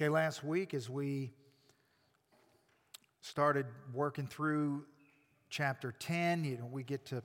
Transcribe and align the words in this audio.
Okay, 0.00 0.08
last 0.08 0.42
week 0.42 0.72
as 0.72 0.88
we 0.88 1.30
started 3.20 3.66
working 3.92 4.26
through 4.26 4.86
chapter 5.50 5.92
10, 5.92 6.42
you 6.42 6.56
know, 6.56 6.64
we 6.64 6.82
get 6.82 7.04
to 7.04 7.22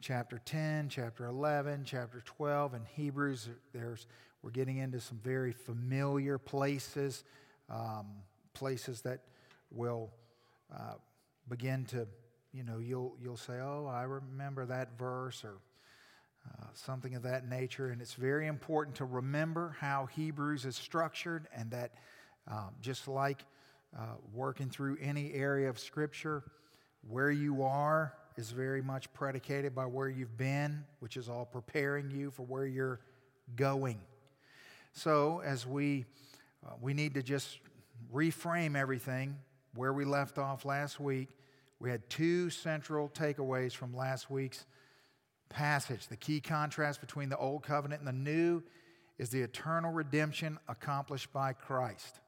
chapter 0.00 0.40
10, 0.46 0.88
chapter 0.88 1.26
11, 1.26 1.82
chapter 1.84 2.22
12, 2.24 2.72
and 2.72 2.86
Hebrews, 2.96 3.50
there's, 3.74 4.06
we're 4.40 4.52
getting 4.52 4.78
into 4.78 5.00
some 5.00 5.18
very 5.22 5.52
familiar 5.52 6.38
places, 6.38 7.24
um, 7.68 8.06
places 8.54 9.02
that 9.02 9.20
will 9.70 10.10
uh, 10.74 10.94
begin 11.50 11.84
to, 11.88 12.06
you 12.54 12.62
know, 12.62 12.78
you'll, 12.78 13.18
you'll 13.22 13.36
say, 13.36 13.58
oh, 13.60 13.86
I 13.86 14.04
remember 14.04 14.64
that 14.64 14.98
verse 14.98 15.44
or 15.44 15.56
uh, 16.50 16.66
something 16.72 17.14
of 17.14 17.22
that 17.24 17.48
nature. 17.48 17.88
And 17.88 18.00
it's 18.00 18.14
very 18.14 18.46
important 18.46 18.96
to 18.96 19.04
remember 19.04 19.76
how 19.78 20.06
Hebrews 20.06 20.64
is 20.64 20.76
structured 20.76 21.48
and 21.54 21.70
that 21.70 21.92
um, 22.48 22.70
just 22.80 23.08
like 23.08 23.44
uh, 23.96 24.16
working 24.32 24.68
through 24.68 24.98
any 25.00 25.32
area 25.34 25.68
of 25.68 25.78
Scripture, 25.78 26.42
where 27.08 27.30
you 27.30 27.62
are 27.62 28.14
is 28.36 28.50
very 28.50 28.82
much 28.82 29.12
predicated 29.12 29.74
by 29.74 29.86
where 29.86 30.08
you've 30.08 30.36
been, 30.36 30.84
which 31.00 31.16
is 31.16 31.28
all 31.28 31.44
preparing 31.44 32.10
you 32.10 32.30
for 32.30 32.42
where 32.42 32.66
you're 32.66 33.00
going. 33.56 34.00
So, 34.92 35.40
as 35.44 35.66
we 35.66 36.04
uh, 36.66 36.70
we 36.80 36.94
need 36.94 37.14
to 37.14 37.22
just 37.22 37.58
reframe 38.12 38.76
everything 38.76 39.36
where 39.74 39.92
we 39.92 40.04
left 40.04 40.38
off 40.38 40.64
last 40.64 41.00
week. 41.00 41.28
We 41.78 41.90
had 41.90 42.08
two 42.08 42.48
central 42.50 43.08
takeaways 43.08 43.72
from 43.72 43.94
last 43.94 44.30
week's 44.30 44.64
passage. 45.48 46.06
The 46.06 46.16
key 46.16 46.40
contrast 46.40 47.00
between 47.00 47.28
the 47.28 47.36
old 47.36 47.62
covenant 47.62 48.00
and 48.00 48.08
the 48.08 48.12
new 48.12 48.62
is 49.18 49.30
the 49.30 49.42
eternal 49.42 49.92
redemption 49.92 50.58
accomplished 50.68 51.32
by 51.32 51.52
Christ. 51.52 52.20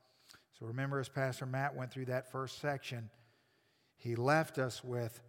So 0.58 0.66
remember, 0.66 0.98
as 0.98 1.08
Pastor 1.08 1.46
Matt 1.46 1.74
went 1.74 1.92
through 1.92 2.06
that 2.06 2.30
first 2.30 2.60
section, 2.60 3.10
he 3.96 4.16
left 4.16 4.58
us 4.58 4.82
with 4.82 5.20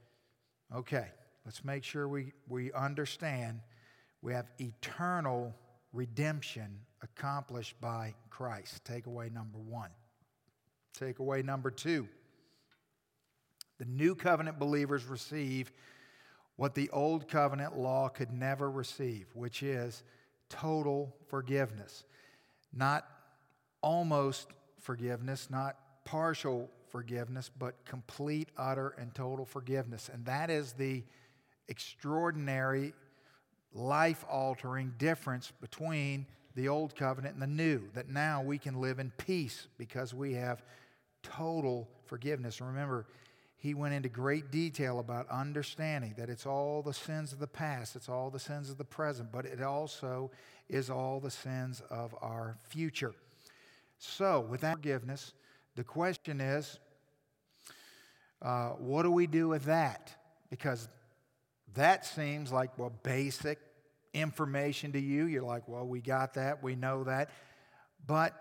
okay, 0.74 1.08
let's 1.46 1.64
make 1.64 1.84
sure 1.84 2.08
we, 2.08 2.34
we 2.50 2.74
understand 2.74 3.62
we 4.22 4.34
have 4.34 4.50
eternal 4.60 5.56
redemption 5.94 6.80
accomplished 7.02 7.80
by 7.80 8.14
Christ. 8.30 8.84
Takeaway 8.84 9.32
number 9.32 9.58
one. 9.58 9.92
Takeaway 11.00 11.44
number 11.44 11.72
two 11.72 12.08
the 13.78 13.86
new 13.86 14.16
covenant 14.16 14.58
believers 14.60 15.06
receive 15.06 15.72
what 16.56 16.73
the 16.73 16.90
old 16.90 17.28
covenant 17.28 17.78
law 17.78 18.10
could 18.10 18.32
never 18.32 18.70
receive, 18.70 19.28
which 19.34 19.62
is 19.62 20.04
total 20.50 21.16
forgiveness. 21.28 22.04
Not 22.73 23.06
almost 23.82 24.48
forgiveness, 24.80 25.50
not 25.50 25.78
partial 26.06 26.70
forgiveness, 26.89 27.52
but 27.58 27.75
complete, 27.86 28.50
utter, 28.58 28.95
and 28.97 29.14
total 29.14 29.45
forgiveness. 29.45 30.09
And 30.11 30.25
that 30.25 30.50
is 30.50 30.73
the 30.73 31.03
extraordinary, 31.67 32.94
life 33.73 34.23
altering 34.30 34.94
difference 34.98 35.52
between 35.59 36.25
the 36.55 36.70
old 36.70 36.95
covenant 36.95 37.33
and 37.33 37.42
the 37.42 37.48
new. 37.48 37.89
That 37.94 38.09
now 38.09 38.42
we 38.42 38.58
can 38.58 38.80
live 38.81 39.00
in 39.00 39.11
peace 39.17 39.67
because 39.78 40.14
we 40.14 40.33
have 40.33 40.64
total 41.23 41.88
forgiveness. 42.05 42.61
Remember, 42.61 43.05
he 43.58 43.73
went 43.73 43.94
into 43.94 44.09
great 44.09 44.52
detail 44.52 45.00
about 45.00 45.28
understanding 45.30 46.14
that 46.17 46.30
it's 46.30 46.45
all 46.45 46.81
the 46.81 46.94
sins 46.94 47.33
of 47.33 47.39
the 47.39 47.48
past, 47.48 47.95
it's 47.95 48.08
all 48.09 48.30
the 48.30 48.39
sins 48.39 48.70
of 48.70 48.78
the 48.78 48.86
present, 48.86 49.31
but 49.31 49.45
it 49.45 49.61
also 49.61 50.31
is 50.70 50.89
all 50.89 51.20
the 51.20 51.31
sins 51.31 51.81
of 51.89 52.16
our 52.22 52.58
future. 52.70 53.14
So, 54.00 54.42
with 54.42 54.62
that 54.62 54.76
forgiveness, 54.76 55.34
the 55.76 55.84
question 55.84 56.40
is 56.40 56.80
uh, 58.42 58.70
what 58.72 59.04
do 59.04 59.12
we 59.12 59.28
do 59.28 59.48
with 59.48 59.66
that? 59.66 60.14
Because 60.50 60.88
that 61.73 62.05
seems 62.05 62.52
like, 62.52 62.77
well, 62.77 62.94
basic 63.04 63.60
information 64.14 64.92
to 64.94 64.99
you. 64.99 65.26
You're 65.26 65.44
like, 65.44 65.67
well, 65.67 65.86
we 65.86 66.02
got 66.02 66.36
that, 66.36 66.64
we 66.64 66.76
know 66.76 67.04
that. 67.04 67.30
But 68.05 68.33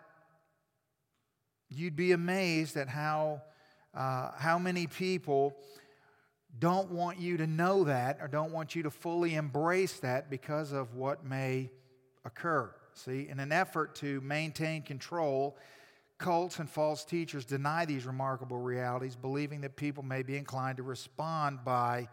you'd 1.69 1.97
be 1.97 2.13
amazed 2.13 2.77
at 2.77 2.89
how, 2.89 3.43
uh, 3.95 4.33
how 4.37 4.59
many 4.59 4.87
people 4.87 5.57
don't 6.59 6.91
want 6.91 7.19
you 7.19 7.37
to 7.39 7.47
know 7.47 7.85
that 7.85 8.19
or 8.21 8.29
don't 8.29 8.53
want 8.53 8.75
you 8.75 8.83
to 8.85 8.91
fully 8.91 9.35
embrace 9.35 10.01
that 10.01 10.31
because 10.31 10.73
of 10.73 10.95
what 10.95 11.25
may 11.25 11.71
occur. 12.25 12.73
See, 12.97 13.29
in 13.29 13.41
an 13.41 13.53
effort 13.53 13.95
to 13.97 14.23
maintain 14.23 14.81
control, 14.81 15.59
cults 16.17 16.59
and 16.59 16.69
false 16.69 17.05
teachers 17.05 17.45
deny 17.45 17.85
these 17.85 18.07
remarkable 18.07 18.59
realities, 18.59 19.15
believing 19.15 19.61
that 19.61 19.77
people 19.77 20.03
may 20.03 20.23
be 20.23 20.37
inclined 20.37 20.79
to 20.79 20.83
respond 20.83 21.63
by 21.63 22.09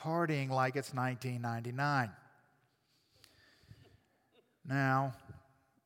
partying 0.00 0.48
like 0.48 0.76
it's 0.76 0.94
1999. 0.94 2.10
Now, 4.66 5.12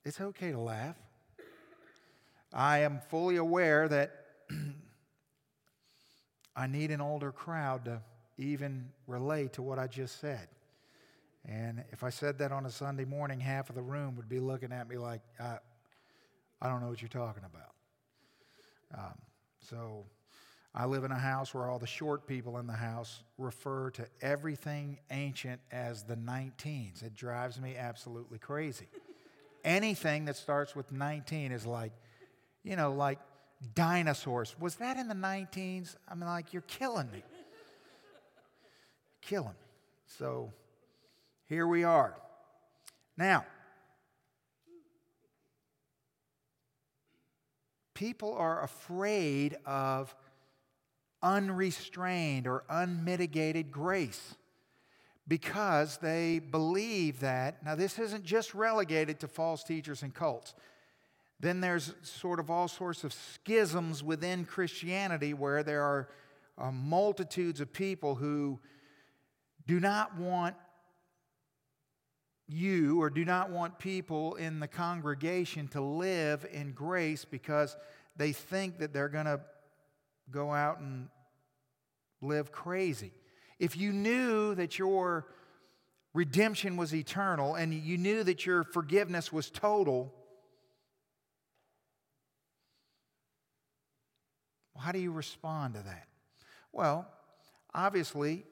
it's 0.04 0.20
okay 0.20 0.52
to 0.52 0.60
laugh. 0.60 0.96
I 2.52 2.78
am 2.78 3.00
fully 3.10 3.36
aware 3.36 3.88
that 3.88 4.24
I 6.56 6.68
need 6.68 6.92
an 6.92 7.00
older 7.00 7.32
crowd 7.32 7.86
to 7.86 8.02
even 8.38 8.90
relate 9.08 9.54
to 9.54 9.62
what 9.62 9.80
I 9.80 9.88
just 9.88 10.20
said. 10.20 10.48
And 11.48 11.82
if 11.92 12.04
I 12.04 12.10
said 12.10 12.38
that 12.38 12.52
on 12.52 12.66
a 12.66 12.70
Sunday 12.70 13.06
morning, 13.06 13.40
half 13.40 13.70
of 13.70 13.74
the 13.74 13.82
room 13.82 14.16
would 14.16 14.28
be 14.28 14.38
looking 14.38 14.70
at 14.70 14.86
me 14.86 14.98
like, 14.98 15.22
I, 15.40 15.56
I 16.60 16.68
don't 16.68 16.82
know 16.82 16.88
what 16.88 17.00
you're 17.00 17.08
talking 17.08 17.42
about. 17.44 17.74
Um, 18.94 19.14
so 19.60 20.04
I 20.74 20.84
live 20.84 21.04
in 21.04 21.10
a 21.10 21.18
house 21.18 21.54
where 21.54 21.68
all 21.68 21.78
the 21.78 21.86
short 21.86 22.26
people 22.26 22.58
in 22.58 22.66
the 22.66 22.74
house 22.74 23.22
refer 23.38 23.90
to 23.92 24.06
everything 24.20 24.98
ancient 25.10 25.60
as 25.72 26.02
the 26.02 26.16
19s. 26.16 27.02
It 27.02 27.14
drives 27.14 27.58
me 27.58 27.76
absolutely 27.76 28.38
crazy. 28.38 28.86
Anything 29.64 30.26
that 30.26 30.36
starts 30.36 30.76
with 30.76 30.92
19 30.92 31.52
is 31.52 31.64
like, 31.64 31.92
you 32.62 32.76
know, 32.76 32.92
like 32.92 33.18
dinosaurs. 33.74 34.54
Was 34.60 34.76
that 34.76 34.98
in 34.98 35.08
the 35.08 35.14
19s? 35.14 35.96
I 36.06 36.14
mean, 36.14 36.26
like, 36.26 36.52
you're 36.52 36.62
killing 36.62 37.10
me. 37.10 37.22
killing 39.22 39.48
me. 39.48 39.54
So 40.06 40.52
here 41.48 41.66
we 41.66 41.84
are. 41.84 42.14
Now, 43.16 43.44
people 47.94 48.34
are 48.34 48.62
afraid 48.62 49.56
of 49.64 50.14
unrestrained 51.22 52.46
or 52.46 52.64
unmitigated 52.68 53.72
grace 53.72 54.36
because 55.26 55.96
they 55.98 56.38
believe 56.38 57.20
that. 57.20 57.64
Now, 57.64 57.74
this 57.74 57.98
isn't 57.98 58.24
just 58.24 58.54
relegated 58.54 59.20
to 59.20 59.28
false 59.28 59.64
teachers 59.64 60.02
and 60.02 60.14
cults. 60.14 60.54
Then 61.40 61.60
there's 61.60 61.94
sort 62.02 62.40
of 62.40 62.50
all 62.50 62.68
sorts 62.68 63.04
of 63.04 63.12
schisms 63.12 64.02
within 64.02 64.44
Christianity 64.44 65.34
where 65.34 65.62
there 65.62 65.82
are 65.82 66.08
uh, 66.56 66.70
multitudes 66.72 67.60
of 67.60 67.72
people 67.72 68.16
who 68.16 68.58
do 69.66 69.80
not 69.80 70.16
want 70.16 70.56
you 72.48 73.00
or 73.02 73.10
do 73.10 73.24
not 73.24 73.50
want 73.50 73.78
people 73.78 74.34
in 74.36 74.58
the 74.58 74.68
congregation 74.68 75.68
to 75.68 75.80
live 75.80 76.46
in 76.50 76.72
grace 76.72 77.24
because 77.24 77.76
they 78.16 78.32
think 78.32 78.78
that 78.78 78.92
they're 78.92 79.08
going 79.08 79.26
to 79.26 79.40
go 80.30 80.52
out 80.52 80.80
and 80.80 81.08
live 82.20 82.50
crazy. 82.50 83.12
If 83.58 83.76
you 83.76 83.92
knew 83.92 84.54
that 84.54 84.78
your 84.78 85.26
redemption 86.14 86.76
was 86.76 86.94
eternal 86.94 87.54
and 87.54 87.72
you 87.74 87.98
knew 87.98 88.24
that 88.24 88.46
your 88.46 88.64
forgiveness 88.64 89.32
was 89.32 89.50
total, 89.50 90.12
how 94.76 94.92
do 94.92 94.98
you 94.98 95.12
respond 95.12 95.74
to 95.74 95.80
that? 95.82 96.06
Well, 96.72 97.06
obviously, 97.74 98.44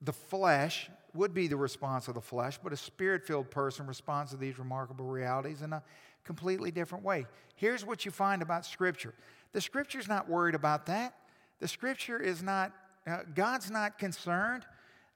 the 0.00 0.12
flesh 0.12 0.90
would 1.14 1.34
be 1.34 1.48
the 1.48 1.56
response 1.56 2.08
of 2.08 2.14
the 2.14 2.20
flesh, 2.20 2.58
but 2.62 2.72
a 2.72 2.76
spirit 2.76 3.24
filled 3.24 3.50
person 3.50 3.86
responds 3.86 4.30
to 4.30 4.36
these 4.36 4.58
remarkable 4.58 5.06
realities 5.06 5.62
in 5.62 5.72
a 5.72 5.82
completely 6.24 6.70
different 6.70 7.04
way. 7.04 7.26
Here's 7.56 7.84
what 7.84 8.04
you 8.04 8.10
find 8.10 8.42
about 8.42 8.66
Scripture 8.66 9.14
the 9.52 9.60
Scripture's 9.60 10.08
not 10.08 10.28
worried 10.28 10.54
about 10.54 10.86
that. 10.86 11.14
The 11.60 11.68
Scripture 11.68 12.20
is 12.20 12.42
not, 12.42 12.72
uh, 13.06 13.20
God's 13.34 13.70
not 13.70 13.98
concerned 13.98 14.64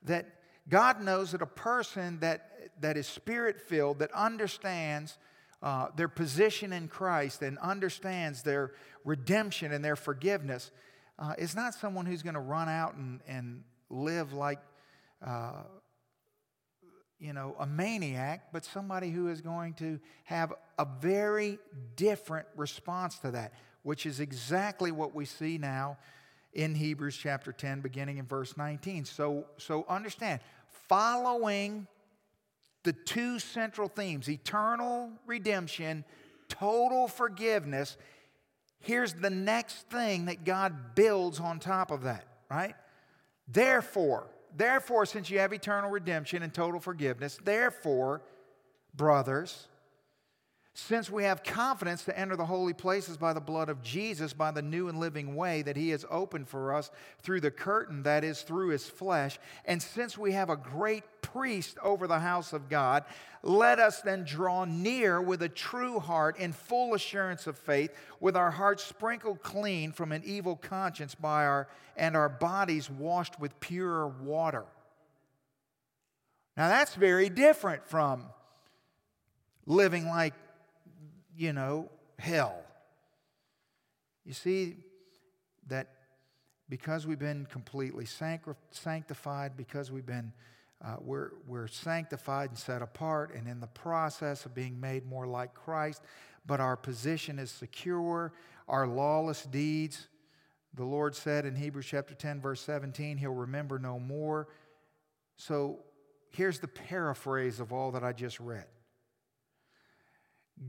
that 0.04 0.26
God 0.68 1.02
knows 1.02 1.32
that 1.32 1.42
a 1.42 1.46
person 1.46 2.18
that, 2.20 2.70
that 2.80 2.96
is 2.96 3.06
spirit 3.06 3.60
filled, 3.60 3.98
that 3.98 4.10
understands 4.12 5.18
uh, 5.62 5.88
their 5.96 6.08
position 6.08 6.72
in 6.72 6.88
Christ 6.88 7.42
and 7.42 7.58
understands 7.58 8.42
their 8.42 8.72
redemption 9.04 9.72
and 9.72 9.84
their 9.84 9.96
forgiveness, 9.96 10.70
uh, 11.18 11.34
is 11.38 11.54
not 11.54 11.74
someone 11.74 12.06
who's 12.06 12.22
going 12.22 12.34
to 12.34 12.40
run 12.40 12.68
out 12.68 12.94
and, 12.94 13.20
and 13.28 13.62
live 13.90 14.32
like 14.32 14.58
uh, 15.24 15.62
you 17.22 17.32
know, 17.32 17.54
a 17.58 17.66
maniac, 17.66 18.48
but 18.52 18.64
somebody 18.64 19.10
who 19.10 19.28
is 19.28 19.40
going 19.40 19.74
to 19.74 20.00
have 20.24 20.52
a 20.78 20.86
very 21.00 21.58
different 21.96 22.46
response 22.56 23.18
to 23.20 23.30
that, 23.30 23.52
which 23.84 24.04
is 24.04 24.20
exactly 24.20 24.90
what 24.90 25.14
we 25.14 25.24
see 25.24 25.56
now 25.56 25.96
in 26.52 26.74
Hebrews 26.74 27.16
chapter 27.16 27.52
10, 27.52 27.80
beginning 27.80 28.18
in 28.18 28.26
verse 28.26 28.56
19. 28.56 29.04
So, 29.04 29.46
so 29.56 29.86
understand, 29.88 30.40
following 30.88 31.86
the 32.82 32.92
two 32.92 33.38
central 33.38 33.88
themes 33.88 34.28
eternal 34.28 35.10
redemption, 35.26 36.04
total 36.48 37.08
forgiveness 37.08 37.96
here's 38.82 39.14
the 39.14 39.30
next 39.30 39.88
thing 39.88 40.26
that 40.26 40.44
God 40.44 40.94
builds 40.94 41.40
on 41.40 41.58
top 41.58 41.90
of 41.90 42.02
that, 42.02 42.26
right? 42.50 42.74
Therefore, 43.48 44.26
therefore, 44.56 45.06
since 45.06 45.30
you 45.30 45.38
have 45.38 45.52
eternal 45.52 45.90
redemption 45.90 46.42
and 46.42 46.52
total 46.52 46.80
forgiveness, 46.80 47.38
therefore, 47.42 48.22
brothers, 48.94 49.68
since 50.74 51.10
we 51.10 51.24
have 51.24 51.44
confidence 51.44 52.04
to 52.04 52.18
enter 52.18 52.34
the 52.34 52.46
holy 52.46 52.72
places 52.72 53.18
by 53.18 53.34
the 53.34 53.40
blood 53.40 53.68
of 53.68 53.82
Jesus, 53.82 54.32
by 54.32 54.50
the 54.50 54.62
new 54.62 54.88
and 54.88 54.98
living 54.98 55.36
way 55.36 55.60
that 55.62 55.76
He 55.76 55.90
has 55.90 56.06
opened 56.10 56.48
for 56.48 56.74
us 56.74 56.90
through 57.22 57.40
the 57.40 57.50
curtain 57.50 58.04
that 58.04 58.24
is 58.24 58.40
through 58.40 58.68
His 58.68 58.88
flesh, 58.88 59.38
and 59.66 59.82
since 59.82 60.16
we 60.16 60.32
have 60.32 60.48
a 60.48 60.56
great 60.56 61.04
priest 61.20 61.76
over 61.82 62.06
the 62.06 62.20
house 62.20 62.54
of 62.54 62.70
God, 62.70 63.04
let 63.42 63.78
us 63.78 64.00
then 64.00 64.24
draw 64.24 64.64
near 64.64 65.20
with 65.20 65.42
a 65.42 65.48
true 65.48 65.98
heart 65.98 66.38
in 66.38 66.52
full 66.52 66.94
assurance 66.94 67.46
of 67.46 67.58
faith, 67.58 67.90
with 68.18 68.34
our 68.34 68.50
hearts 68.50 68.82
sprinkled 68.82 69.42
clean 69.42 69.92
from 69.92 70.10
an 70.10 70.22
evil 70.24 70.56
conscience 70.56 71.14
by 71.14 71.44
our 71.44 71.68
and 71.98 72.16
our 72.16 72.30
bodies 72.30 72.88
washed 72.88 73.38
with 73.38 73.58
pure 73.60 74.06
water. 74.06 74.64
Now 76.56 76.68
that's 76.68 76.94
very 76.94 77.28
different 77.28 77.86
from 77.86 78.24
living 79.66 80.06
like 80.06 80.34
you 81.36 81.52
know, 81.52 81.90
hell. 82.18 82.62
You 84.24 84.32
see 84.32 84.76
that 85.68 85.88
because 86.68 87.06
we've 87.06 87.18
been 87.18 87.46
completely 87.46 88.06
sanctified, 88.06 89.56
because 89.56 89.90
we've 89.90 90.06
been 90.06 90.32
uh, 90.84 90.96
we're, 91.00 91.30
we're 91.46 91.68
sanctified 91.68 92.50
and 92.50 92.58
set 92.58 92.82
apart 92.82 93.32
and 93.34 93.46
in 93.46 93.60
the 93.60 93.68
process 93.68 94.44
of 94.46 94.54
being 94.54 94.80
made 94.80 95.06
more 95.06 95.26
like 95.26 95.54
Christ, 95.54 96.02
but 96.44 96.58
our 96.58 96.76
position 96.76 97.38
is 97.38 97.52
secure. 97.52 98.32
Our 98.66 98.88
lawless 98.88 99.44
deeds, 99.44 100.08
the 100.74 100.84
Lord 100.84 101.14
said 101.14 101.46
in 101.46 101.54
Hebrews 101.54 101.86
chapter 101.86 102.14
10, 102.14 102.40
verse 102.40 102.60
17, 102.62 103.16
He'll 103.16 103.32
remember 103.32 103.78
no 103.78 104.00
more. 104.00 104.48
So 105.36 105.80
here's 106.30 106.58
the 106.58 106.68
paraphrase 106.68 107.60
of 107.60 107.72
all 107.72 107.92
that 107.92 108.02
I 108.02 108.12
just 108.12 108.40
read 108.40 108.66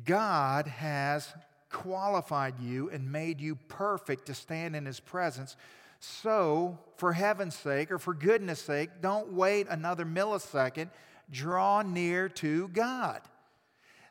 God 0.05 0.67
has 0.67 1.33
qualified 1.69 2.59
you 2.59 2.89
and 2.89 3.11
made 3.11 3.41
you 3.41 3.55
perfect 3.67 4.27
to 4.27 4.33
stand 4.33 4.75
in 4.75 4.85
His 4.85 4.99
presence. 4.99 5.55
So, 5.99 6.77
for 6.97 7.13
heaven's 7.13 7.55
sake 7.55 7.91
or 7.91 7.97
for 7.97 8.13
goodness 8.13 8.61
sake, 8.61 8.89
don't 9.01 9.33
wait 9.33 9.67
another 9.69 10.05
millisecond. 10.05 10.89
Draw 11.31 11.83
near 11.83 12.29
to 12.29 12.67
God. 12.69 13.21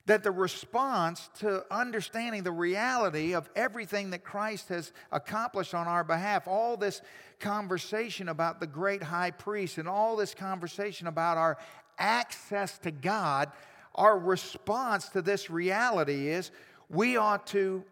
That 0.06 0.24
the 0.24 0.30
response 0.32 1.28
to 1.40 1.64
understanding 1.70 2.42
the 2.42 2.50
reality 2.50 3.34
of 3.34 3.48
everything 3.54 4.10
that 4.10 4.24
Christ 4.24 4.70
has 4.70 4.92
accomplished 5.12 5.74
on 5.74 5.86
our 5.86 6.02
behalf, 6.02 6.48
all 6.48 6.76
this 6.76 7.02
conversation 7.38 8.28
about 8.28 8.58
the 8.58 8.66
great 8.66 9.02
high 9.02 9.30
priest 9.30 9.78
and 9.78 9.86
all 9.86 10.16
this 10.16 10.34
conversation 10.34 11.06
about 11.06 11.36
our 11.36 11.58
access 11.98 12.78
to 12.78 12.90
God, 12.90 13.52
our 13.94 14.18
response 14.18 15.08
to 15.10 15.22
this 15.22 15.50
reality 15.50 16.28
is 16.28 16.50
we 16.88 17.16
ought 17.16 17.46
to 17.48 17.84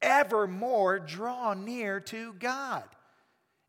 evermore 0.00 0.98
draw 0.98 1.54
near 1.54 2.00
to 2.00 2.32
God. 2.34 2.84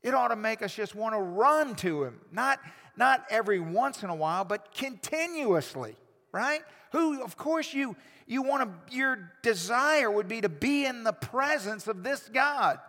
It 0.01 0.13
ought 0.13 0.29
to 0.29 0.35
make 0.35 0.61
us 0.61 0.73
just 0.73 0.95
want 0.95 1.13
to 1.13 1.19
run 1.19 1.75
to 1.77 2.03
Him, 2.03 2.19
not, 2.31 2.59
not 2.95 3.25
every 3.29 3.59
once 3.59 4.03
in 4.03 4.09
a 4.09 4.15
while, 4.15 4.45
but 4.45 4.73
continuously, 4.73 5.95
right? 6.31 6.61
Who, 6.91 7.21
of 7.21 7.35
course, 7.35 7.73
you, 7.73 7.95
you 8.25 8.41
want 8.41 8.63
to, 8.63 8.95
your 8.95 9.31
desire 9.43 10.09
would 10.09 10.27
be 10.27 10.41
to 10.41 10.49
be 10.49 10.85
in 10.85 11.03
the 11.03 11.13
presence 11.13 11.87
of 11.87 12.03
this 12.03 12.29
God. 12.29 12.79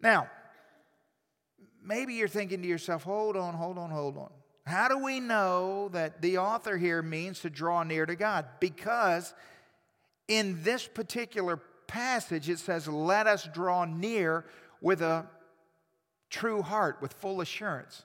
Now, 0.00 0.28
maybe 1.82 2.14
you're 2.14 2.28
thinking 2.28 2.62
to 2.62 2.68
yourself, 2.68 3.04
hold 3.04 3.36
on, 3.36 3.54
hold 3.54 3.78
on, 3.78 3.90
hold 3.90 4.16
on. 4.16 4.30
How 4.64 4.88
do 4.88 4.98
we 4.98 5.18
know 5.18 5.88
that 5.88 6.22
the 6.22 6.38
author 6.38 6.76
here 6.76 7.02
means 7.02 7.40
to 7.40 7.50
draw 7.50 7.82
near 7.82 8.06
to 8.06 8.14
God? 8.14 8.46
Because 8.60 9.34
in 10.28 10.62
this 10.62 10.86
particular 10.86 11.56
passage, 11.86 12.48
it 12.48 12.58
says, 12.58 12.86
Let 12.86 13.26
us 13.26 13.48
draw 13.52 13.84
near 13.84 14.44
with 14.80 15.02
a 15.02 15.26
true 16.30 16.62
heart, 16.62 16.98
with 17.00 17.12
full 17.12 17.40
assurance. 17.40 18.04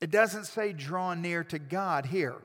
It 0.00 0.10
doesn't 0.10 0.44
say 0.44 0.72
draw 0.72 1.14
near 1.14 1.42
to 1.44 1.58
God 1.58 2.06
here. 2.06 2.36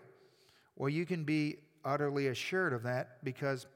Well, 0.76 0.90
you 0.90 1.06
can 1.06 1.24
be 1.24 1.58
utterly 1.86 2.28
assured 2.28 2.74
of 2.74 2.84
that 2.84 3.24
because, 3.24 3.68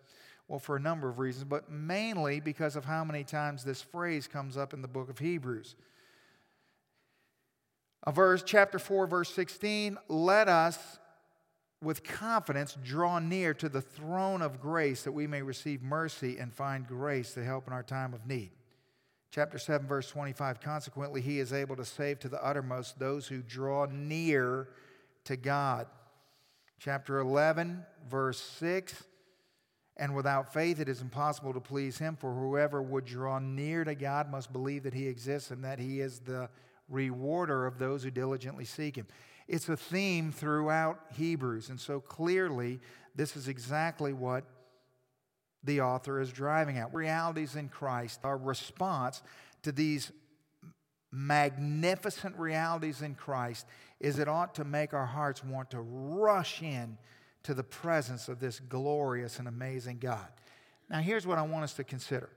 well, 0.47 0.59
for 0.59 0.77
a 0.77 0.79
number 0.79 1.09
of 1.09 1.19
reasons, 1.19 1.43
but 1.43 1.69
mainly 1.69 2.39
because 2.39 2.75
of 2.75 2.85
how 2.85 3.03
many 3.03 3.23
times 3.23 3.63
this 3.63 3.81
phrase 3.81 4.27
comes 4.27 4.57
up 4.57 4.73
in 4.73 4.81
the 4.81 4.87
book 4.87 5.09
of 5.09 5.19
Hebrews. 5.19 5.75
A 8.07 8.11
verse, 8.13 8.41
chapter 8.41 8.79
4, 8.79 9.05
verse 9.05 9.33
16, 9.33 9.97
let 10.07 10.47
us 10.47 10.97
with 11.83 12.05
confidence 12.05 12.77
draw 12.81 13.19
near 13.19 13.53
to 13.55 13.67
the 13.67 13.81
throne 13.81 14.41
of 14.41 14.61
grace 14.61 15.03
that 15.03 15.11
we 15.11 15.27
may 15.27 15.41
receive 15.41 15.83
mercy 15.83 16.37
and 16.37 16.53
find 16.53 16.87
grace 16.87 17.33
to 17.33 17.43
help 17.43 17.67
in 17.67 17.73
our 17.73 17.83
time 17.83 18.13
of 18.13 18.25
need. 18.25 18.51
Chapter 19.29 19.59
7, 19.59 19.85
verse 19.85 20.09
25, 20.09 20.61
consequently, 20.61 21.19
he 21.19 21.41
is 21.41 21.51
able 21.51 21.75
to 21.75 21.83
save 21.83 22.19
to 22.19 22.29
the 22.29 22.41
uttermost 22.41 22.97
those 22.97 23.27
who 23.27 23.41
draw 23.41 23.87
near 23.91 24.69
to 25.25 25.35
God. 25.35 25.87
Chapter 26.79 27.19
11, 27.19 27.85
verse 28.09 28.39
6, 28.39 29.03
and 29.97 30.15
without 30.15 30.53
faith 30.53 30.79
it 30.79 30.87
is 30.87 31.01
impossible 31.01 31.51
to 31.51 31.59
please 31.59 31.97
him, 31.97 32.15
for 32.15 32.33
whoever 32.33 32.81
would 32.81 33.03
draw 33.03 33.37
near 33.39 33.83
to 33.83 33.95
God 33.95 34.31
must 34.31 34.53
believe 34.53 34.83
that 34.83 34.93
he 34.93 35.09
exists 35.09 35.51
and 35.51 35.61
that 35.65 35.77
he 35.77 35.99
is 35.99 36.19
the 36.19 36.49
rewarder 36.89 37.65
of 37.65 37.79
those 37.79 38.03
who 38.03 38.11
diligently 38.11 38.65
seek 38.65 38.95
him. 38.95 39.07
It's 39.47 39.69
a 39.69 39.77
theme 39.77 40.31
throughout 40.31 40.99
Hebrews, 41.13 41.69
and 41.69 41.79
so 41.79 41.99
clearly, 41.99 42.79
this 43.15 43.35
is 43.35 43.47
exactly 43.47 44.13
what 44.13 44.43
the 45.63 45.81
author 45.81 46.19
is 46.19 46.31
driving 46.31 46.77
at. 46.77 46.93
Realities 46.93 47.55
in 47.55 47.69
Christ, 47.69 48.21
our 48.23 48.37
response 48.37 49.21
to 49.63 49.71
these 49.71 50.11
magnificent 51.11 52.37
realities 52.37 53.01
in 53.01 53.15
Christ 53.15 53.65
is 53.99 54.19
it 54.19 54.27
ought 54.27 54.55
to 54.55 54.63
make 54.63 54.93
our 54.93 55.05
hearts 55.05 55.43
want 55.43 55.71
to 55.71 55.79
rush 55.79 56.61
in 56.61 56.97
to 57.43 57.53
the 57.53 57.63
presence 57.63 58.27
of 58.27 58.39
this 58.39 58.59
glorious 58.59 59.39
and 59.39 59.47
amazing 59.47 59.99
God. 59.99 60.27
Now, 60.89 60.99
here's 60.99 61.25
what 61.25 61.37
I 61.37 61.41
want 61.41 61.63
us 61.63 61.73
to 61.75 61.83
consider. 61.83 62.29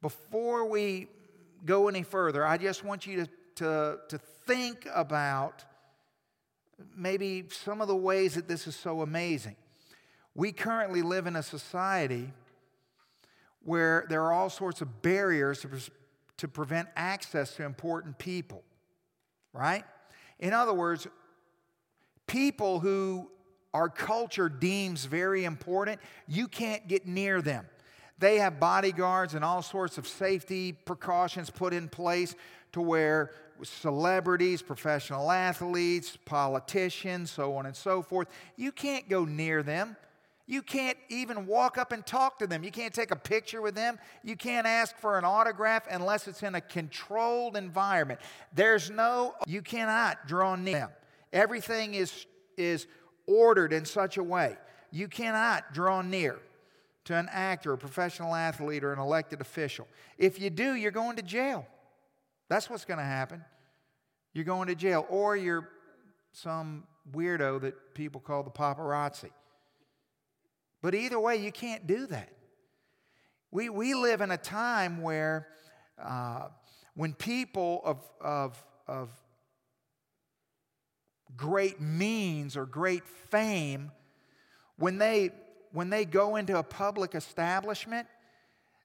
Before 0.00 0.68
we 0.68 1.08
go 1.64 1.88
any 1.88 2.02
further, 2.02 2.44
I 2.44 2.58
just 2.58 2.84
want 2.84 3.06
you 3.06 3.24
to 3.24 3.30
to, 3.62 3.98
to 4.08 4.18
think 4.18 4.88
about 4.92 5.64
maybe 6.96 7.44
some 7.48 7.80
of 7.80 7.86
the 7.86 7.96
ways 7.96 8.34
that 8.34 8.48
this 8.48 8.66
is 8.66 8.74
so 8.74 9.02
amazing. 9.02 9.54
We 10.34 10.50
currently 10.50 11.02
live 11.02 11.28
in 11.28 11.36
a 11.36 11.42
society 11.42 12.32
where 13.62 14.04
there 14.08 14.24
are 14.24 14.32
all 14.32 14.50
sorts 14.50 14.80
of 14.80 15.00
barriers 15.00 15.60
to, 15.60 15.68
to 16.38 16.48
prevent 16.48 16.88
access 16.96 17.54
to 17.56 17.64
important 17.64 18.18
people, 18.18 18.64
right? 19.52 19.84
In 20.40 20.52
other 20.52 20.74
words, 20.74 21.06
people 22.26 22.80
who 22.80 23.30
our 23.72 23.88
culture 23.88 24.48
deems 24.48 25.04
very 25.04 25.44
important, 25.44 26.00
you 26.26 26.48
can't 26.48 26.88
get 26.88 27.06
near 27.06 27.40
them. 27.40 27.66
They 28.18 28.38
have 28.38 28.58
bodyguards 28.58 29.34
and 29.34 29.44
all 29.44 29.62
sorts 29.62 29.98
of 29.98 30.08
safety 30.08 30.72
precautions 30.72 31.48
put 31.48 31.72
in 31.72 31.88
place 31.88 32.34
to 32.72 32.80
where 32.80 33.30
celebrities, 33.64 34.62
professional 34.62 35.30
athletes, 35.30 36.16
politicians, 36.24 37.30
so 37.30 37.56
on 37.56 37.66
and 37.66 37.76
so 37.76 38.02
forth, 38.02 38.28
you 38.56 38.72
can't 38.72 39.08
go 39.08 39.24
near 39.24 39.62
them. 39.62 39.96
You 40.46 40.60
can't 40.60 40.98
even 41.08 41.46
walk 41.46 41.78
up 41.78 41.92
and 41.92 42.04
talk 42.04 42.38
to 42.40 42.46
them. 42.46 42.64
You 42.64 42.72
can't 42.72 42.92
take 42.92 43.10
a 43.10 43.16
picture 43.16 43.62
with 43.62 43.74
them. 43.74 43.98
You 44.22 44.36
can't 44.36 44.66
ask 44.66 44.96
for 44.98 45.16
an 45.16 45.24
autograph 45.24 45.84
unless 45.90 46.26
it's 46.26 46.42
in 46.42 46.54
a 46.56 46.60
controlled 46.60 47.56
environment. 47.56 48.20
There's 48.52 48.90
no, 48.90 49.34
you 49.46 49.62
cannot 49.62 50.26
draw 50.26 50.56
near 50.56 50.74
them. 50.74 50.90
Everything 51.32 51.94
is, 51.94 52.26
is 52.56 52.86
ordered 53.26 53.72
in 53.72 53.84
such 53.84 54.18
a 54.18 54.22
way. 54.22 54.56
You 54.90 55.08
cannot 55.08 55.72
draw 55.72 56.02
near 56.02 56.38
to 57.04 57.14
an 57.16 57.28
actor, 57.32 57.72
a 57.72 57.78
professional 57.78 58.34
athlete, 58.34 58.84
or 58.84 58.92
an 58.92 58.98
elected 58.98 59.40
official. 59.40 59.88
If 60.18 60.40
you 60.40 60.50
do, 60.50 60.74
you're 60.74 60.90
going 60.90 61.16
to 61.16 61.22
jail. 61.22 61.66
That's 62.52 62.68
what's 62.68 62.84
going 62.84 62.98
to 62.98 63.04
happen. 63.04 63.42
you're 64.34 64.44
going 64.44 64.68
to 64.68 64.74
jail, 64.74 65.06
or 65.08 65.34
you're 65.34 65.70
some 66.32 66.84
weirdo 67.10 67.62
that 67.62 67.94
people 67.94 68.20
call 68.20 68.42
the 68.42 68.50
paparazzi. 68.50 69.30
But 70.82 70.94
either 70.94 71.18
way, 71.18 71.36
you 71.36 71.50
can't 71.50 71.86
do 71.86 72.06
that. 72.08 72.28
We, 73.50 73.70
we 73.70 73.94
live 73.94 74.20
in 74.20 74.30
a 74.30 74.36
time 74.36 75.00
where 75.00 75.48
uh, 75.98 76.48
when 76.92 77.14
people 77.14 77.80
of, 77.86 78.02
of, 78.20 78.62
of 78.86 79.10
great 81.34 81.80
means 81.80 82.54
or 82.54 82.66
great 82.66 83.06
fame, 83.30 83.92
when 84.76 84.98
they, 84.98 85.30
when 85.72 85.88
they 85.88 86.04
go 86.04 86.36
into 86.36 86.58
a 86.58 86.62
public 86.62 87.14
establishment, 87.14 88.06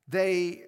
they, 0.08 0.68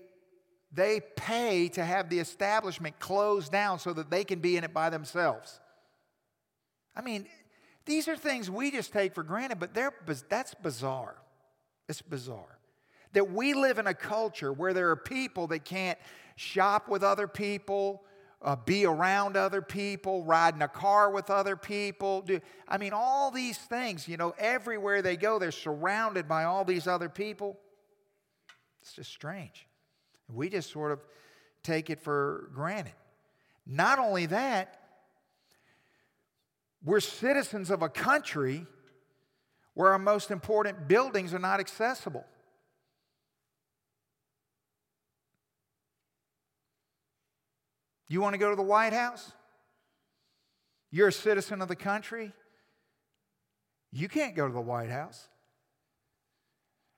they 0.71 1.01
pay 1.15 1.67
to 1.69 1.83
have 1.83 2.09
the 2.09 2.19
establishment 2.19 2.99
closed 2.99 3.51
down 3.51 3.79
so 3.79 3.93
that 3.93 4.09
they 4.09 4.23
can 4.23 4.39
be 4.39 4.55
in 4.57 4.63
it 4.63 4.73
by 4.73 4.89
themselves. 4.89 5.59
I 6.95 7.01
mean, 7.01 7.25
these 7.85 8.07
are 8.07 8.15
things 8.15 8.51
we 8.51 8.69
just 8.71 8.93
take 8.93 9.15
for 9.15 9.23
granted, 9.23 9.59
but 9.59 9.73
that's 10.29 10.53
bizarre. 10.55 11.15
It's 11.87 12.01
bizarre. 12.01 12.59
That 13.13 13.31
we 13.31 13.55
live 13.55 13.79
in 13.79 13.87
a 13.87 13.95
culture 13.95 14.53
where 14.53 14.73
there 14.73 14.91
are 14.91 14.95
people 14.95 15.47
that 15.47 15.65
can't 15.65 15.97
shop 16.35 16.87
with 16.87 17.01
other 17.01 17.27
people, 17.27 18.03
uh, 18.43 18.55
be 18.55 18.85
around 18.85 19.35
other 19.35 19.63
people, 19.63 20.23
ride 20.23 20.53
in 20.53 20.61
a 20.61 20.67
car 20.67 21.09
with 21.09 21.31
other 21.31 21.55
people. 21.55 22.21
Do, 22.21 22.39
I 22.67 22.77
mean, 22.77 22.93
all 22.93 23.31
these 23.31 23.57
things, 23.57 24.07
you 24.07 24.17
know, 24.17 24.35
everywhere 24.37 25.01
they 25.01 25.17
go, 25.17 25.39
they're 25.39 25.51
surrounded 25.51 26.27
by 26.27 26.43
all 26.43 26.63
these 26.63 26.85
other 26.85 27.09
people. 27.09 27.57
It's 28.83 28.93
just 28.93 29.11
strange. 29.11 29.65
We 30.33 30.49
just 30.49 30.71
sort 30.71 30.91
of 30.91 30.99
take 31.63 31.89
it 31.89 31.99
for 32.01 32.49
granted. 32.53 32.93
Not 33.65 33.99
only 33.99 34.25
that, 34.27 34.79
we're 36.83 36.99
citizens 36.99 37.69
of 37.69 37.81
a 37.81 37.89
country 37.89 38.65
where 39.73 39.91
our 39.91 39.99
most 39.99 40.31
important 40.31 40.87
buildings 40.87 41.33
are 41.33 41.39
not 41.39 41.59
accessible. 41.59 42.25
You 48.07 48.21
want 48.21 48.33
to 48.33 48.39
go 48.39 48.49
to 48.49 48.55
the 48.55 48.63
White 48.63 48.93
House? 48.93 49.31
You're 50.89 51.09
a 51.09 51.13
citizen 51.13 51.61
of 51.61 51.67
the 51.67 51.75
country. 51.75 52.33
You 53.91 54.07
can't 54.07 54.35
go 54.35 54.47
to 54.47 54.53
the 54.53 54.61
White 54.61 54.89
House. 54.89 55.27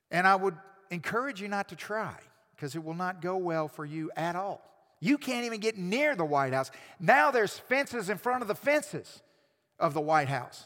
And 0.09 0.25
I 0.25 0.35
would 0.35 0.55
encourage 0.89 1.41
you 1.41 1.49
not 1.49 1.69
to 1.69 1.75
try 1.75 2.17
because 2.61 2.75
it 2.75 2.83
will 2.83 2.93
not 2.93 3.23
go 3.23 3.37
well 3.37 3.67
for 3.67 3.85
you 3.85 4.11
at 4.15 4.35
all. 4.35 4.61
You 4.99 5.17
can't 5.17 5.47
even 5.47 5.59
get 5.59 5.79
near 5.79 6.15
the 6.15 6.23
White 6.23 6.53
House. 6.53 6.69
Now 6.99 7.31
there's 7.31 7.57
fences 7.57 8.07
in 8.07 8.19
front 8.19 8.43
of 8.43 8.47
the 8.47 8.53
fences 8.53 9.23
of 9.79 9.95
the 9.95 9.99
White 9.99 10.27
House. 10.29 10.65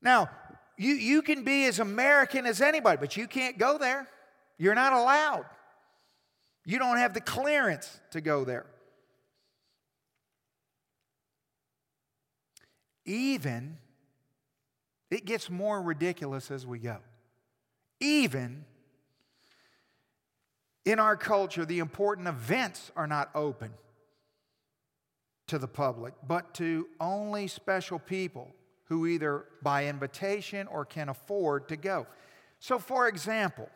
Now, 0.00 0.30
you, 0.78 0.94
you 0.94 1.20
can 1.20 1.44
be 1.44 1.66
as 1.66 1.80
American 1.80 2.46
as 2.46 2.62
anybody, 2.62 2.96
but 2.96 3.14
you 3.14 3.26
can't 3.26 3.58
go 3.58 3.76
there. 3.76 4.08
You're 4.56 4.74
not 4.74 4.94
allowed. 4.94 5.44
You 6.64 6.78
don't 6.78 6.96
have 6.96 7.12
the 7.12 7.20
clearance 7.20 8.00
to 8.12 8.22
go 8.22 8.46
there. 8.46 8.64
Even, 13.04 13.76
it 15.10 15.26
gets 15.26 15.50
more 15.50 15.82
ridiculous 15.82 16.50
as 16.50 16.66
we 16.66 16.78
go. 16.78 16.96
Even 18.00 18.64
in 20.84 20.98
our 20.98 21.16
culture, 21.16 21.64
the 21.64 21.78
important 21.78 22.28
events 22.28 22.90
are 22.96 23.06
not 23.06 23.30
open 23.34 23.72
to 25.48 25.58
the 25.58 25.68
public, 25.68 26.14
but 26.26 26.54
to 26.54 26.86
only 27.00 27.46
special 27.46 27.98
people 27.98 28.54
who 28.84 29.06
either 29.06 29.44
by 29.62 29.86
invitation 29.86 30.66
or 30.66 30.84
can 30.84 31.08
afford 31.08 31.68
to 31.68 31.76
go. 31.76 32.06
So, 32.58 32.78
for 32.78 33.08
example, 33.08 33.68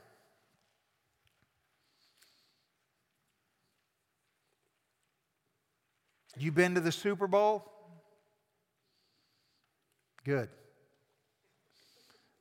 you 6.38 6.52
been 6.52 6.74
to 6.74 6.80
the 6.80 6.92
Super 6.92 7.26
Bowl? 7.26 7.70
Good. 10.24 10.48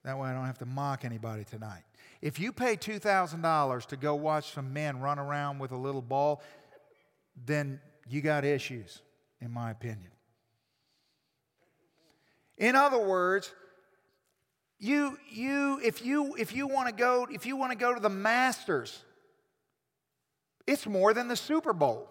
That 0.03 0.17
way 0.19 0.29
I 0.29 0.33
don't 0.33 0.45
have 0.45 0.57
to 0.60 0.65
mock 0.65 1.05
anybody 1.05 1.45
tonight. 1.45 1.83
If 2.22 2.39
you 2.39 2.51
pay 2.51 2.75
$2,000 2.75 3.86
to 3.88 3.98
go 3.98 4.15
watch 4.15 4.53
some 4.53 4.74
men 4.74 5.00
run 5.00 5.19
around 5.19 5.60
with 5.60 5.72
a 5.72 5.77
little 5.77 6.01
ball, 6.01 6.41
then 7.45 7.79
you 8.10 8.22
got 8.22 8.45
issues, 8.45 9.01
in 9.41 9.51
my 9.51 9.72
opinion. 9.72 10.12
In 12.57 12.75
other 12.75 12.98
words, 12.98 13.51
you, 14.79 15.17
you, 15.29 15.79
if 15.83 16.05
you, 16.05 16.36
if 16.36 16.53
you 16.53 16.67
want 16.67 16.89
to 16.89 16.93
go, 16.93 17.27
if 17.31 17.45
you 17.45 17.55
want 17.55 17.72
to 17.72 17.77
go 17.77 17.93
to 17.93 18.00
the 18.00 18.10
Masters, 18.10 19.01
it's 20.67 20.86
more 20.86 21.13
than 21.13 21.27
the 21.27 21.36
Super 21.36 21.74
Bowl. 21.74 22.10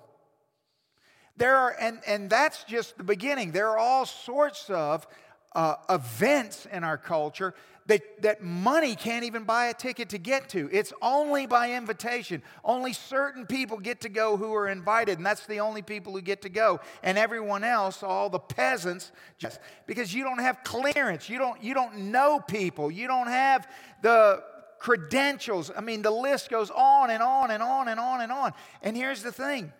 There 1.37 1.57
are, 1.57 1.75
and, 1.79 2.01
and 2.07 2.29
that's 2.29 2.65
just 2.65 2.97
the 2.99 3.05
beginning. 3.05 3.53
There 3.53 3.69
are 3.71 3.79
all 3.79 4.07
sorts 4.07 4.69
of 4.69 5.07
uh, 5.55 5.77
events 5.89 6.67
in 6.71 6.85
our 6.85 6.99
culture 6.99 7.55
that, 7.87 8.23
that 8.23 8.43
money 8.43 8.95
can't 8.95 9.25
even 9.25 9.45
buy 9.45 9.67
a 9.67 9.75
ticket 9.75 10.11
to 10.11 10.19
get 10.19 10.49
to. 10.51 10.69
It's 10.73 10.93
only 11.03 11.47
by 11.47 11.73
invitation. 11.73 12.43
Only 12.65 12.93
certain 12.93 13.47
people 13.47 13.79
get 13.79 14.03
to 14.03 14.09
go 14.09 14.37
who 14.37 14.55
are 14.55 14.69
invited, 14.69 15.19
and 15.19 15.27
that's 15.27 15.47
the 15.47 15.61
only 15.61 15.83
people 15.83 16.13
who 16.13 16.21
get 16.21 16.43
to 16.43 16.49
go. 16.49 16.81
And 17.03 17.19
everyone 17.19 17.65
else, 17.65 18.03
all 18.03 18.31
the 18.31 18.39
peasants, 18.39 19.11
just 19.39 19.59
because 19.87 20.15
you 20.15 20.23
don't 20.23 20.41
have 20.41 20.63
clearance, 20.63 21.29
you 21.29 21.39
don't, 21.39 21.63
you 21.63 21.75
don't 21.75 21.97
know 21.97 22.41
people, 22.41 22.91
you 22.91 23.09
don't 23.09 23.29
have 23.29 23.69
the 24.03 24.43
credentials. 24.79 25.71
I 25.77 25.81
mean, 25.81 26.03
the 26.03 26.11
list 26.11 26.51
goes 26.51 26.71
on 26.71 27.11
and 27.11 27.23
on 27.23 27.51
and 27.51 27.63
on 27.63 27.89
and 27.89 27.99
on 27.99 28.21
and 28.21 28.31
on. 28.31 28.53
And 28.83 28.97
here's 28.97 29.23
the 29.23 29.33
thing 29.33 29.73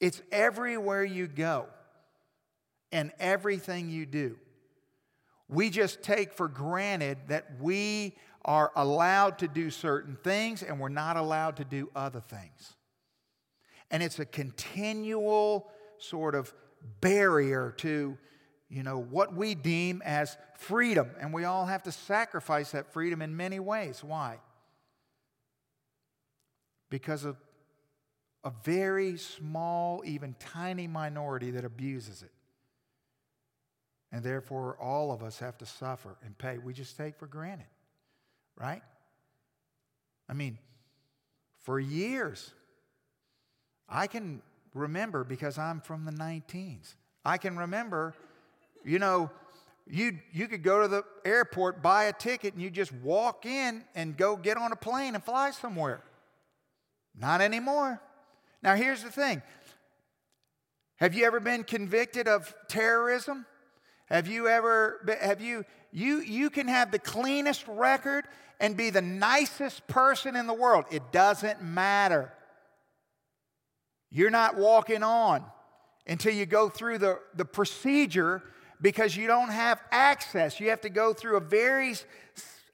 it's 0.00 0.22
everywhere 0.30 1.04
you 1.04 1.26
go 1.26 1.66
and 2.92 3.12
everything 3.18 3.90
you 3.90 4.06
do. 4.06 4.38
We 5.48 5.70
just 5.70 6.02
take 6.02 6.32
for 6.32 6.48
granted 6.48 7.18
that 7.28 7.46
we 7.60 8.16
are 8.44 8.70
allowed 8.76 9.38
to 9.38 9.48
do 9.48 9.70
certain 9.70 10.16
things 10.22 10.62
and 10.62 10.78
we're 10.78 10.88
not 10.88 11.16
allowed 11.16 11.56
to 11.56 11.64
do 11.64 11.90
other 11.96 12.20
things. 12.20 12.76
And 13.90 14.02
it's 14.02 14.18
a 14.18 14.26
continual 14.26 15.70
sort 15.98 16.34
of 16.34 16.52
barrier 17.00 17.74
to 17.78 18.16
you 18.70 18.82
know 18.82 18.98
what 18.98 19.34
we 19.34 19.54
deem 19.54 20.02
as 20.04 20.36
freedom. 20.58 21.10
And 21.18 21.32
we 21.32 21.44
all 21.44 21.64
have 21.64 21.84
to 21.84 21.92
sacrifice 21.92 22.72
that 22.72 22.92
freedom 22.92 23.22
in 23.22 23.34
many 23.34 23.58
ways. 23.60 24.04
Why? 24.04 24.40
Because 26.90 27.24
of 27.24 27.38
a 28.44 28.52
very 28.64 29.16
small 29.16 30.02
even 30.04 30.34
tiny 30.38 30.86
minority 30.86 31.50
that 31.52 31.64
abuses 31.64 32.22
it 32.22 32.30
and 34.10 34.22
therefore, 34.22 34.76
all 34.80 35.12
of 35.12 35.22
us 35.22 35.38
have 35.38 35.58
to 35.58 35.66
suffer 35.66 36.16
and 36.24 36.36
pay. 36.38 36.58
We 36.58 36.72
just 36.72 36.96
take 36.96 37.16
for 37.16 37.26
granted, 37.26 37.66
right? 38.56 38.82
I 40.28 40.32
mean, 40.32 40.58
for 41.60 41.78
years, 41.78 42.50
I 43.88 44.06
can 44.06 44.42
remember 44.74 45.24
because 45.24 45.58
I'm 45.58 45.80
from 45.80 46.04
the 46.04 46.12
19s. 46.12 46.94
I 47.24 47.36
can 47.36 47.56
remember, 47.56 48.14
you 48.84 48.98
know, 48.98 49.30
you 49.90 50.18
you 50.32 50.48
could 50.48 50.62
go 50.62 50.82
to 50.82 50.88
the 50.88 51.04
airport, 51.24 51.82
buy 51.82 52.04
a 52.04 52.12
ticket, 52.12 52.54
and 52.54 52.62
you 52.62 52.70
just 52.70 52.92
walk 52.92 53.46
in 53.46 53.84
and 53.94 54.16
go 54.16 54.36
get 54.36 54.56
on 54.56 54.72
a 54.72 54.76
plane 54.76 55.14
and 55.14 55.24
fly 55.24 55.50
somewhere. 55.50 56.02
Not 57.18 57.40
anymore. 57.40 58.00
Now, 58.62 58.74
here's 58.74 59.02
the 59.02 59.10
thing 59.10 59.42
Have 60.96 61.14
you 61.14 61.24
ever 61.24 61.40
been 61.40 61.64
convicted 61.64 62.28
of 62.28 62.54
terrorism? 62.68 63.46
Have 64.08 64.28
you 64.28 64.48
ever, 64.48 65.16
have 65.20 65.40
you, 65.40 65.64
you, 65.92 66.20
you 66.20 66.50
can 66.50 66.68
have 66.68 66.90
the 66.90 66.98
cleanest 66.98 67.64
record 67.68 68.24
and 68.60 68.76
be 68.76 68.90
the 68.90 69.02
nicest 69.02 69.86
person 69.86 70.36
in 70.36 70.46
the 70.46 70.54
world. 70.54 70.84
It 70.90 71.12
doesn't 71.12 71.62
matter. 71.62 72.32
You're 74.10 74.30
not 74.30 74.56
walking 74.56 75.02
on 75.02 75.44
until 76.06 76.32
you 76.32 76.46
go 76.46 76.68
through 76.68 76.98
the, 76.98 77.18
the 77.34 77.44
procedure 77.44 78.42
because 78.80 79.16
you 79.16 79.26
don't 79.26 79.50
have 79.50 79.80
access. 79.90 80.58
You 80.60 80.70
have 80.70 80.80
to 80.82 80.88
go 80.88 81.12
through 81.12 81.36
a 81.36 81.40
very, 81.40 81.94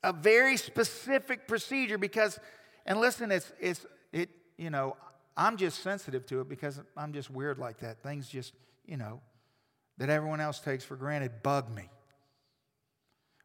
a 0.02 0.12
very 0.12 0.56
specific 0.56 1.48
procedure 1.48 1.98
because, 1.98 2.38
and 2.86 3.00
listen, 3.00 3.30
it's, 3.30 3.52
it's, 3.60 3.84
it, 4.12 4.30
you 4.56 4.70
know, 4.70 4.96
I'm 5.36 5.56
just 5.56 5.82
sensitive 5.82 6.24
to 6.26 6.40
it 6.40 6.48
because 6.48 6.80
I'm 6.96 7.12
just 7.12 7.30
weird 7.30 7.58
like 7.58 7.78
that. 7.78 8.02
Things 8.02 8.28
just, 8.28 8.52
you 8.86 8.96
know, 8.96 9.20
that 9.98 10.08
everyone 10.10 10.40
else 10.40 10.60
takes 10.60 10.84
for 10.84 10.96
granted 10.96 11.42
bug 11.42 11.74
me. 11.74 11.88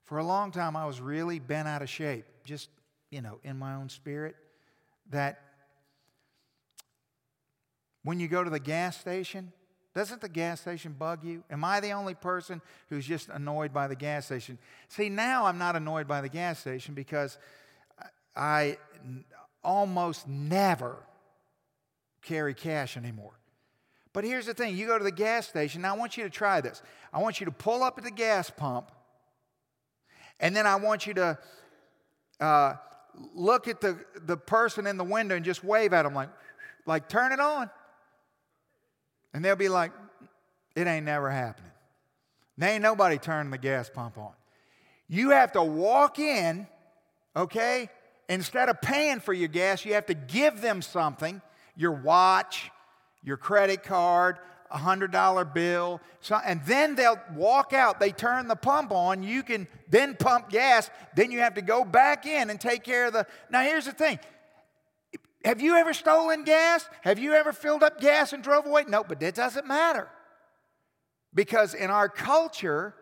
For 0.06 0.18
a 0.18 0.24
long 0.24 0.52
time, 0.52 0.76
I 0.76 0.86
was 0.86 1.00
really 1.00 1.40
bent 1.40 1.68
out 1.68 1.82
of 1.82 1.90
shape, 1.90 2.26
just, 2.44 2.70
you 3.12 3.22
know, 3.22 3.40
in 3.44 3.58
my 3.58 3.76
own 3.76 3.90
spirit, 3.90 4.36
that 5.12 5.42
when 8.04 8.20
you 8.20 8.28
go 8.28 8.44
to 8.44 8.50
the 8.50 8.60
gas 8.60 8.98
station 8.98 9.52
Doesn't 9.94 10.22
the 10.22 10.30
gas 10.30 10.62
station 10.62 10.94
bug 10.98 11.24
you? 11.24 11.44
Am 11.50 11.64
I 11.64 11.80
the 11.80 11.92
only 11.92 12.14
person 12.14 12.62
who's 12.90 13.06
just 13.06 13.30
annoyed 13.30 13.74
by 13.74 13.88
the 13.88 13.96
gas 13.96 14.28
station? 14.28 14.60
See, 14.88 15.10
now 15.10 15.46
I'm 15.46 15.58
not 15.58 15.76
annoyed 15.76 16.08
by 16.08 16.22
the 16.22 16.30
gas 16.30 16.60
station 16.60 16.94
because 16.94 17.38
I 18.36 18.78
almost 19.64 20.28
never 20.28 20.98
carry 22.22 22.54
cash 22.54 22.98
anymore. 22.98 23.39
But 24.20 24.26
here's 24.26 24.48
the 24.48 24.54
thing 24.54 24.76
you 24.76 24.86
go 24.86 24.98
to 24.98 25.04
the 25.06 25.14
gas 25.14 25.48
station. 25.48 25.82
Now, 25.82 25.96
I 25.96 25.98
want 25.98 26.18
you 26.18 26.26
to 26.26 26.30
try 26.30 26.60
this. 26.60 26.84
I 27.14 27.22
want 27.22 27.40
you 27.40 27.46
to 27.46 27.54
pull 27.54 27.84
up 27.84 27.98
at 27.98 28.04
the 28.04 28.12
gas 28.12 28.50
pump, 28.50 28.92
and 30.42 30.54
then 30.54 30.68
I 30.68 30.76
want 30.76 31.08
you 31.08 31.14
to 31.14 31.38
uh, 32.42 32.74
look 33.34 33.70
at 33.70 33.80
the, 33.80 33.98
the 34.26 34.36
person 34.36 34.88
in 34.88 34.98
the 34.98 35.06
window 35.06 35.38
and 35.38 35.46
just 35.46 35.64
wave 35.64 35.94
at 35.94 36.04
them 36.04 36.16
like, 36.16 36.28
like, 36.86 37.08
turn 37.08 37.32
it 37.32 37.40
on. 37.40 37.70
And 39.34 39.46
they'll 39.46 39.56
be 39.56 39.70
like, 39.70 39.94
it 40.76 40.86
ain't 40.86 41.06
never 41.06 41.32
happening. 41.32 41.72
There 42.58 42.72
ain't 42.72 42.84
nobody 42.84 43.20
turning 43.20 43.52
the 43.52 43.58
gas 43.58 43.90
pump 43.90 44.18
on. 44.18 44.34
You 45.08 45.30
have 45.30 45.54
to 45.54 45.64
walk 45.64 46.20
in, 46.20 46.68
okay? 47.38 47.90
Instead 48.28 48.68
of 48.68 48.82
paying 48.82 49.22
for 49.22 49.32
your 49.32 49.48
gas, 49.48 49.86
you 49.86 49.94
have 49.94 50.08
to 50.08 50.14
give 50.14 50.60
them 50.60 50.82
something 50.82 51.42
your 51.78 51.94
watch, 51.94 52.70
your 53.24 53.38
credit 53.38 53.84
card, 53.84 54.38
a 54.72 54.78
$100 54.78 55.54
bill, 55.54 56.00
so, 56.22 56.40
and 56.46 56.62
then 56.66 56.96
they'll 56.96 57.20
walk 57.34 57.74
out. 57.74 58.00
They 58.00 58.12
turn 58.12 58.48
the 58.48 58.56
pump 58.56 58.92
on. 58.92 59.24
You 59.24 59.42
can 59.44 59.68
then 59.90 60.16
pump 60.16 60.50
gas. 60.50 60.90
Then 61.16 61.32
you 61.32 61.40
have 61.40 61.56
to 61.56 61.62
go 61.62 61.84
back 61.84 62.26
in 62.26 62.50
and 62.50 62.60
take 62.60 62.84
care 62.84 63.08
of 63.08 63.14
the. 63.14 63.26
Now, 63.50 63.64
here's 63.64 63.86
the 63.86 63.92
thing 63.92 64.20
have 65.46 65.62
you 65.62 65.76
ever 65.76 65.94
stolen 65.94 66.44
gas? 66.44 66.88
Have 67.02 67.18
you 67.18 67.34
ever 67.34 67.54
filled 67.54 67.84
up 67.84 68.00
gas 68.02 68.34
and 68.34 68.44
drove 68.44 68.66
away? 68.66 68.84
No, 68.88 69.04
but 69.04 69.22
it 69.24 69.36
doesn't 69.36 69.66
matter. 69.66 70.10
Because 71.34 71.74
in 71.74 71.90
our 71.90 72.10
culture, 72.10 72.94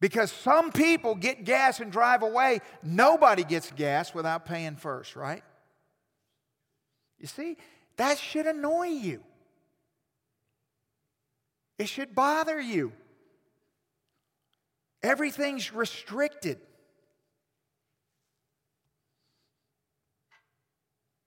because 0.00 0.30
some 0.30 0.70
people 0.70 1.14
get 1.14 1.44
gas 1.44 1.80
and 1.80 1.90
drive 1.90 2.22
away, 2.22 2.60
nobody 2.82 3.42
gets 3.42 3.72
gas 3.72 4.14
without 4.14 4.46
paying 4.46 4.76
first, 4.76 5.16
right? 5.16 5.42
You 7.18 7.26
see, 7.26 7.56
that 7.96 8.18
should 8.18 8.46
annoy 8.46 8.88
you. 8.88 9.22
It 11.78 11.88
should 11.88 12.14
bother 12.14 12.60
you. 12.60 12.92
Everything's 15.02 15.72
restricted. 15.72 16.58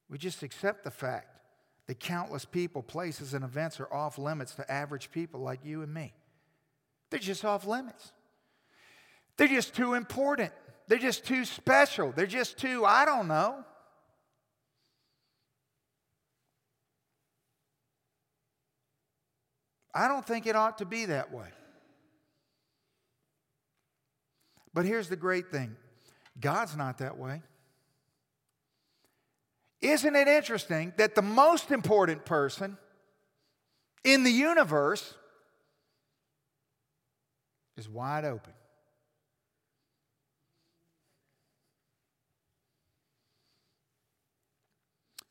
We 0.10 0.17
just 0.17 0.43
accept 0.43 0.83
the 0.83 0.91
fact 0.91 1.39
that 1.88 2.00
countless 2.00 2.43
people, 2.43 2.83
places, 2.83 3.33
and 3.33 3.45
events 3.45 3.79
are 3.79 3.91
off 3.93 4.17
limits 4.17 4.55
to 4.55 4.69
average 4.69 5.10
people 5.12 5.39
like 5.39 5.63
you 5.63 5.81
and 5.83 5.93
me. 5.93 6.13
They're 7.10 7.19
just 7.19 7.45
off 7.45 7.65
limits. 7.65 8.12
They're 9.38 9.48
just 9.48 9.74
too 9.74 9.93
important. 9.93 10.51
They're 10.88 10.98
just 10.98 11.25
too 11.25 11.45
special. 11.45 12.12
They're 12.12 12.25
just 12.25 12.57
too, 12.57 12.86
I 12.86 13.05
don't 13.05 13.27
know. 13.27 13.63
I 19.93 20.07
don't 20.07 20.25
think 20.25 20.48
it 20.48 20.55
ought 20.55 20.77
to 20.77 20.86
be 20.86 21.05
that 21.05 21.31
way. 21.33 21.48
But 24.74 24.86
here's 24.86 25.10
the 25.10 25.15
great 25.15 25.51
thing 25.51 25.75
God's 26.39 26.75
not 26.75 27.00
that 27.00 27.17
way. 27.17 27.41
Isn't 29.81 30.15
it 30.15 30.27
interesting 30.27 30.93
that 30.98 31.15
the 31.15 31.21
most 31.21 31.71
important 31.71 32.24
person 32.24 32.77
in 34.03 34.24
the 34.24 34.31
universe 34.31 35.15
is 37.77 37.89
wide 37.89 38.25
open? 38.25 38.53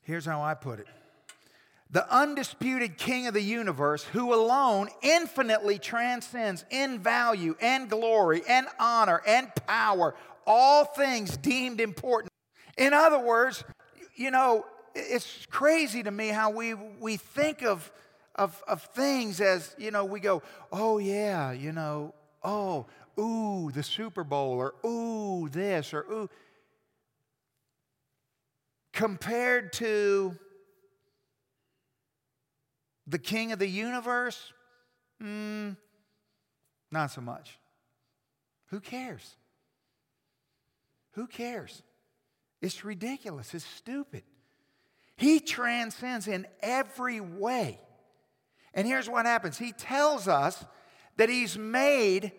Here's 0.01 0.25
how 0.25 0.41
I 0.41 0.55
put 0.55 0.79
it 0.79 0.87
the 1.91 2.09
undisputed 2.13 2.97
king 2.97 3.27
of 3.27 3.33
the 3.33 3.41
universe, 3.41 4.03
who 4.05 4.33
alone 4.33 4.89
infinitely 5.01 5.77
transcends 5.77 6.63
in 6.69 6.99
value 6.99 7.55
and 7.59 7.89
glory 7.89 8.41
and 8.47 8.67
honor 8.79 9.21
and 9.27 9.53
power 9.67 10.15
all 10.45 10.85
things 10.85 11.37
deemed 11.37 11.79
important. 11.79 12.31
In 12.77 12.93
other 12.93 13.19
words, 13.19 13.63
you 14.15 14.31
know, 14.31 14.65
it's 14.95 15.45
crazy 15.49 16.03
to 16.03 16.11
me 16.11 16.29
how 16.29 16.49
we, 16.49 16.73
we 16.73 17.17
think 17.17 17.61
of, 17.63 17.91
of, 18.35 18.61
of 18.67 18.81
things 18.83 19.39
as, 19.41 19.75
you 19.77 19.91
know, 19.91 20.05
we 20.05 20.19
go, 20.19 20.41
oh, 20.71 20.97
yeah, 20.97 21.51
you 21.51 21.71
know, 21.71 22.13
oh, 22.43 22.85
ooh, 23.19 23.71
the 23.71 23.83
Super 23.83 24.23
Bowl, 24.23 24.53
or 24.53 24.73
ooh, 24.85 25.49
this, 25.49 25.93
or 25.93 26.05
ooh. 26.11 26.29
Compared 28.93 29.71
to 29.73 30.37
the 33.11 33.19
king 33.19 33.51
of 33.51 33.59
the 33.59 33.67
universe, 33.67 34.53
mm, 35.21 35.75
not 36.91 37.11
so 37.11 37.21
much. 37.21 37.59
Who 38.67 38.79
cares? 38.79 39.35
Who 41.13 41.27
cares? 41.27 41.83
It's 42.61 42.85
ridiculous. 42.85 43.53
It's 43.53 43.65
stupid. 43.65 44.23
He 45.17 45.39
transcends 45.39 46.27
in 46.27 46.47
every 46.61 47.19
way. 47.19 47.79
And 48.73 48.87
here's 48.87 49.09
what 49.09 49.25
happens 49.25 49.57
He 49.57 49.73
tells 49.73 50.27
us 50.27 50.63
that 51.17 51.27
He's 51.27 51.57
made 51.57 52.31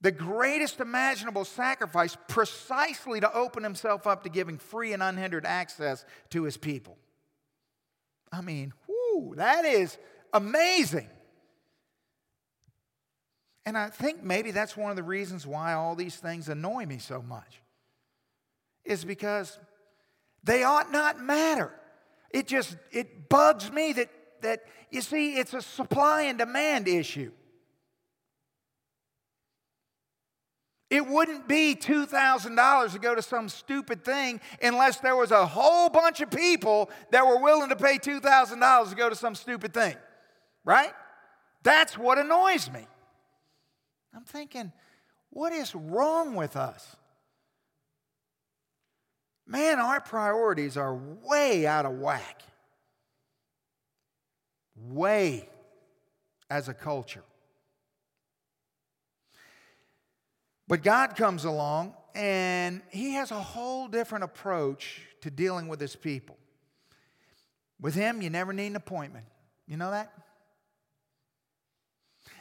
the 0.00 0.12
greatest 0.12 0.78
imaginable 0.78 1.44
sacrifice 1.44 2.16
precisely 2.28 3.18
to 3.18 3.34
open 3.34 3.64
Himself 3.64 4.06
up 4.06 4.22
to 4.22 4.28
giving 4.28 4.58
free 4.58 4.92
and 4.92 5.02
unhindered 5.02 5.44
access 5.44 6.04
to 6.30 6.44
His 6.44 6.56
people. 6.56 6.96
I 8.30 8.42
mean, 8.42 8.72
whoo, 8.86 8.97
that 9.36 9.64
is 9.64 9.96
amazing. 10.32 11.08
And 13.66 13.76
I 13.76 13.88
think 13.88 14.22
maybe 14.22 14.50
that's 14.50 14.76
one 14.76 14.90
of 14.90 14.96
the 14.96 15.02
reasons 15.02 15.46
why 15.46 15.74
all 15.74 15.94
these 15.94 16.16
things 16.16 16.48
annoy 16.48 16.86
me 16.86 16.98
so 16.98 17.20
much 17.20 17.60
is 18.84 19.04
because 19.04 19.58
they 20.42 20.62
ought 20.62 20.90
not 20.90 21.20
matter. 21.20 21.72
It 22.30 22.46
just 22.46 22.76
it 22.90 23.28
bugs 23.28 23.70
me 23.70 23.92
that 23.92 24.10
that 24.40 24.60
you 24.90 25.02
see 25.02 25.36
it's 25.36 25.52
a 25.52 25.60
supply 25.60 26.22
and 26.22 26.38
demand 26.38 26.88
issue. 26.88 27.32
It 30.90 31.06
wouldn't 31.06 31.46
be 31.46 31.74
$2,000 31.74 32.92
to 32.92 32.98
go 32.98 33.14
to 33.14 33.20
some 33.20 33.48
stupid 33.48 34.04
thing 34.04 34.40
unless 34.62 34.98
there 35.00 35.16
was 35.16 35.30
a 35.30 35.46
whole 35.46 35.90
bunch 35.90 36.20
of 36.20 36.30
people 36.30 36.90
that 37.10 37.26
were 37.26 37.42
willing 37.42 37.68
to 37.68 37.76
pay 37.76 37.98
$2,000 37.98 38.88
to 38.88 38.96
go 38.96 39.08
to 39.10 39.16
some 39.16 39.34
stupid 39.34 39.74
thing, 39.74 39.96
right? 40.64 40.92
That's 41.62 41.98
what 41.98 42.16
annoys 42.16 42.70
me. 42.70 42.86
I'm 44.14 44.24
thinking, 44.24 44.72
what 45.30 45.52
is 45.52 45.74
wrong 45.74 46.34
with 46.34 46.56
us? 46.56 46.96
man, 49.48 49.80
our 49.80 50.00
priorities 50.00 50.76
are 50.76 50.94
way 50.94 51.66
out 51.66 51.86
of 51.86 51.98
whack. 51.98 52.42
Way 54.76 55.48
as 56.50 56.68
a 56.68 56.74
culture. 56.74 57.24
But 60.68 60.82
God 60.82 61.16
comes 61.16 61.44
along 61.44 61.94
and 62.14 62.82
He 62.90 63.14
has 63.14 63.30
a 63.30 63.40
whole 63.40 63.88
different 63.88 64.24
approach 64.24 65.00
to 65.22 65.30
dealing 65.30 65.66
with 65.66 65.80
His 65.80 65.96
people. 65.96 66.36
With 67.80 67.94
Him, 67.94 68.20
you 68.20 68.28
never 68.28 68.52
need 68.52 68.68
an 68.68 68.76
appointment. 68.76 69.24
You 69.66 69.78
know 69.78 69.90
that? 69.90 70.12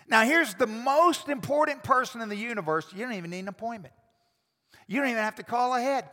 Now, 0.09 0.23
here's 0.23 0.53
the 0.53 0.67
most 0.67 1.29
important 1.29 1.83
person 1.83 2.21
in 2.21 2.29
the 2.29 2.35
universe. 2.35 2.87
You 2.93 3.03
don't 3.03 3.13
even 3.13 3.29
need 3.29 3.39
an 3.39 3.47
appointment. 3.47 3.93
You 4.87 4.99
don't 4.99 5.09
even 5.09 5.23
have 5.23 5.35
to 5.35 5.43
call 5.43 5.75
ahead. 5.75 6.05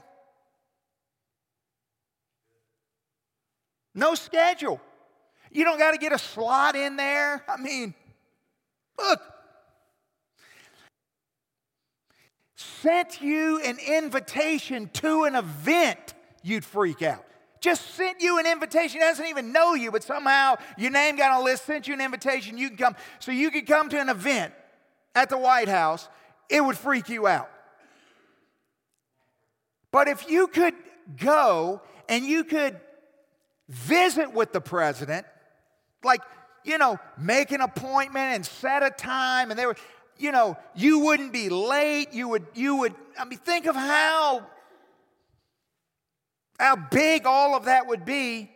No 3.94 4.14
schedule. 4.14 4.80
You 5.52 5.64
don't 5.64 5.78
got 5.78 5.92
to 5.92 5.98
get 5.98 6.12
a 6.12 6.18
slot 6.18 6.74
in 6.74 6.96
there. 6.96 7.44
I 7.48 7.56
mean, 7.56 7.94
look. 8.98 9.20
Sent 12.80 13.20
you 13.20 13.60
an 13.62 13.78
invitation 13.78 14.90
to 14.94 15.24
an 15.24 15.34
event, 15.34 16.14
you'd 16.42 16.64
freak 16.64 17.02
out. 17.02 17.24
Just 17.60 17.94
sent 17.94 18.20
you 18.20 18.38
an 18.38 18.46
invitation, 18.46 19.00
doesn't 19.00 19.26
even 19.26 19.52
know 19.52 19.74
you, 19.74 19.90
but 19.90 20.02
somehow 20.02 20.56
your 20.76 20.90
name 20.90 21.16
got 21.16 21.30
on 21.32 21.40
a 21.40 21.44
list, 21.44 21.64
sent 21.64 21.88
you 21.88 21.94
an 21.94 22.00
invitation, 22.00 22.58
you 22.58 22.68
can 22.68 22.76
come. 22.76 22.96
So 23.20 23.32
you 23.32 23.50
could 23.50 23.66
come 23.66 23.88
to 23.88 24.00
an 24.00 24.08
event 24.08 24.52
at 25.14 25.30
the 25.30 25.38
White 25.38 25.68
House, 25.68 26.08
it 26.50 26.62
would 26.62 26.76
freak 26.76 27.08
you 27.08 27.26
out. 27.26 27.50
But 29.90 30.08
if 30.08 30.28
you 30.28 30.46
could 30.46 30.74
go 31.18 31.80
and 32.08 32.24
you 32.24 32.44
could 32.44 32.78
visit 33.68 34.32
with 34.32 34.52
the 34.52 34.60
president 34.60 35.26
like, 36.02 36.20
you 36.64 36.78
know, 36.78 36.98
make 37.18 37.50
an 37.52 37.60
appointment 37.60 38.34
and 38.34 38.46
set 38.46 38.82
a 38.82 38.90
time, 38.90 39.50
and 39.50 39.58
they 39.58 39.66
were, 39.66 39.76
you 40.18 40.32
know, 40.32 40.56
you 40.74 41.00
wouldn't 41.00 41.32
be 41.32 41.48
late. 41.48 42.12
You 42.12 42.28
would, 42.28 42.46
you 42.54 42.76
would, 42.76 42.94
I 43.18 43.24
mean, 43.24 43.38
think 43.38 43.66
of 43.66 43.74
how, 43.74 44.46
how 46.58 46.76
big 46.76 47.26
all 47.26 47.54
of 47.56 47.64
that 47.66 47.86
would 47.86 48.04
be. 48.04 48.50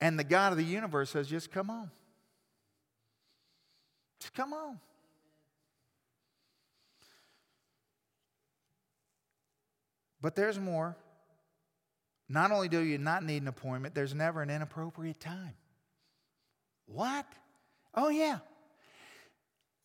And 0.00 0.18
the 0.18 0.24
God 0.24 0.52
of 0.52 0.58
the 0.58 0.64
universe 0.64 1.10
says, 1.10 1.28
just 1.28 1.52
come 1.52 1.70
on. 1.70 1.90
Just 4.20 4.34
come 4.34 4.52
on. 4.52 4.80
But 10.20 10.36
there's 10.36 10.58
more. 10.58 10.96
Not 12.28 12.50
only 12.50 12.68
do 12.68 12.80
you 12.80 12.98
not 12.98 13.24
need 13.24 13.42
an 13.42 13.48
appointment, 13.48 13.94
there's 13.94 14.14
never 14.14 14.40
an 14.40 14.50
inappropriate 14.50 15.20
time. 15.20 15.54
What? 16.92 17.26
Oh, 17.94 18.08
yeah. 18.08 18.38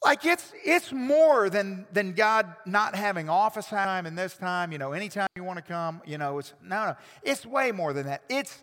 Like 0.04 0.26
it's 0.26 0.54
it's 0.64 0.92
more 0.92 1.50
than 1.50 1.88
than 1.92 2.14
God 2.14 2.46
not 2.66 2.96
having 2.96 3.30
office 3.30 3.66
time 3.66 4.06
and 4.06 4.18
this 4.18 4.36
time, 4.38 4.72
you 4.72 4.78
know, 4.78 4.94
anytime 4.94 5.28
you 5.36 5.44
want 5.44 5.58
to 5.58 5.64
come, 5.64 6.02
you 6.06 6.20
know, 6.20 6.38
it's 6.38 6.54
no 6.62 6.86
no. 6.86 6.96
It's 7.24 7.46
way 7.46 7.72
more 7.72 7.94
than 7.94 8.06
that. 8.06 8.22
It's 8.30 8.62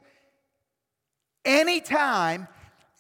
any 1.45 1.81
time 1.81 2.47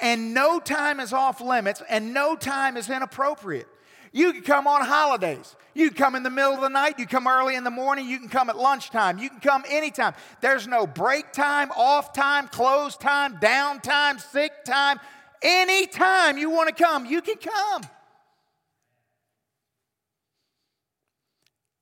and 0.01 0.35
no 0.35 0.59
time 0.59 0.99
is 0.99 1.13
off 1.13 1.41
limits 1.41 1.81
and 1.89 2.13
no 2.13 2.35
time 2.35 2.77
is 2.77 2.91
inappropriate. 2.91 3.69
You 4.13 4.33
can 4.33 4.43
come 4.43 4.67
on 4.67 4.85
holidays. 4.85 5.57
You 5.75 5.89
can 5.89 5.97
come 5.97 6.15
in 6.15 6.23
the 6.23 6.31
middle 6.31 6.53
of 6.53 6.61
the 6.61 6.69
night. 6.69 6.99
You 6.99 7.07
come 7.07 7.27
early 7.27 7.57
in 7.57 7.65
the 7.65 7.71
morning. 7.71 8.09
You 8.09 8.19
can 8.19 8.29
come 8.29 8.49
at 8.49 8.57
lunchtime. 8.57 9.19
You 9.19 9.29
can 9.29 9.41
come 9.41 9.65
anytime. 9.69 10.15
There's 10.41 10.69
no 10.69 10.87
break 10.87 11.33
time, 11.33 11.73
off 11.73 12.13
time, 12.13 12.47
close 12.47 12.97
time, 12.97 13.39
down 13.41 13.81
time, 13.81 14.21
sick 14.21 14.65
time. 14.65 15.01
Anytime 15.45 16.39
you 16.39 16.49
want 16.49 16.75
to 16.75 16.83
come, 16.83 17.05
you 17.05 17.21
can 17.21 17.37
come. 17.37 17.83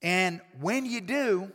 And 0.02 0.40
when 0.60 0.84
you 0.84 1.00
do, 1.00 1.52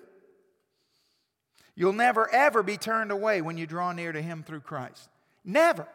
you'll 1.76 1.92
never 1.92 2.34
ever 2.34 2.64
be 2.64 2.78
turned 2.78 3.12
away 3.12 3.42
when 3.42 3.58
you 3.58 3.68
draw 3.68 3.92
near 3.92 4.14
to 4.14 4.22
Him 4.22 4.44
through 4.44 4.62
Christ. 4.62 5.10
Never. 5.44 5.86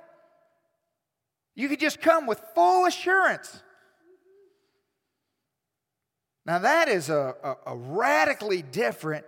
You 1.55 1.69
can 1.69 1.79
just 1.79 2.01
come 2.03 2.27
with 2.27 2.41
full 2.55 2.85
assurance. 2.85 3.63
Now, 6.45 6.59
that 6.59 6.89
is 6.89 7.09
a, 7.09 7.35
a, 7.43 7.73
a, 7.73 7.77
radically 7.77 8.63
different 8.63 9.25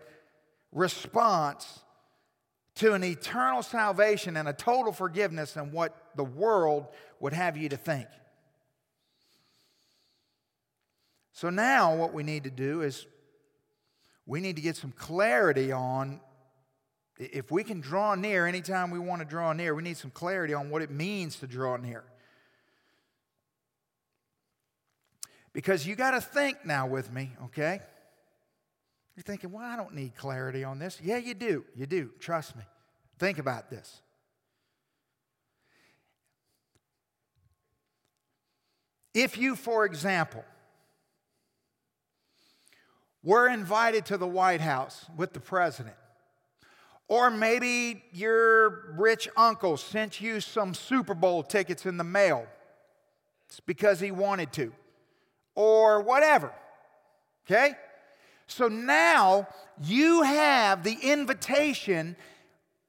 response 0.73 1.84
to 2.77 2.93
an 2.93 3.05
eternal 3.05 3.63
salvation 3.63 4.37
and 4.37 4.49
a 4.49 4.53
total 4.53 4.93
forgiveness 4.93 5.53
than 5.53 5.71
what 5.73 6.11
the 6.17 6.25
world 6.25 6.87
would 7.21 7.33
have 7.33 7.57
you 7.57 7.69
to 7.69 7.77
think. 7.77 8.09
So, 11.33 11.51
now 11.51 11.95
what 11.97 12.13
we 12.13 12.23
need 12.23 12.45
to 12.45 12.51
do 12.51 12.83
is 12.83 13.07
we 14.27 14.41
need 14.41 14.57
to 14.57 14.63
get 14.63 14.77
some 14.77 14.93
clarity 14.93 15.73
on 15.73 16.21
if 17.19 17.51
we 17.51 17.63
can 17.63 17.81
draw 17.81 18.15
near 18.15 18.47
anytime 18.47 18.91
we 18.91 18.99
want 18.99 19.21
to 19.21 19.25
draw 19.25 19.53
near, 19.53 19.75
we 19.75 19.83
need 19.83 19.97
some 19.97 20.11
clarity 20.11 20.53
on 20.53 20.71
what 20.71 20.83
it 20.83 20.91
means 20.91 21.37
to 21.37 21.47
draw 21.47 21.77
near. 21.77 22.03
Because 25.53 25.87
you 25.87 25.95
got 25.95 26.11
to 26.11 26.21
think 26.21 26.67
now 26.67 26.89
with 26.89 27.13
me, 27.13 27.31
okay? 27.45 27.81
You're 29.17 29.23
thinking, 29.23 29.53
well, 29.53 29.65
I 29.65 29.77
don't 29.77 29.95
need 29.95 30.17
clarity 30.17 30.65
on 30.65 30.79
this. 30.79 31.01
Yeah, 31.03 31.19
you 31.19 31.35
do. 31.35 31.65
You 31.77 31.87
do. 31.87 32.11
Trust 32.19 32.57
me. 32.57 32.63
Think 33.19 33.39
about 33.39 33.71
this. 33.71 34.01
If 39.15 39.39
you, 39.39 39.55
for 39.55 39.85
example, 39.85 40.45
were 43.23 43.49
invited 43.49 44.05
to 44.07 44.19
the 44.19 44.27
White 44.27 44.61
House 44.61 45.07
with 45.17 45.33
the 45.33 45.41
president, 45.41 45.95
or 47.07 47.31
maybe 47.31 48.03
your 48.13 48.95
rich 48.97 49.29
uncle 49.37 49.77
sent 49.77 50.21
you 50.21 50.41
some 50.41 50.75
Super 50.75 51.15
Bowl 51.15 51.45
tickets 51.45 51.87
in 51.87 51.97
the 51.97 52.05
mail. 52.05 52.47
It's 53.49 53.61
because 53.61 54.01
he 54.01 54.11
wanted 54.11 54.53
to 54.55 54.73
or 55.55 56.01
whatever. 56.01 56.53
Okay? 57.47 57.75
So 58.47 58.69
now 58.69 59.49
you 59.83 60.23
have 60.23 60.85
the 60.85 60.97
invitation 61.03 62.17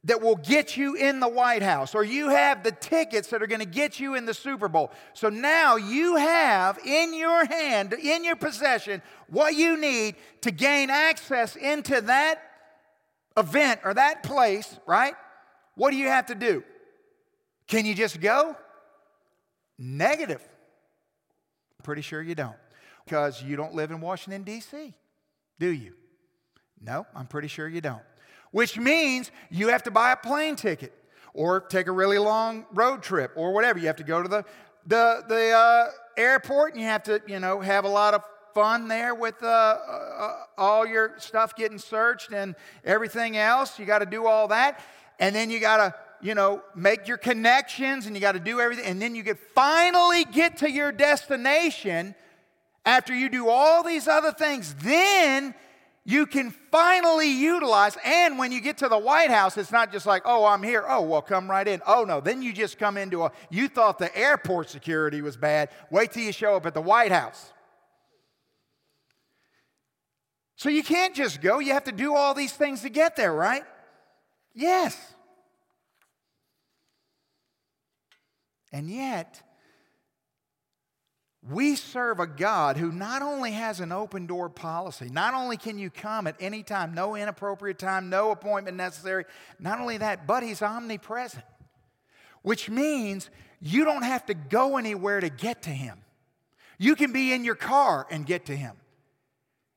that 0.06 0.22
will 0.22 0.36
get 0.36 0.78
you 0.78 0.96
in 0.96 1.20
the 1.20 1.28
White 1.28 1.63
House, 1.63 1.96
or 1.96 2.04
you 2.04 2.30
have 2.30 2.63
the 2.63 2.72
tickets 2.72 3.30
that 3.30 3.41
are 3.41 3.48
going 3.48 3.60
to 3.62 3.65
get 3.65 4.00
you 4.00 4.13
in 4.13 4.28
the 4.28 4.36
Super 4.36 4.68
Bowl. 4.68 4.91
So 5.13 5.30
now 5.30 5.78
you 5.78 6.15
have 6.15 6.78
in 6.86 7.18
your 7.18 7.44
hand, 7.46 7.94
in 7.94 8.24
your 8.24 8.36
possession, 8.36 9.02
what 9.30 9.56
you 9.56 9.78
need 9.78 10.15
to 10.41 10.52
gain 10.52 10.91
access 10.91 11.56
into 11.56 12.02
that 12.02 12.39
event 13.36 13.82
or 13.84 13.96
that 13.96 14.22
place, 14.22 14.80
right? 14.86 15.15
What 15.74 15.89
do 15.89 15.98
you 15.98 16.08
have 16.08 16.28
to 16.28 16.36
do? 16.36 16.63
Can 17.68 17.88
you 17.88 17.96
just 17.96 18.22
go? 18.22 18.56
Negative. 19.80 20.41
Pretty 21.84 22.04
sure 22.04 22.22
you 22.22 22.36
don't. 22.36 22.56
Because 23.06 23.41
you 23.41 23.56
don't 23.56 23.74
live 23.74 23.89
in 23.89 24.02
Washington, 24.02 24.44
D.C., 24.44 24.94
do 25.60 25.68
you? 25.68 25.94
No, 26.82 27.06
I'm 27.15 27.28
pretty 27.28 27.48
sure 27.48 27.68
you 27.68 27.82
don't. 27.82 28.02
Which 28.52 28.78
means 28.78 29.32
you 29.50 29.70
have 29.70 29.84
to 29.84 29.91
buy 29.91 30.12
a 30.12 30.15
plane 30.15 30.56
ticket 30.56 30.94
or 31.34 31.60
take 31.60 31.88
a 31.88 31.91
really 31.91 32.18
long 32.18 32.65
road 32.74 33.04
trip 33.04 33.32
or 33.36 33.54
whatever. 33.54 33.80
You 33.80 33.88
have 33.88 33.98
to 33.98 34.04
go 34.04 34.22
to 34.22 34.30
the, 34.30 34.46
the, 34.86 35.24
the 35.28 35.52
uh, 35.52 35.89
airport 36.18 36.74
and 36.74 36.82
you 36.82 36.88
have 36.88 37.04
to, 37.04 37.22
you 37.28 37.39
know, 37.39 37.60
have 37.60 37.86
a 37.86 37.89
lot 37.89 38.13
of 38.13 38.24
fun 38.54 38.88
there 38.88 39.13
with 39.13 39.36
uh, 39.44 39.48
uh, 39.48 40.34
all 40.58 40.86
your 40.86 41.15
stuff 41.18 41.56
getting 41.56 41.78
searched 41.78 42.32
and 42.32 42.56
everything 42.86 43.36
else. 43.36 43.78
You 43.78 43.86
got 43.86 44.00
to 44.00 44.06
do 44.06 44.26
all 44.28 44.48
that. 44.48 44.80
And 45.20 45.36
then 45.36 45.50
you 45.50 45.60
got 45.60 45.78
to 45.78 45.96
you 46.22 46.34
know, 46.34 46.63
make 46.76 47.08
your 47.08 47.18
connections 47.18 48.06
and 48.06 48.15
you 48.15 48.22
got 48.22 48.32
to 48.32 48.39
do 48.39 48.60
everything. 48.60 48.86
And 48.86 49.02
then 49.02 49.15
you 49.15 49.24
get 49.24 49.38
finally 49.54 50.26
get 50.26 50.58
to 50.58 50.72
your 50.72 50.91
destination 50.91 52.15
after 52.86 53.13
you 53.13 53.30
do 53.30 53.50
all 53.50 53.84
these 53.84 54.08
other 54.08 54.32
things. 54.32 54.76
Then 54.76 55.56
you 56.06 56.28
can 56.28 56.52
finally 56.71 57.32
utilize. 57.32 57.98
And 58.06 58.38
when 58.38 58.52
you 58.52 58.62
get 58.62 58.78
to 58.78 58.88
the 58.88 58.98
White 58.98 59.32
House, 59.32 59.58
it's 59.58 59.71
not 59.71 59.91
just 59.91 60.06
like, 60.06 60.21
oh, 60.26 60.45
I'm 60.45 60.62
here. 60.62 60.86
Oh, 60.88 61.02
well, 61.02 61.21
come 61.21 61.50
right 61.50 61.67
in. 61.67 61.82
Oh, 61.88 62.04
no. 62.04 62.21
Then 62.21 62.43
you 62.43 62.54
just 62.54 62.78
come 62.78 62.95
into 62.95 63.24
a, 63.24 63.32
you 63.50 63.67
thought 63.67 63.98
the 63.98 64.15
airport 64.15 64.69
security 64.69 65.21
was 65.21 65.36
bad. 65.36 65.69
Wait 65.89 66.12
till 66.12 66.24
you 66.24 66.32
show 66.32 66.56
up 66.56 66.65
at 66.67 66.76
the 66.76 66.82
White 66.82 67.12
House. 67.12 67.52
So 70.58 70.69
you 70.69 70.84
can't 70.84 71.15
just 71.15 71.41
go. 71.41 71.60
You 71.60 71.74
have 71.74 71.84
to 71.86 71.91
do 71.91 72.15
all 72.15 72.34
these 72.34 72.54
things 72.54 72.84
to 72.84 72.89
get 72.89 73.15
there, 73.15 73.34
right? 73.34 73.63
Yes. 74.54 74.98
And 78.71 78.89
yet, 78.89 79.41
we 81.50 81.76
serve 81.76 82.20
a 82.20 82.28
God 82.28 82.78
who 82.78 82.92
not 82.92 83.22
only 83.22 83.52
has 83.52 83.80
an 83.80 83.92
open 83.92 84.26
door 84.26 84.50
policy, 84.50 85.10
not 85.12 85.34
only 85.34 85.58
can 85.58 85.78
you 85.78 85.90
come 85.90 86.26
at 86.26 86.36
any 86.40 86.64
time, 86.64 86.94
no 86.96 87.16
inappropriate 87.16 87.78
time, 87.78 88.10
no 88.10 88.32
appointment 88.32 88.78
necessary, 88.78 89.26
not 89.60 89.80
only 89.80 89.98
that, 89.98 90.26
but 90.26 90.42
He's 90.42 90.62
omnipresent, 90.62 91.46
which 92.42 92.70
means 92.70 93.30
you 93.62 93.86
don't 93.86 94.04
have 94.04 94.26
to 94.26 94.34
go 94.34 94.78
anywhere 94.78 95.20
to 95.20 95.30
get 95.30 95.64
to 95.64 95.70
Him. 95.70 96.00
You 96.80 96.96
can 96.96 97.14
be 97.14 97.32
in 97.32 97.46
your 97.46 97.56
car 97.56 98.08
and 98.10 98.26
get 98.26 98.48
to 98.48 98.56
Him. 98.56 98.76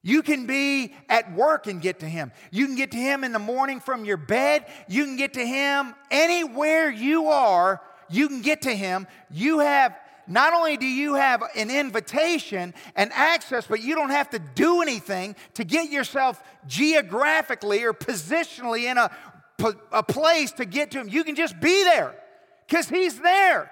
You 0.03 0.23
can 0.23 0.47
be 0.47 0.95
at 1.09 1.35
work 1.35 1.67
and 1.67 1.83
get 1.83 2.01
to 2.01 2.07
Him. 2.07 2.33
You 2.51 2.67
can 2.67 2.77
get 2.77 2.93
to 2.93 2.99
Him 2.99 3.25
in 3.25 3.33
the 3.33 3.39
morning 3.39 3.81
from 3.81 4.07
your 4.07 4.17
bed. 4.17 4.65
You 4.89 5.05
can 5.05 5.17
get 5.17 5.35
to 5.35 5.45
Him 5.45 5.95
anywhere 6.11 6.89
you 6.91 7.27
are 7.27 7.83
you 8.09 8.29
can 8.29 8.41
get 8.41 8.63
to 8.63 8.75
Him. 8.75 9.07
You 9.31 9.61
have, 9.61 9.99
not 10.29 10.53
only 10.53 10.77
do 10.77 10.87
you 10.87 11.15
have 11.15 11.43
an 11.57 11.71
invitation 11.71 12.75
and 12.95 13.11
access, 13.13 13.67
but 13.67 13.83
you 13.83 13.95
don't 13.95 14.11
have 14.11 14.31
to 14.31 14.39
do 14.39 14.83
anything 14.83 15.35
to 15.55 15.65
get 15.65 15.91
yourself 15.91 16.43
geographically 16.67 17.83
or 17.85 17.93
positionally 17.93 18.85
in 18.85 18.99
a, 18.99 19.11
a 19.91 20.03
place 20.03 20.53
to 20.53 20.65
get 20.65 20.91
to 20.93 21.01
Him. 21.01 21.09
You 21.09 21.25
can 21.25 21.35
just 21.35 21.59
be 21.61 21.83
there 21.85 22.15
because 22.67 22.89
He's 22.89 23.19
there. 23.19 23.71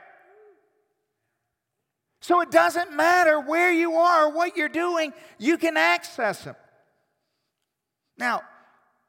So 2.23 2.41
it 2.41 2.51
doesn't 2.51 2.97
matter 2.97 3.39
where 3.39 3.73
you 3.73 3.95
are 3.95 4.27
or 4.27 4.33
what 4.33 4.57
you're 4.57 4.69
doing, 4.69 5.13
you 5.39 5.59
can 5.59 5.77
access 5.77 6.43
Him. 6.43 6.57
Now, 8.19 8.43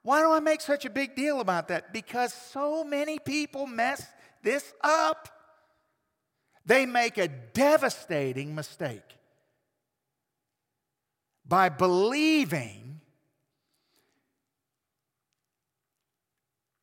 why 0.04 0.22
do 0.22 0.32
I 0.32 0.40
make 0.40 0.62
such 0.62 0.86
a 0.86 0.90
big 0.90 1.16
deal 1.16 1.40
about 1.40 1.70
that? 1.70 1.92
Because 1.94 2.34
so 2.34 2.84
many 2.84 3.20
people 3.20 3.68
mess 3.68 4.06
this 4.44 4.74
up, 4.82 5.30
they 6.68 6.86
make 6.86 7.18
a 7.18 7.30
devastating 7.30 8.54
mistake 8.54 9.02
by 11.48 11.70
believing 11.70 13.00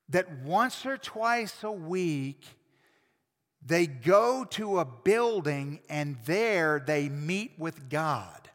that 0.09 0.39
once 0.39 0.87
or 0.87 0.97
twice 0.97 1.63
a 1.63 1.71
week 1.71 2.43
they 3.65 3.87
go 3.87 4.45
to 4.45 4.79
a 4.79 4.87
building 4.87 5.81
and 5.91 6.17
there 6.25 6.83
they 6.87 7.11
meet 7.11 7.53
with 7.59 7.91
God. 7.91 8.49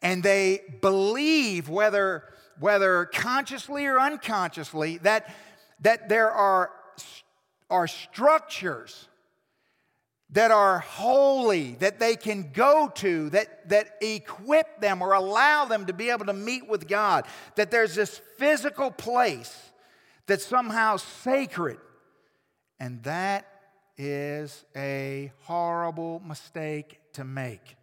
And 0.00 0.22
they 0.22 0.62
believe, 0.80 1.68
whether, 1.68 2.24
whether 2.58 3.06
consciously 3.06 3.86
or 3.86 4.00
unconsciously, 4.00 4.98
that, 4.98 5.34
that 5.80 6.08
there 6.08 6.30
are, 6.30 6.70
are 7.70 7.86
structures 7.86 9.08
that 10.32 10.50
are 10.50 10.78
holy, 10.78 11.74
that 11.76 12.00
they 12.00 12.16
can 12.16 12.50
go 12.52 12.90
to, 12.96 13.28
that, 13.30 13.68
that 13.68 13.96
equip 14.00 14.80
them 14.80 15.02
or 15.02 15.12
allow 15.12 15.66
them 15.66 15.86
to 15.86 15.92
be 15.92 16.10
able 16.10 16.24
to 16.26 16.32
meet 16.32 16.66
with 16.68 16.88
God, 16.88 17.26
that 17.56 17.70
there's 17.70 17.94
this 17.94 18.20
physical 18.38 18.90
place 18.90 19.70
that's 20.26 20.44
somehow 20.44 20.96
sacred. 20.96 21.78
And 22.80 23.02
that 23.02 23.46
is 23.98 24.64
a 24.74 25.30
horrible 25.42 26.20
mistake 26.26 26.98
to 27.12 27.24
make 27.24 27.76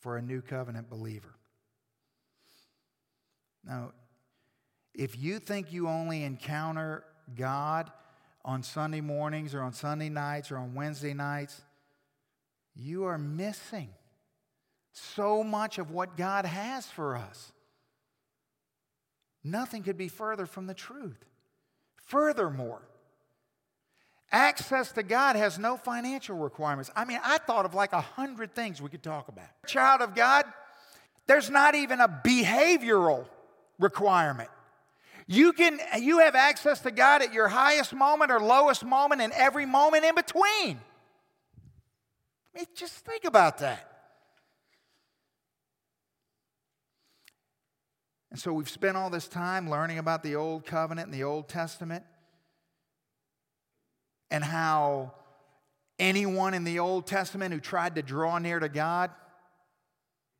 for 0.00 0.16
a 0.16 0.22
new 0.22 0.40
covenant 0.40 0.88
believer. 0.88 1.34
Now, 3.62 3.92
if 4.94 5.18
you 5.18 5.38
think 5.38 5.70
you 5.70 5.86
only 5.86 6.24
encounter 6.24 7.04
God 7.36 7.90
on 8.48 8.62
Sunday 8.62 9.02
mornings 9.02 9.54
or 9.54 9.60
on 9.60 9.74
Sunday 9.74 10.08
nights 10.08 10.50
or 10.50 10.56
on 10.56 10.72
Wednesday 10.72 11.12
nights, 11.12 11.60
you 12.74 13.04
are 13.04 13.18
missing 13.18 13.90
so 14.90 15.44
much 15.44 15.76
of 15.76 15.90
what 15.90 16.16
God 16.16 16.46
has 16.46 16.86
for 16.86 17.14
us. 17.14 17.52
Nothing 19.44 19.82
could 19.82 19.98
be 19.98 20.08
further 20.08 20.46
from 20.46 20.66
the 20.66 20.72
truth. 20.72 21.26
Furthermore, 22.06 22.80
access 24.32 24.92
to 24.92 25.02
God 25.02 25.36
has 25.36 25.58
no 25.58 25.76
financial 25.76 26.38
requirements. 26.38 26.90
I 26.96 27.04
mean, 27.04 27.20
I 27.22 27.36
thought 27.36 27.66
of 27.66 27.74
like 27.74 27.92
a 27.92 28.00
hundred 28.00 28.54
things 28.54 28.80
we 28.80 28.88
could 28.88 29.02
talk 29.02 29.28
about. 29.28 29.48
Child 29.66 30.00
of 30.00 30.14
God, 30.14 30.46
there's 31.26 31.50
not 31.50 31.74
even 31.74 32.00
a 32.00 32.08
behavioral 32.08 33.26
requirement. 33.78 34.48
You 35.30 35.52
can 35.52 35.78
you 36.00 36.20
have 36.20 36.34
access 36.34 36.80
to 36.80 36.90
God 36.90 37.20
at 37.20 37.34
your 37.34 37.48
highest 37.48 37.92
moment 37.92 38.32
or 38.32 38.40
lowest 38.40 38.82
moment 38.82 39.20
and 39.20 39.30
every 39.34 39.66
moment 39.66 40.06
in 40.06 40.14
between. 40.14 40.80
I 42.54 42.58
mean, 42.58 42.66
just 42.74 42.94
think 43.04 43.24
about 43.24 43.58
that. 43.58 43.84
And 48.30 48.40
so 48.40 48.54
we've 48.54 48.70
spent 48.70 48.96
all 48.96 49.10
this 49.10 49.28
time 49.28 49.68
learning 49.68 49.98
about 49.98 50.22
the 50.22 50.36
Old 50.36 50.64
Covenant 50.64 51.06
and 51.06 51.14
the 51.14 51.24
Old 51.24 51.46
Testament 51.46 52.04
and 54.30 54.42
how 54.42 55.12
anyone 55.98 56.54
in 56.54 56.64
the 56.64 56.78
Old 56.78 57.06
Testament 57.06 57.52
who 57.52 57.60
tried 57.60 57.96
to 57.96 58.02
draw 58.02 58.38
near 58.38 58.58
to 58.60 58.68
God, 58.68 59.10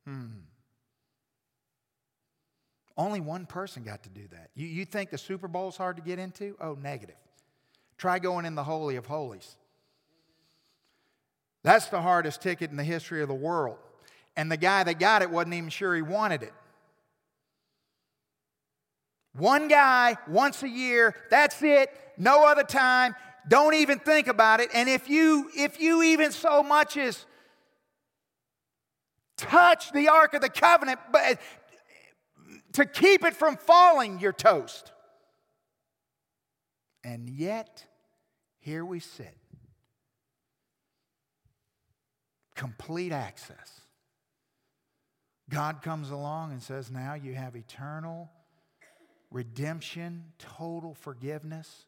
hmm, 0.06 0.28
only 2.98 3.20
one 3.20 3.46
person 3.46 3.84
got 3.84 4.02
to 4.02 4.08
do 4.10 4.26
that. 4.32 4.50
You, 4.54 4.66
you 4.66 4.84
think 4.84 5.10
the 5.10 5.18
Super 5.18 5.46
Bowl 5.46 5.68
is 5.68 5.76
hard 5.76 5.96
to 5.96 6.02
get 6.02 6.18
into? 6.18 6.56
Oh, 6.60 6.74
negative. 6.74 7.14
Try 7.96 8.18
going 8.18 8.44
in 8.44 8.56
the 8.56 8.64
Holy 8.64 8.96
of 8.96 9.06
Holies. 9.06 9.56
That's 11.62 11.86
the 11.86 12.02
hardest 12.02 12.42
ticket 12.42 12.70
in 12.70 12.76
the 12.76 12.84
history 12.84 13.22
of 13.22 13.28
the 13.28 13.34
world. 13.34 13.78
And 14.36 14.50
the 14.50 14.56
guy 14.56 14.82
that 14.84 14.98
got 14.98 15.22
it 15.22 15.30
wasn't 15.30 15.54
even 15.54 15.70
sure 15.70 15.94
he 15.94 16.02
wanted 16.02 16.42
it. 16.42 16.52
One 19.32 19.68
guy, 19.68 20.16
once 20.28 20.62
a 20.64 20.68
year, 20.68 21.14
that's 21.30 21.62
it, 21.62 21.90
no 22.16 22.46
other 22.46 22.64
time. 22.64 23.14
Don't 23.46 23.74
even 23.74 24.00
think 24.00 24.26
about 24.26 24.60
it. 24.60 24.70
And 24.74 24.88
if 24.88 25.08
you 25.08 25.50
if 25.56 25.80
you 25.80 26.02
even 26.02 26.32
so 26.32 26.62
much 26.62 26.96
as 26.96 27.24
touch 29.36 29.92
the 29.92 30.08
ark 30.08 30.34
of 30.34 30.42
the 30.42 30.48
covenant, 30.48 30.98
but 31.12 31.40
to 32.78 32.86
keep 32.86 33.24
it 33.24 33.34
from 33.34 33.56
falling, 33.56 34.20
you're 34.20 34.32
toast. 34.32 34.92
And 37.02 37.28
yet, 37.28 37.84
here 38.60 38.84
we 38.84 39.00
sit. 39.00 39.36
Complete 42.54 43.12
access. 43.12 43.80
God 45.50 45.82
comes 45.82 46.10
along 46.10 46.52
and 46.52 46.62
says, 46.62 46.90
Now 46.90 47.14
you 47.14 47.34
have 47.34 47.56
eternal 47.56 48.30
redemption, 49.30 50.24
total 50.38 50.94
forgiveness. 50.94 51.84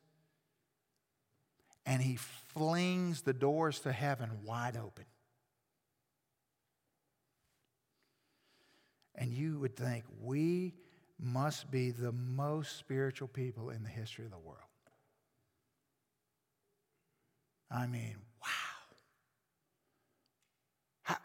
And 1.86 2.02
he 2.02 2.16
flings 2.16 3.22
the 3.22 3.32
doors 3.32 3.80
to 3.80 3.92
heaven 3.92 4.30
wide 4.44 4.76
open. 4.76 5.04
And 9.20 9.30
you 9.30 9.58
would 9.58 9.76
think, 9.76 10.04
we 10.22 10.72
must 11.20 11.70
be 11.70 11.90
the 11.90 12.10
most 12.10 12.78
spiritual 12.78 13.28
people 13.28 13.68
in 13.68 13.82
the 13.82 13.90
history 13.90 14.24
of 14.24 14.30
the 14.30 14.38
world. 14.38 14.58
I 17.70 17.86
mean, 17.86 18.16
wow. 18.42 18.48
How, 21.02 21.16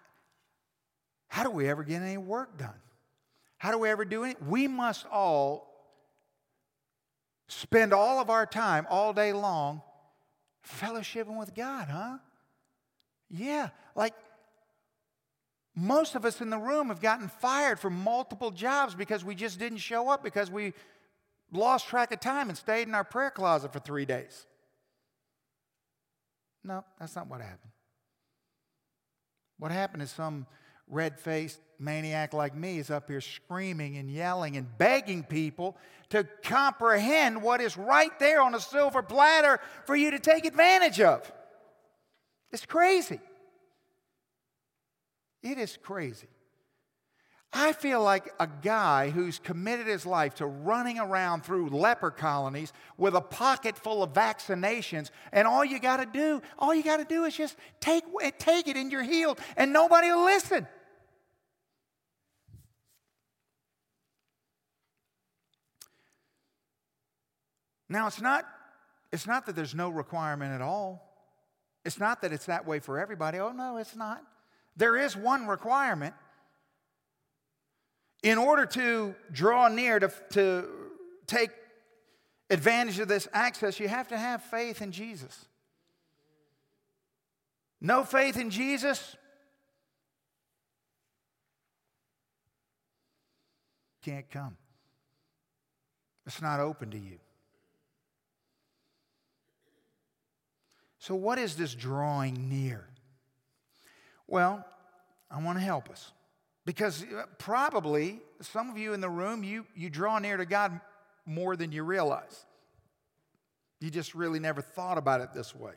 how 1.30 1.44
do 1.44 1.50
we 1.50 1.70
ever 1.70 1.84
get 1.84 2.02
any 2.02 2.18
work 2.18 2.58
done? 2.58 2.76
How 3.58 3.72
do 3.72 3.78
we 3.80 3.90
ever 3.90 4.04
do 4.04 4.26
it? 4.26 4.44
We 4.44 4.68
must 4.68 5.06
all 5.10 5.74
spend 7.48 7.94
all 7.94 8.20
of 8.20 8.30
our 8.30 8.46
time 8.46 8.86
all 8.90 9.14
day 9.14 9.32
long 9.32 9.82
fellowshipping 10.68 11.38
with 11.38 11.56
God, 11.56 11.88
huh? 11.88 12.18
Yeah, 13.30 13.70
like 13.96 14.14
most 15.76 16.16
of 16.16 16.24
us 16.24 16.40
in 16.40 16.50
the 16.50 16.58
room 16.58 16.88
have 16.88 17.02
gotten 17.02 17.28
fired 17.28 17.80
from 17.80 17.94
multiple 17.94 18.50
jobs 18.50 18.96
because 18.96 19.26
we 19.26 19.36
just 19.36 19.60
didn't 19.60 19.80
show 19.80 20.10
up 20.10 20.24
because 20.24 20.50
we 20.50 20.74
lost 21.52 21.88
track 21.88 22.12
of 22.14 22.20
time 22.22 22.50
and 22.50 22.58
stayed 22.58 22.88
in 22.88 22.96
our 22.96 23.04
prayer 23.04 23.30
closet 23.30 23.74
for 23.74 23.80
three 23.80 24.06
days. 24.06 24.46
No, 26.64 26.84
that's 27.00 27.16
not 27.16 27.28
what 27.28 27.42
happened. 27.42 27.72
What 29.60 29.72
happened 29.72 30.02
is 30.02 30.12
some 30.12 30.48
red 30.88 31.20
faced 31.20 31.60
maniac 31.78 32.34
like 32.34 32.56
me 32.56 32.78
is 32.78 32.90
up 32.90 33.10
here 33.10 33.22
screaming 33.22 33.98
and 33.98 34.10
yelling 34.10 34.56
and 34.56 34.78
begging 34.78 35.24
people 35.24 35.76
to 36.10 36.24
comprehend 36.44 37.42
what 37.42 37.60
is 37.60 37.78
right 37.78 38.18
there 38.20 38.42
on 38.42 38.56
a 38.56 38.60
silver 38.60 39.02
platter 39.02 39.60
for 39.86 39.96
you 39.96 40.12
to 40.12 40.20
take 40.20 40.46
advantage 40.46 41.02
of. 41.02 41.30
It's 42.52 42.66
crazy. 42.66 43.20
It 45.46 45.60
is 45.60 45.78
crazy. 45.78 46.28
I 47.54 47.72
feel 47.72 48.02
like 48.02 48.34
a 48.40 48.48
guy 48.48 49.12
who's 49.12 49.38
committed 49.38 49.86
his 49.86 50.04
life 50.04 50.34
to 50.36 50.48
running 50.48 50.98
around 50.98 51.46
through 51.46 51.70
leper 51.70 52.10
colonies 52.10 52.74
with 52.98 53.14
a 53.14 53.22
pocket 53.22 53.78
full 53.78 54.02
of 54.02 54.12
vaccinations, 54.12 55.12
and 55.32 55.48
all 55.48 55.64
you 55.64 55.80
got 55.80 55.98
to 55.98 56.08
do, 56.08 56.42
all 56.58 56.74
you 56.74 56.82
got 56.82 56.98
to 56.98 57.06
do 57.06 57.26
is 57.26 57.38
just 57.38 57.56
take, 57.80 58.04
take 58.40 58.68
it 58.68 58.76
and 58.76 58.92
you're 58.92 59.04
healed, 59.04 59.40
and 59.56 59.72
nobody 59.72 60.10
will 60.10 60.26
listen. 60.26 60.68
Now, 67.88 68.08
it's 68.08 68.20
not, 68.20 68.46
it's 69.12 69.28
not 69.28 69.46
that 69.46 69.56
there's 69.56 69.76
no 69.76 69.90
requirement 69.92 70.54
at 70.54 70.62
all. 70.62 71.04
It's 71.86 72.00
not 72.00 72.24
that 72.24 72.34
it's 72.34 72.48
that 72.48 72.66
way 72.66 72.80
for 72.80 72.98
everybody. 72.98 73.38
Oh, 73.38 73.52
no, 73.52 73.78
it's 73.78 73.96
not. 73.96 74.24
There 74.76 74.98
is 74.98 75.16
one 75.16 75.48
requirement. 75.48 76.14
In 78.24 78.38
order 78.38 78.66
to 78.66 79.16
draw 79.32 79.68
near 79.68 80.00
to, 80.00 80.12
to 80.32 80.68
take 81.28 81.52
advantage 82.50 83.00
of 83.00 83.08
this 83.08 83.28
access, 83.34 83.80
you 83.80 83.88
have 83.88 84.08
to 84.10 84.18
have 84.18 84.42
faith 84.44 84.82
in 84.82 84.92
Jesus. 84.92 85.46
No 87.80 88.04
faith 88.04 88.38
in 88.38 88.50
Jesus, 88.50 89.16
can't 94.02 94.30
come. 94.30 94.58
It's 96.26 96.42
not 96.42 96.60
open 96.60 96.92
to 96.92 96.98
you. 96.98 97.20
So, 101.00 101.14
what 101.14 101.38
is 101.38 101.56
this 101.56 101.76
drawing 101.76 102.50
near? 102.50 102.88
Well, 104.28 104.66
I 105.30 105.42
want 105.42 105.58
to 105.58 105.64
help 105.64 105.90
us 105.90 106.12
because 106.66 107.04
uh, 107.04 107.24
probably 107.38 108.20
some 108.42 108.70
of 108.70 108.78
you 108.78 108.94
in 108.94 109.02
the 109.02 109.10
room, 109.10 109.44
you, 109.44 109.66
you 109.76 109.90
draw 109.90 110.20
near 110.20 110.38
to 110.38 110.46
God 110.46 110.80
more 111.26 111.56
than 111.56 111.72
you 111.72 111.84
realize. 111.84 112.46
You 113.80 113.90
just 113.90 114.16
really 114.16 114.40
never 114.40 114.62
thought 114.62 114.98
about 114.98 115.22
it 115.22 115.34
this 115.34 115.56
way. 115.56 115.74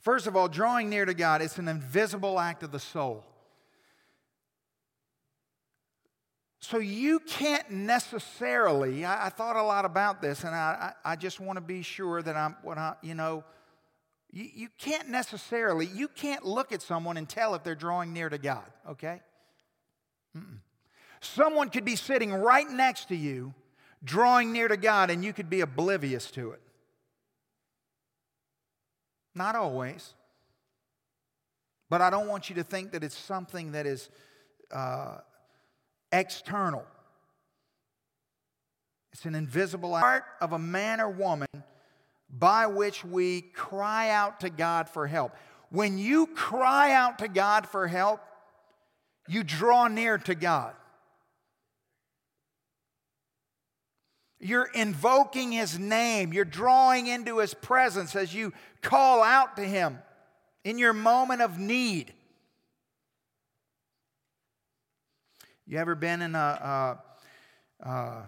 First 0.00 0.26
of 0.26 0.34
all, 0.34 0.48
drawing 0.48 0.90
near 0.90 1.04
to 1.04 1.14
God, 1.14 1.42
is 1.42 1.58
an 1.58 1.68
invisible 1.68 2.40
act 2.40 2.62
of 2.62 2.72
the 2.72 2.80
soul. 2.80 3.24
so 6.62 6.78
you 6.78 7.18
can't 7.18 7.70
necessarily, 7.70 9.04
I, 9.04 9.26
I, 9.26 9.28
thought 9.30 9.56
a 9.56 9.62
lot 9.62 9.84
about 9.84 10.22
this, 10.22 10.44
and 10.44 10.54
I, 10.54 10.94
I, 11.04 11.12
I 11.12 11.16
just 11.16 11.40
want 11.40 11.56
to 11.56 11.60
be 11.60 11.82
sure 11.82 12.22
that 12.22 12.36
I'm, 12.36 12.56
what 12.62 12.78
I, 12.78 12.94
you 13.02 13.14
know, 13.14 13.42
you, 14.32 14.48
you 14.54 14.68
can't 14.78 15.08
necessarily, 15.08 15.86
you 15.86 16.08
can't 16.08 16.44
look 16.44 16.72
at 16.72 16.80
someone 16.80 17.16
and 17.16 17.28
tell 17.28 17.54
if 17.54 17.62
they're 17.62 17.74
drawing 17.74 18.12
near 18.12 18.28
to 18.28 18.38
God, 18.38 18.64
okay? 18.88 19.20
Mm-mm. 20.36 20.58
Someone 21.20 21.68
could 21.68 21.84
be 21.84 21.96
sitting 21.96 22.32
right 22.32 22.68
next 22.68 23.08
to 23.08 23.16
you, 23.16 23.54
drawing 24.02 24.52
near 24.52 24.68
to 24.68 24.76
God, 24.76 25.10
and 25.10 25.24
you 25.24 25.32
could 25.32 25.50
be 25.50 25.60
oblivious 25.60 26.30
to 26.32 26.52
it. 26.52 26.60
Not 29.34 29.54
always. 29.54 30.14
But 31.90 32.00
I 32.00 32.08
don't 32.08 32.26
want 32.26 32.48
you 32.48 32.56
to 32.56 32.64
think 32.64 32.92
that 32.92 33.04
it's 33.04 33.16
something 33.16 33.72
that 33.72 33.86
is 33.86 34.08
uh, 34.72 35.18
external. 36.10 36.84
It's 39.12 39.26
an 39.26 39.34
invisible 39.34 39.94
art 39.94 40.24
of 40.40 40.52
a 40.52 40.58
man 40.58 41.02
or 41.02 41.10
woman 41.10 41.48
by 42.32 42.66
which 42.66 43.04
we 43.04 43.42
cry 43.42 44.10
out 44.10 44.40
to 44.40 44.50
God 44.50 44.88
for 44.88 45.06
help. 45.06 45.32
When 45.70 45.98
you 45.98 46.26
cry 46.28 46.92
out 46.92 47.18
to 47.18 47.28
God 47.28 47.68
for 47.68 47.86
help, 47.86 48.20
you 49.28 49.42
draw 49.42 49.88
near 49.88 50.18
to 50.18 50.34
God. 50.34 50.74
You're 54.40 54.68
invoking 54.74 55.52
His 55.52 55.78
name. 55.78 56.32
You're 56.32 56.44
drawing 56.44 57.06
into 57.06 57.38
His 57.38 57.54
presence 57.54 58.16
as 58.16 58.34
you 58.34 58.52
call 58.80 59.22
out 59.22 59.56
to 59.56 59.62
Him 59.62 59.98
in 60.64 60.78
your 60.78 60.92
moment 60.92 61.42
of 61.42 61.58
need. 61.58 62.12
You 65.66 65.78
ever 65.78 65.94
been 65.94 66.22
in 66.22 66.34
a, 66.34 66.98
uh, 67.82 67.88
uh, 67.88 68.22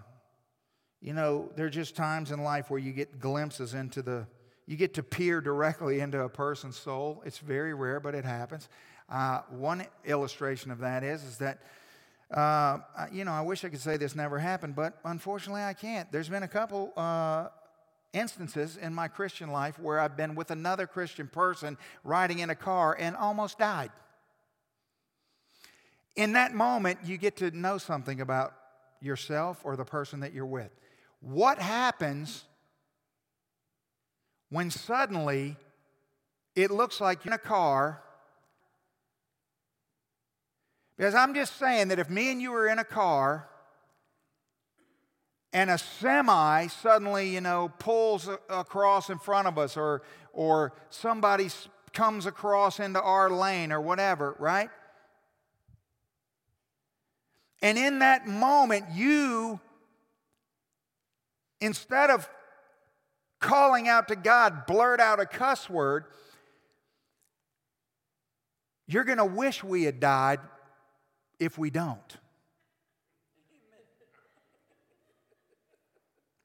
you 1.04 1.12
know, 1.12 1.50
there 1.54 1.66
are 1.66 1.70
just 1.70 1.94
times 1.94 2.30
in 2.30 2.42
life 2.42 2.70
where 2.70 2.80
you 2.80 2.90
get 2.90 3.20
glimpses 3.20 3.74
into 3.74 4.00
the, 4.00 4.26
you 4.66 4.74
get 4.74 4.94
to 4.94 5.02
peer 5.02 5.42
directly 5.42 6.00
into 6.00 6.22
a 6.22 6.30
person's 6.30 6.78
soul. 6.78 7.22
It's 7.26 7.36
very 7.36 7.74
rare, 7.74 8.00
but 8.00 8.14
it 8.14 8.24
happens. 8.24 8.70
Uh, 9.10 9.42
one 9.50 9.84
illustration 10.06 10.70
of 10.70 10.78
that 10.78 11.04
is, 11.04 11.22
is 11.22 11.36
that, 11.36 11.58
uh, 12.30 12.78
you 13.12 13.26
know, 13.26 13.32
I 13.32 13.42
wish 13.42 13.66
I 13.66 13.68
could 13.68 13.82
say 13.82 13.98
this 13.98 14.16
never 14.16 14.38
happened, 14.38 14.76
but 14.76 14.98
unfortunately 15.04 15.62
I 15.62 15.74
can't. 15.74 16.10
There's 16.10 16.30
been 16.30 16.42
a 16.42 16.48
couple 16.48 16.90
uh, 16.96 17.48
instances 18.14 18.78
in 18.78 18.94
my 18.94 19.08
Christian 19.08 19.52
life 19.52 19.78
where 19.78 20.00
I've 20.00 20.16
been 20.16 20.34
with 20.34 20.50
another 20.50 20.86
Christian 20.86 21.28
person 21.28 21.76
riding 22.02 22.38
in 22.38 22.48
a 22.48 22.54
car 22.54 22.96
and 22.98 23.14
almost 23.14 23.58
died. 23.58 23.90
In 26.16 26.32
that 26.32 26.54
moment, 26.54 27.00
you 27.04 27.18
get 27.18 27.36
to 27.36 27.50
know 27.50 27.76
something 27.76 28.22
about 28.22 28.54
yourself 29.02 29.60
or 29.64 29.76
the 29.76 29.84
person 29.84 30.20
that 30.20 30.32
you're 30.32 30.46
with. 30.46 30.70
What 31.24 31.58
happens 31.58 32.44
when 34.50 34.70
suddenly 34.70 35.56
it 36.54 36.70
looks 36.70 37.00
like 37.00 37.24
you're 37.24 37.32
in 37.32 37.37
a 37.37 37.38
car? 37.38 38.02
Because 40.98 41.14
I'm 41.14 41.32
just 41.34 41.56
saying 41.56 41.88
that 41.88 41.98
if 41.98 42.10
me 42.10 42.30
and 42.30 42.42
you 42.42 42.52
were 42.52 42.68
in 42.68 42.78
a 42.78 42.84
car 42.84 43.48
and 45.54 45.70
a 45.70 45.78
semi 45.78 46.66
suddenly, 46.66 47.30
you 47.30 47.40
know, 47.40 47.72
pulls 47.78 48.28
across 48.50 49.08
in 49.08 49.18
front 49.18 49.48
of 49.48 49.56
us 49.56 49.78
or, 49.78 50.02
or 50.34 50.74
somebody 50.90 51.48
comes 51.94 52.26
across 52.26 52.80
into 52.80 53.00
our 53.00 53.30
lane 53.30 53.72
or 53.72 53.80
whatever, 53.80 54.37
right? 54.38 54.68
And 57.62 57.78
in 57.78 58.00
that 58.00 58.26
moment, 58.26 58.90
you, 58.92 59.58
instead 61.60 62.10
of 62.10 62.28
calling 63.40 63.88
out 63.88 64.08
to 64.08 64.16
God, 64.16 64.66
blurt 64.66 65.00
out 65.00 65.20
a 65.20 65.26
cuss 65.26 65.68
word, 65.68 66.04
you're 68.86 69.04
going 69.04 69.18
to 69.18 69.24
wish 69.24 69.64
we 69.64 69.84
had 69.84 70.00
died 70.00 70.40
if 71.38 71.58
we 71.58 71.70
don't. 71.70 72.16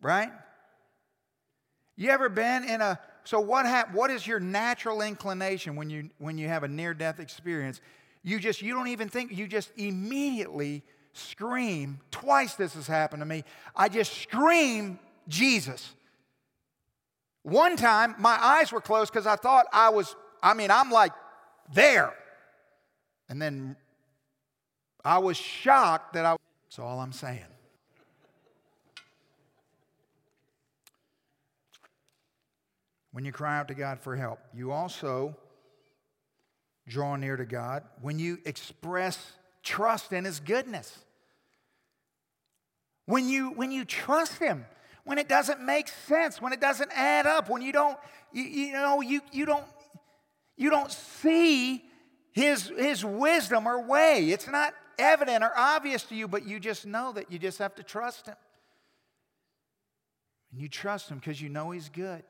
Right? 0.01 0.31
You 1.97 2.09
ever 2.11 2.29
been 2.29 2.63
in 2.63 2.79
a 2.79 2.99
so 3.25 3.39
what 3.39 3.65
hap, 3.65 3.93
what 3.93 4.09
is 4.09 4.25
your 4.25 4.39
natural 4.39 5.01
inclination 5.01 5.75
when 5.75 5.89
you 5.89 6.09
when 6.17 6.37
you 6.37 6.47
have 6.47 6.63
a 6.63 6.67
near 6.67 6.93
death 6.93 7.19
experience? 7.19 7.81
You 8.23 8.39
just 8.39 8.61
you 8.61 8.73
don't 8.73 8.87
even 8.87 9.09
think 9.09 9.37
you 9.37 9.47
just 9.47 9.71
immediately 9.77 10.83
scream. 11.13 11.99
Twice 12.11 12.55
this 12.55 12.73
has 12.73 12.87
happened 12.87 13.21
to 13.21 13.25
me. 13.25 13.43
I 13.75 13.89
just 13.89 14.13
scream, 14.21 14.99
Jesus. 15.27 15.93
One 17.43 17.77
time, 17.77 18.15
my 18.19 18.37
eyes 18.41 18.71
were 18.71 18.81
closed 18.81 19.11
because 19.11 19.25
I 19.25 19.35
thought 19.35 19.65
I 19.71 19.89
was, 19.89 20.15
I 20.43 20.53
mean, 20.53 20.71
I'm 20.71 20.91
like 20.91 21.13
there. 21.73 22.13
And 23.29 23.41
then 23.41 23.75
I 25.03 25.19
was 25.19 25.37
shocked 25.37 26.13
that 26.13 26.25
I, 26.25 26.35
that's 26.65 26.79
all 26.79 26.99
I'm 26.99 27.13
saying. 27.13 27.45
When 33.11 33.25
you 33.25 33.31
cry 33.31 33.57
out 33.57 33.67
to 33.69 33.73
God 33.73 33.99
for 33.99 34.15
help, 34.15 34.39
you 34.53 34.71
also 34.71 35.35
draw 36.87 37.15
near 37.15 37.37
to 37.37 37.45
God 37.45 37.83
when 38.01 38.19
you 38.19 38.39
express 38.45 39.33
trust 39.63 40.13
in 40.13 40.25
His 40.25 40.39
goodness. 40.39 40.97
When 43.05 43.27
you, 43.27 43.49
when 43.51 43.71
you 43.71 43.85
trust 43.85 44.39
Him, 44.39 44.65
when 45.03 45.17
it 45.17 45.27
doesn't 45.27 45.61
make 45.61 45.87
sense, 45.87 46.41
when 46.41 46.53
it 46.53 46.61
doesn't 46.61 46.91
add 46.93 47.25
up, 47.25 47.49
when 47.49 47.61
you 47.61 47.71
don't, 47.71 47.97
you, 48.31 48.43
you 48.43 48.73
know, 48.73 49.01
you, 49.01 49.21
you 49.31 49.45
don't, 49.45 49.65
you 50.55 50.69
don't 50.69 50.91
see 50.91 51.83
his, 52.31 52.71
his 52.77 53.03
wisdom 53.03 53.65
or 53.65 53.81
way. 53.81 54.29
It's 54.29 54.47
not 54.47 54.73
evident 54.97 55.43
or 55.43 55.51
obvious 55.55 56.03
to 56.03 56.15
you, 56.15 56.27
but 56.27 56.45
you 56.45 56.59
just 56.59 56.85
know 56.85 57.11
that 57.13 57.31
you 57.31 57.39
just 57.39 57.57
have 57.59 57.75
to 57.75 57.83
trust 57.83 58.27
him. 58.27 58.35
And 60.51 60.61
you 60.61 60.69
trust 60.69 61.09
him 61.09 61.17
because 61.17 61.41
you 61.41 61.49
know 61.49 61.71
he's 61.71 61.89
good. 61.89 62.23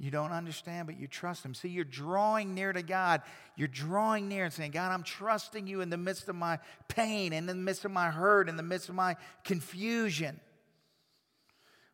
You 0.00 0.12
don't 0.12 0.30
understand, 0.30 0.86
but 0.86 0.98
you 0.98 1.08
trust 1.08 1.44
Him. 1.44 1.54
See, 1.54 1.68
you're 1.68 1.84
drawing 1.84 2.54
near 2.54 2.72
to 2.72 2.82
God. 2.82 3.22
You're 3.56 3.66
drawing 3.66 4.28
near 4.28 4.44
and 4.44 4.52
saying, 4.52 4.70
God, 4.70 4.92
I'm 4.92 5.02
trusting 5.02 5.66
you 5.66 5.80
in 5.80 5.90
the 5.90 5.96
midst 5.96 6.28
of 6.28 6.36
my 6.36 6.60
pain, 6.86 7.32
in 7.32 7.46
the 7.46 7.54
midst 7.54 7.84
of 7.84 7.90
my 7.90 8.08
hurt, 8.08 8.48
in 8.48 8.56
the 8.56 8.62
midst 8.62 8.88
of 8.88 8.94
my 8.94 9.16
confusion. 9.42 10.38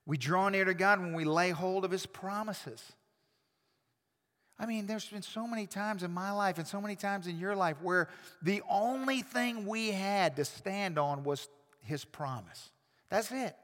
We 0.04 0.18
draw 0.18 0.50
near 0.50 0.66
to 0.66 0.74
God 0.74 1.00
when 1.00 1.14
we 1.14 1.24
lay 1.24 1.48
hold 1.48 1.86
of 1.86 1.90
His 1.90 2.04
promises. 2.04 2.82
I 4.58 4.66
mean, 4.66 4.86
there's 4.86 5.08
been 5.08 5.22
so 5.22 5.46
many 5.46 5.66
times 5.66 6.02
in 6.02 6.12
my 6.12 6.30
life 6.30 6.58
and 6.58 6.66
so 6.66 6.82
many 6.82 6.96
times 6.96 7.26
in 7.26 7.38
your 7.38 7.56
life 7.56 7.78
where 7.82 8.08
the 8.42 8.62
only 8.68 9.22
thing 9.22 9.66
we 9.66 9.90
had 9.90 10.36
to 10.36 10.44
stand 10.44 10.98
on 10.98 11.24
was 11.24 11.48
His 11.80 12.04
promise. 12.04 12.70
That's 13.08 13.32
it. 13.32 13.56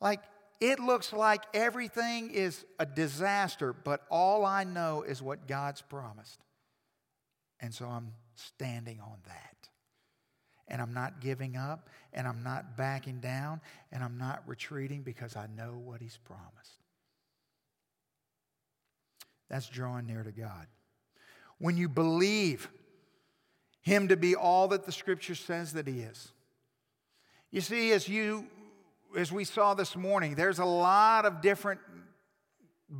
Like, 0.00 0.22
it 0.60 0.80
looks 0.80 1.12
like 1.12 1.42
everything 1.52 2.30
is 2.30 2.64
a 2.78 2.86
disaster, 2.86 3.72
but 3.72 4.02
all 4.10 4.44
I 4.44 4.64
know 4.64 5.02
is 5.02 5.20
what 5.20 5.46
God's 5.46 5.82
promised. 5.82 6.40
And 7.60 7.74
so 7.74 7.86
I'm 7.86 8.12
standing 8.34 9.00
on 9.00 9.18
that. 9.26 9.68
And 10.68 10.82
I'm 10.82 10.92
not 10.92 11.20
giving 11.20 11.56
up, 11.56 11.88
and 12.12 12.26
I'm 12.26 12.42
not 12.42 12.76
backing 12.76 13.20
down, 13.20 13.60
and 13.92 14.02
I'm 14.02 14.18
not 14.18 14.42
retreating 14.46 15.02
because 15.02 15.36
I 15.36 15.46
know 15.46 15.80
what 15.84 16.00
He's 16.00 16.18
promised. 16.24 16.82
That's 19.48 19.68
drawing 19.68 20.06
near 20.06 20.24
to 20.24 20.32
God. 20.32 20.66
When 21.58 21.76
you 21.76 21.88
believe 21.88 22.68
Him 23.82 24.08
to 24.08 24.16
be 24.16 24.34
all 24.34 24.68
that 24.68 24.86
the 24.86 24.92
Scripture 24.92 25.36
says 25.36 25.74
that 25.74 25.86
He 25.86 26.00
is. 26.00 26.32
You 27.52 27.60
see, 27.60 27.92
as 27.92 28.08
you 28.08 28.46
as 29.16 29.32
we 29.32 29.44
saw 29.44 29.74
this 29.74 29.96
morning, 29.96 30.34
there's 30.34 30.58
a 30.58 30.64
lot 30.64 31.24
of 31.24 31.40
different 31.40 31.80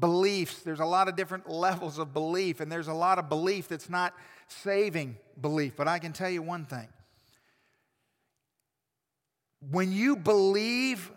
beliefs. 0.00 0.62
There's 0.62 0.80
a 0.80 0.86
lot 0.86 1.08
of 1.08 1.16
different 1.16 1.48
levels 1.50 1.98
of 1.98 2.12
belief, 2.12 2.60
and 2.60 2.70
there's 2.70 2.88
a 2.88 2.94
lot 2.94 3.18
of 3.18 3.28
belief 3.28 3.68
that's 3.68 3.90
not 3.90 4.14
saving 4.48 5.16
belief. 5.40 5.76
But 5.76 5.88
I 5.88 5.98
can 5.98 6.12
tell 6.12 6.30
you 6.30 6.42
one 6.42 6.64
thing 6.64 6.88
when 9.70 9.92
you 9.92 10.16
believe 10.16 11.10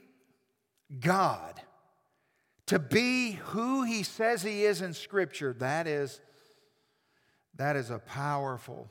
God 1.00 1.62
to 2.68 2.80
be 2.80 3.32
who 3.32 3.84
He 3.84 4.04
says 4.04 4.41
He 4.41 4.64
is 4.64 4.82
in 4.82 4.93
Scripture, 4.93 5.54
that 5.60 5.88
is, 5.88 6.20
that 7.56 7.76
is 7.76 7.89
a 7.89 8.00
powerful, 8.00 8.89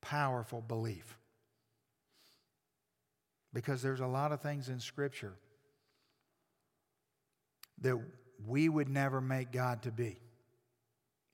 powerful 0.00 0.60
belief. 0.60 1.18
Because 3.54 3.80
there's 3.80 4.00
a 4.00 4.06
lot 4.06 4.32
of 4.32 4.42
things 4.42 4.68
in 4.68 4.80
Scripture 4.80 5.32
that 7.80 7.98
we 8.46 8.68
would 8.68 8.88
never 8.88 9.20
make 9.20 9.52
God 9.52 9.82
to 9.84 9.90
be, 9.90 10.18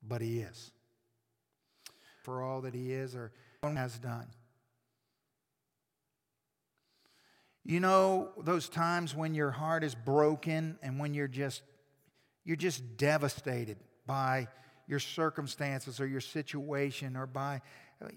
but 0.07 0.21
He 0.21 0.41
is. 0.41 0.71
For 2.23 2.43
all 2.43 2.61
that 2.61 2.75
He 2.75 2.93
is 2.93 3.17
or 3.17 3.33
has 3.63 3.99
done. 3.99 4.27
You 7.65 7.81
know 7.81 8.31
those 8.39 8.69
times 8.69 9.15
when 9.15 9.35
your 9.35 9.51
heart 9.51 9.83
is 9.83 9.95
broken 9.95 10.79
and 10.83 10.99
when 10.99 11.15
you're 11.15 11.29
just 11.29 11.63
you're 12.45 12.57
just 12.57 12.97
devastated 12.97 13.77
by 14.07 14.49
your 14.87 14.99
circumstances 14.99 16.01
or 16.01 16.07
your 16.07 16.23
situation 16.23 17.17
or 17.17 17.27
by 17.27 17.61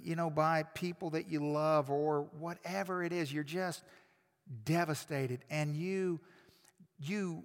you 0.02 0.16
know 0.16 0.30
by 0.30 0.64
people 0.74 1.12
that 1.12 1.30
you 1.30 1.46
love 1.46 1.90
or 1.90 2.28
whatever 2.40 3.04
it 3.04 3.12
is 3.12 3.32
you're 3.34 3.44
just 3.44 3.84
devastated 4.66 5.44
and 5.50 5.76
you 5.76 6.20
you 7.00 7.44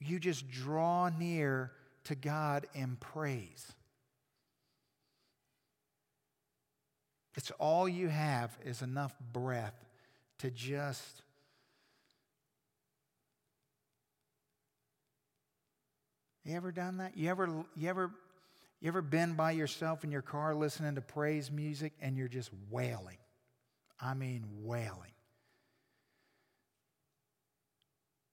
you 0.00 0.18
just 0.18 0.48
draw 0.48 1.08
near 1.08 1.72
to 2.04 2.14
God 2.14 2.66
in 2.74 2.96
praise. 2.96 3.72
It's 7.36 7.50
all 7.58 7.88
you 7.88 8.08
have 8.08 8.56
is 8.64 8.82
enough 8.82 9.14
breath 9.32 9.74
to 10.38 10.50
just 10.50 11.22
You 16.46 16.54
ever 16.56 16.72
done 16.72 16.98
that? 16.98 17.16
You 17.16 17.30
ever 17.30 17.48
you 17.74 17.88
ever 17.88 18.10
you 18.84 18.88
ever 18.88 19.00
been 19.00 19.32
by 19.32 19.52
yourself 19.52 20.04
in 20.04 20.12
your 20.12 20.20
car 20.20 20.54
listening 20.54 20.96
to 20.96 21.00
praise 21.00 21.50
music 21.50 21.94
and 22.02 22.18
you're 22.18 22.28
just 22.28 22.50
wailing? 22.68 23.16
I 23.98 24.12
mean 24.12 24.44
wailing. 24.60 25.12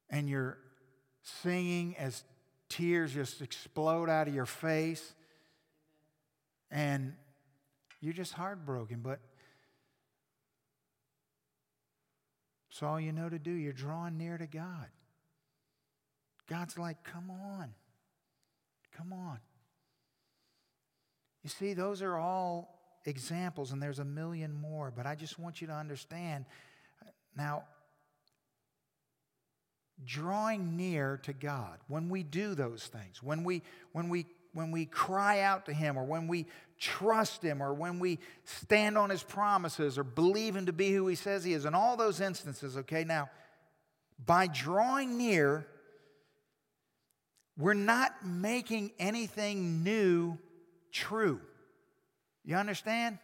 And 0.09 0.27
you're 0.27 0.57
singing 1.23 1.95
as 1.97 2.25
tears 2.67 3.13
just 3.13 3.41
explode 3.41 4.09
out 4.09 4.27
of 4.27 4.35
your 4.35 4.45
face 4.45 5.13
and 6.69 7.13
you're 8.01 8.11
just 8.11 8.33
heartbroken, 8.33 8.99
but 9.01 9.21
it's 12.69 12.83
all 12.83 12.99
you 12.99 13.13
know 13.13 13.29
to 13.29 13.39
do. 13.39 13.51
You're 13.51 13.71
drawing 13.71 14.17
near 14.17 14.37
to 14.37 14.47
God. 14.47 14.87
God's 16.49 16.77
like, 16.77 17.05
come 17.05 17.31
on. 17.31 17.73
Come 18.97 19.13
on. 19.13 19.39
You 21.43 21.49
see, 21.49 21.73
those 21.73 22.01
are 22.01 22.17
all 22.17 22.77
examples, 23.05 23.71
and 23.71 23.81
there's 23.81 23.99
a 23.99 24.05
million 24.05 24.53
more, 24.53 24.91
but 24.95 25.05
I 25.05 25.15
just 25.15 25.39
want 25.39 25.61
you 25.61 25.67
to 25.67 25.73
understand. 25.73 26.45
Now, 27.35 27.63
drawing 30.05 30.77
near 30.77 31.19
to 31.23 31.33
God, 31.33 31.79
when 31.87 32.09
we 32.09 32.23
do 32.23 32.53
those 32.53 32.85
things, 32.85 33.23
when 33.23 33.43
we, 33.43 33.63
when 33.91 34.09
we 34.09 34.25
when 34.53 34.71
we 34.71 34.85
cry 34.85 35.41
out 35.41 35.65
to 35.67 35.73
Him 35.73 35.97
or 35.97 36.03
when 36.03 36.27
we 36.27 36.45
trust 36.77 37.41
Him 37.41 37.61
or 37.61 37.73
when 37.73 37.99
we 37.99 38.19
stand 38.43 38.97
on 38.97 39.09
His 39.09 39.23
promises 39.23 39.97
or 39.97 40.03
believe 40.03 40.55
Him 40.55 40.65
to 40.65 40.73
be 40.73 40.91
who 40.91 41.07
He 41.07 41.15
says 41.15 41.43
He 41.43 41.53
is, 41.53 41.65
in 41.65 41.73
all 41.73 41.95
those 41.95 42.19
instances, 42.19 42.77
okay, 42.77 43.03
now, 43.03 43.29
by 44.23 44.47
drawing 44.47 45.17
near, 45.17 45.65
we're 47.57 47.73
not 47.73 48.25
making 48.25 48.91
anything 48.99 49.83
new 49.83 50.37
true. 50.91 51.41
You 52.43 52.55
understand? 52.55 53.19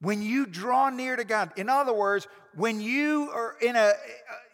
When 0.00 0.22
you 0.22 0.46
draw 0.46 0.90
near 0.90 1.16
to 1.16 1.24
God, 1.24 1.52
in 1.56 1.68
other 1.68 1.92
words, 1.92 2.28
when 2.54 2.80
you 2.80 3.30
are 3.32 3.56
in 3.60 3.76
a, 3.76 3.92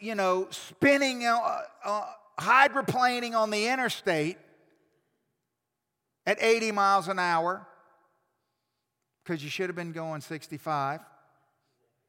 you 0.00 0.14
know, 0.14 0.46
spinning, 0.50 1.26
uh, 1.26 1.62
uh, 1.84 2.04
hydroplaning 2.38 3.34
on 3.34 3.50
the 3.50 3.66
interstate 3.68 4.38
at 6.24 6.40
80 6.40 6.72
miles 6.72 7.08
an 7.08 7.18
hour, 7.18 7.66
because 9.24 9.42
you 9.42 9.50
should 9.50 9.68
have 9.68 9.76
been 9.76 9.92
going 9.92 10.20
65, 10.20 11.00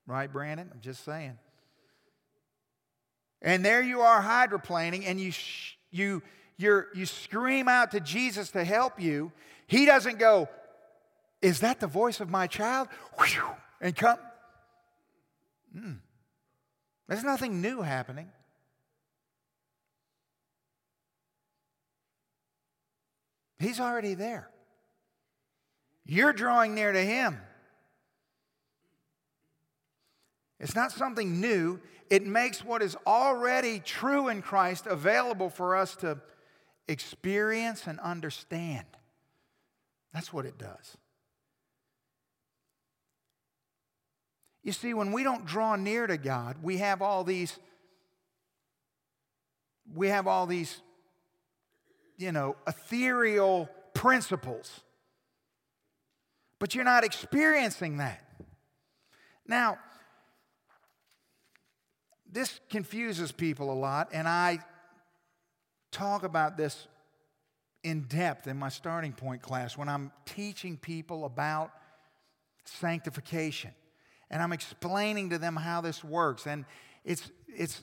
right, 0.07 0.31
Brandon? 0.31 0.69
I'm 0.71 0.81
just 0.81 1.03
saying. 1.03 1.37
And 3.41 3.65
there 3.65 3.81
you 3.81 4.01
are 4.01 4.21
hydroplaning, 4.21 5.03
and 5.05 5.19
you, 5.19 5.31
sh- 5.31 5.75
you, 5.91 6.21
you 6.57 6.83
you 6.93 7.05
scream 7.05 7.67
out 7.67 7.91
to 7.91 7.99
Jesus 7.99 8.51
to 8.51 8.63
help 8.63 8.99
you. 8.99 9.31
He 9.67 9.85
doesn't 9.85 10.19
go, 10.19 10.49
Is 11.41 11.61
that 11.61 11.79
the 11.79 11.87
voice 11.87 12.19
of 12.19 12.29
my 12.29 12.47
child? 12.47 12.87
And 13.81 13.95
come. 13.95 14.17
Mm. 15.75 15.97
There's 17.07 17.23
nothing 17.23 17.61
new 17.61 17.81
happening. 17.81 18.29
He's 23.59 23.79
already 23.79 24.13
there. 24.13 24.49
You're 26.05 26.33
drawing 26.33 26.75
near 26.75 26.91
to 26.91 26.99
Him. 26.99 27.39
It's 30.59 30.75
not 30.75 30.91
something 30.91 31.41
new. 31.41 31.79
It 32.09 32.25
makes 32.25 32.63
what 32.63 32.81
is 32.81 32.95
already 33.07 33.79
true 33.79 34.27
in 34.27 34.41
Christ 34.41 34.85
available 34.85 35.49
for 35.49 35.75
us 35.75 35.95
to 35.97 36.19
experience 36.87 37.87
and 37.87 37.99
understand. 37.99 38.85
That's 40.13 40.31
what 40.31 40.45
it 40.45 40.57
does. 40.57 40.97
You 44.63 44.71
see, 44.71 44.93
when 44.93 45.11
we 45.11 45.23
don't 45.23 45.45
draw 45.45 45.75
near 45.75 46.07
to 46.07 46.17
God, 46.17 46.57
we 46.61 46.77
have 46.77 47.01
all 47.01 47.23
these, 47.23 47.57
we 49.93 50.07
have 50.07 50.25
all 50.25 50.45
these, 50.45 50.81
you 52.17 52.31
know, 52.31 52.55
ethereal 52.65 53.69
principles. 53.93 54.81
But 56.59 56.75
you're 56.75 56.85
not 56.85 57.03
experiencing 57.03 57.97
that. 57.97 58.23
Now, 59.45 59.79
this 62.31 62.61
confuses 62.69 63.31
people 63.33 63.71
a 63.71 63.75
lot, 63.75 64.09
and 64.13 64.27
I 64.27 64.59
talk 65.93 66.23
about 66.23 66.57
this 66.57 66.87
in 67.83 68.01
depth 68.03 68.47
in 68.47 68.57
my 68.57 68.69
starting 68.69 69.13
point 69.13 69.41
class 69.41 69.77
when 69.77 69.87
I'm 69.87 70.11
teaching 70.25 70.77
people 70.77 71.25
about 71.25 71.71
sanctification. 72.65 73.71
And 74.29 74.41
I'm 74.41 74.53
explaining 74.53 75.29
to 75.29 75.37
them 75.37 75.55
how 75.55 75.81
this 75.81 76.03
works. 76.03 76.47
And 76.47 76.65
it's, 77.03 77.29
it's 77.47 77.81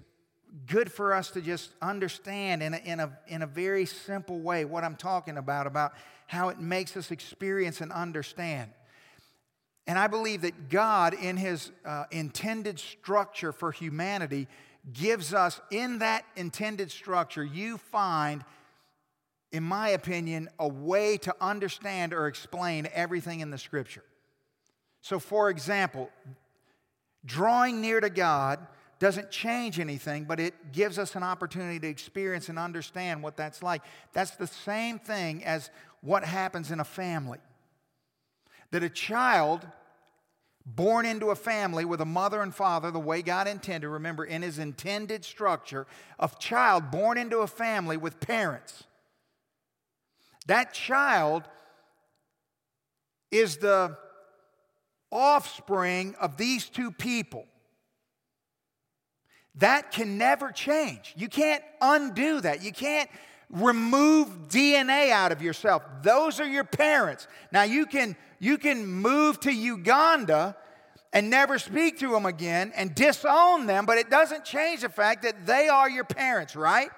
good 0.67 0.91
for 0.91 1.15
us 1.15 1.31
to 1.33 1.41
just 1.41 1.71
understand 1.81 2.63
in 2.63 2.75
a, 2.75 2.79
in, 2.79 3.01
a, 3.01 3.19
in 3.29 3.43
a 3.43 3.47
very 3.47 3.87
simple 3.87 4.41
way 4.41 4.65
what 4.65 4.83
I'm 4.83 4.97
talking 4.97 5.37
about, 5.37 5.67
about 5.67 5.93
how 6.27 6.49
it 6.49 6.59
makes 6.59 6.97
us 6.97 7.11
experience 7.11 7.81
and 7.81 7.93
understand. 7.93 8.71
And 9.87 9.99
I 9.99 10.07
believe 10.07 10.43
that 10.43 10.69
God, 10.69 11.15
in 11.15 11.37
His 11.37 11.71
uh, 11.85 12.05
intended 12.11 12.79
structure 12.79 13.53
for 13.53 13.73
humanity, 13.73 14.49
gives 14.93 15.35
us, 15.35 15.61
in 15.71 15.99
that 15.99 16.25
intended 16.37 16.91
structure, 16.91 17.45
you 17.45 17.79
find, 17.79 18.45
in 19.53 19.63
my 19.63 19.91
opinion, 19.91 20.49
a 20.59 20.69
way 20.69 21.17
to 21.19 21.35
understand 21.41 22.13
or 22.13 22.27
explain 22.27 22.89
everything 22.93 23.41
in 23.41 23.51
the 23.51 23.59
Scripture. 23.59 24.05
So, 25.03 25.19
for 25.19 25.51
example, 25.51 26.11
drawing 27.25 27.81
near 27.81 28.01
to 28.01 28.11
God 28.11 28.67
doesn't 28.99 29.31
change 29.31 29.81
anything, 29.81 30.25
but 30.25 30.39
it 30.39 30.73
gives 30.73 30.99
us 30.99 31.15
an 31.15 31.23
opportunity 31.23 31.81
to 31.81 31.89
experience 31.89 32.49
and 32.49 32.59
understand 32.59 33.23
what 33.23 33.37
that's 33.37 33.63
like. 33.63 33.83
That's 34.13 34.33
the 34.33 34.47
same 34.47 34.99
thing 34.99 35.43
as 35.45 35.71
what 36.03 36.23
happens 36.23 36.71
in 36.71 36.81
a 36.81 36.85
family. 36.85 37.39
That 38.71 38.83
a 38.83 38.91
child 38.91 39.67
born 40.67 41.07
into 41.07 41.31
a 41.31 41.37
family 41.37 41.85
with 41.85 42.01
a 42.01 42.07
mother 42.07 42.43
and 42.43 42.55
father 42.55 42.91
the 42.91 43.01
way 43.01 43.23
God 43.23 43.49
intended, 43.49 43.89
remember, 43.89 44.25
in 44.25 44.43
his 44.43 44.59
intended 44.59 45.25
structure, 45.25 45.87
a 46.19 46.31
child 46.39 46.91
born 46.91 47.19
into 47.19 47.39
a 47.39 47.47
family 47.47 47.97
with 47.97 48.21
parents. 48.21 48.85
That 50.47 50.73
child 50.73 51.45
is 53.31 53.59
the 53.59 53.97
offspring 55.11 56.15
of 56.21 56.37
these 56.37 56.69
two 56.69 56.91
people. 56.91 57.47
That 59.57 59.91
can 59.91 60.19
never 60.19 60.53
change. 60.53 61.13
You 61.17 61.29
can't 61.29 61.63
undo 61.81 62.41
that. 62.41 62.63
You 62.63 62.73
can't 62.73 63.11
remove 63.51 64.49
DNA 64.49 65.11
out 65.11 65.33
of 65.33 65.43
yourself. 65.43 65.83
Those 66.03 66.41
are 66.41 66.47
your 66.47 66.65
parents. 66.65 67.27
Now 67.53 67.65
you 67.65 67.87
can 67.87 68.17
you 68.39 68.57
can 68.57 68.87
move 68.87 69.39
to 69.41 69.53
Uganda 69.53 70.57
and 71.13 71.29
never 71.29 71.59
speak 71.59 71.99
to 71.99 72.11
them 72.11 72.25
again 72.25 72.73
and 72.75 72.95
disown 72.95 73.67
them, 73.67 73.85
but 73.85 73.99
it 73.99 74.09
doesn't 74.09 74.45
change 74.45 74.83
the 74.83 74.89
fact 74.89 75.25
that 75.25 75.47
they 75.47 75.69
are 75.69 75.91
your 75.91 76.05
parents, 76.05 76.55
right? 76.55 76.89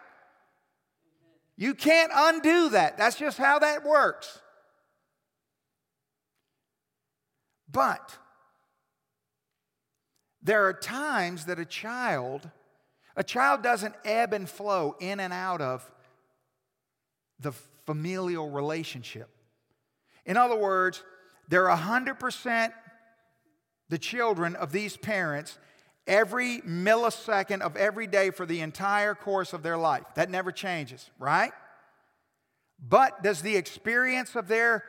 You 1.57 1.74
can't 1.74 2.12
undo 2.14 2.68
that. 2.70 2.98
That's 2.98 3.16
just 3.16 3.38
how 3.38 3.59
that 3.61 3.84
works. 3.84 4.38
But 7.70 8.18
there 10.42 10.66
are 10.66 10.74
times 10.74 11.46
that 11.46 11.59
a 11.59 11.64
child, 11.64 12.50
a 13.16 13.24
child 13.24 13.62
doesn't 13.62 13.94
ebb 14.05 14.32
and 14.32 14.48
flow 14.48 14.96
in 15.00 15.20
and 15.20 15.32
out 15.32 15.61
of 15.61 15.90
the 17.43 17.53
familial 17.86 18.51
relationship. 18.51 19.28
In 20.24 20.36
other 20.36 20.57
words, 20.57 21.03
they're 21.49 21.66
100%, 21.66 22.72
the 23.88 23.99
children 23.99 24.57
of 24.57 24.72
these 24.72 24.97
parents 24.97 25.59
every 26.07 26.61
millisecond 26.61 27.61
of 27.61 27.76
every 27.76 28.07
day 28.07 28.30
for 28.30 28.47
the 28.47 28.61
entire 28.61 29.14
course 29.14 29.53
of 29.53 29.62
their 29.62 29.76
life. 29.76 30.03
That 30.14 30.30
never 30.30 30.51
changes, 30.51 31.11
right? 31.18 31.53
But 32.80 33.22
does 33.22 33.43
the 33.43 33.57
experience 33.57 34.34
of 34.34 34.49
their 34.49 34.84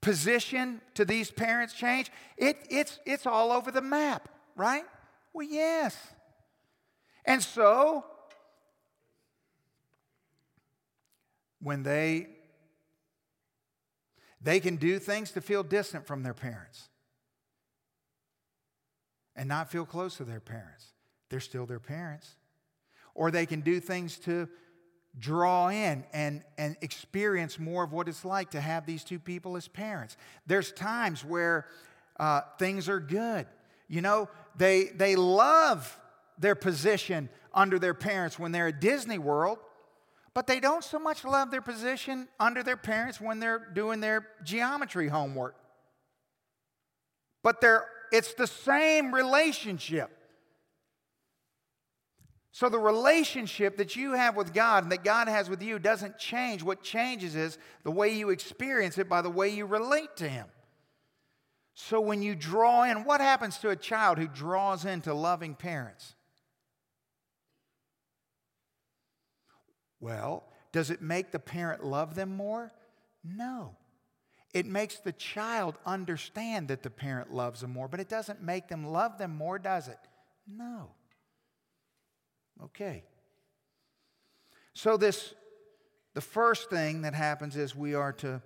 position 0.00 0.80
to 0.94 1.04
these 1.04 1.30
parents 1.30 1.74
change? 1.74 2.10
It, 2.36 2.56
it's, 2.68 2.98
it's 3.06 3.26
all 3.26 3.52
over 3.52 3.70
the 3.70 3.82
map, 3.82 4.28
right? 4.56 4.84
Well, 5.32 5.46
yes. 5.46 5.96
And 7.24 7.42
so, 7.42 8.04
when 11.64 11.82
they 11.82 12.28
they 14.40 14.60
can 14.60 14.76
do 14.76 14.98
things 14.98 15.30
to 15.32 15.40
feel 15.40 15.62
distant 15.62 16.06
from 16.06 16.22
their 16.22 16.34
parents 16.34 16.90
and 19.34 19.48
not 19.48 19.70
feel 19.70 19.86
close 19.86 20.18
to 20.18 20.24
their 20.24 20.40
parents. 20.40 20.92
They're 21.30 21.40
still 21.40 21.64
their 21.64 21.80
parents. 21.80 22.36
Or 23.14 23.30
they 23.30 23.46
can 23.46 23.62
do 23.62 23.80
things 23.80 24.18
to 24.20 24.48
draw 25.18 25.68
in 25.68 26.04
and, 26.12 26.42
and 26.58 26.76
experience 26.82 27.58
more 27.58 27.84
of 27.84 27.92
what 27.92 28.06
it's 28.06 28.24
like 28.24 28.50
to 28.50 28.60
have 28.60 28.84
these 28.84 29.02
two 29.02 29.18
people 29.18 29.56
as 29.56 29.66
parents. 29.66 30.18
There's 30.46 30.72
times 30.72 31.24
where 31.24 31.66
uh, 32.20 32.42
things 32.58 32.88
are 32.88 33.00
good. 33.00 33.46
You 33.88 34.02
know, 34.02 34.28
they, 34.56 34.84
they 34.94 35.16
love 35.16 35.98
their 36.38 36.54
position 36.54 37.30
under 37.54 37.78
their 37.78 37.94
parents 37.94 38.38
when 38.38 38.52
they're 38.52 38.68
at 38.68 38.80
Disney 38.80 39.18
World, 39.18 39.58
but 40.34 40.48
they 40.48 40.58
don't 40.58 40.82
so 40.82 40.98
much 40.98 41.24
love 41.24 41.52
their 41.52 41.62
position 41.62 42.28
under 42.40 42.62
their 42.62 42.76
parents 42.76 43.20
when 43.20 43.38
they're 43.38 43.70
doing 43.72 44.00
their 44.00 44.26
geometry 44.42 45.08
homework. 45.08 45.54
But 47.42 47.60
they're, 47.60 47.86
it's 48.10 48.34
the 48.34 48.48
same 48.48 49.14
relationship. 49.14 50.10
So, 52.50 52.68
the 52.68 52.78
relationship 52.78 53.78
that 53.78 53.96
you 53.96 54.12
have 54.12 54.36
with 54.36 54.54
God 54.54 54.84
and 54.84 54.92
that 54.92 55.02
God 55.02 55.26
has 55.26 55.50
with 55.50 55.60
you 55.60 55.80
doesn't 55.80 56.18
change. 56.18 56.62
What 56.62 56.84
changes 56.84 57.34
is 57.34 57.58
the 57.82 57.90
way 57.90 58.14
you 58.14 58.30
experience 58.30 58.96
it 58.96 59.08
by 59.08 59.22
the 59.22 59.30
way 59.30 59.48
you 59.48 59.66
relate 59.66 60.16
to 60.18 60.28
Him. 60.28 60.46
So, 61.74 62.00
when 62.00 62.22
you 62.22 62.36
draw 62.36 62.84
in, 62.84 63.02
what 63.04 63.20
happens 63.20 63.58
to 63.58 63.70
a 63.70 63.76
child 63.76 64.18
who 64.18 64.28
draws 64.28 64.84
into 64.84 65.12
loving 65.12 65.56
parents? 65.56 66.14
Well, 70.04 70.44
does 70.70 70.90
it 70.90 71.00
make 71.00 71.32
the 71.32 71.38
parent 71.38 71.82
love 71.82 72.14
them 72.14 72.36
more? 72.36 72.70
No. 73.24 73.74
It 74.52 74.66
makes 74.66 74.98
the 74.98 75.12
child 75.12 75.78
understand 75.86 76.68
that 76.68 76.82
the 76.82 76.90
parent 76.90 77.32
loves 77.32 77.62
them 77.62 77.72
more, 77.72 77.88
but 77.88 78.00
it 78.00 78.10
doesn't 78.10 78.42
make 78.42 78.68
them 78.68 78.84
love 78.84 79.16
them 79.16 79.34
more, 79.34 79.58
does 79.58 79.88
it? 79.88 79.96
No. 80.46 80.90
Okay. 82.64 83.04
So 84.74 84.98
this 84.98 85.32
the 86.12 86.20
first 86.20 86.68
thing 86.68 87.00
that 87.02 87.14
happens 87.14 87.56
is 87.56 87.74
we 87.74 87.94
are 87.94 88.12
to 88.12 88.42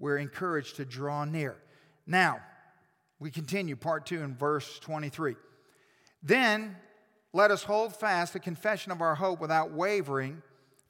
we're 0.00 0.18
encouraged 0.18 0.74
to 0.76 0.84
draw 0.84 1.24
near. 1.24 1.56
Now, 2.04 2.40
we 3.20 3.30
continue 3.30 3.76
part 3.76 4.06
2 4.06 4.22
in 4.22 4.34
verse 4.34 4.80
23. 4.80 5.36
Then 6.20 6.76
let 7.32 7.52
us 7.52 7.62
hold 7.62 7.94
fast 7.94 8.32
the 8.32 8.40
confession 8.40 8.90
of 8.90 9.00
our 9.00 9.14
hope 9.14 9.40
without 9.40 9.70
wavering, 9.70 10.42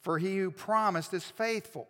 for 0.07 0.21
he 0.21 0.39
who 0.39 0.53
promised 0.53 1.13
is 1.13 1.25
faithful. 1.25 1.89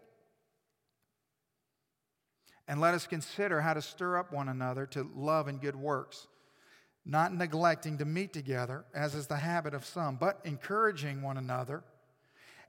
And 2.67 2.81
let 2.81 2.95
us 2.95 3.07
consider 3.07 3.61
how 3.61 3.75
to 3.75 3.83
stir 3.83 4.17
up 4.17 4.33
one 4.33 4.49
another 4.49 4.87
to 4.87 5.07
love 5.15 5.49
and 5.49 5.61
good 5.61 5.77
works 5.77 6.27
not 7.05 7.33
neglecting 7.33 7.99
to 7.99 8.07
meet 8.07 8.33
together, 8.33 8.87
as 8.95 9.15
is 9.15 9.27
the 9.27 9.37
habit 9.37 9.75
of 9.75 9.85
some, 9.85 10.17
but 10.17 10.41
encouraging 10.45 11.21
one 11.21 11.37
another, 11.37 11.85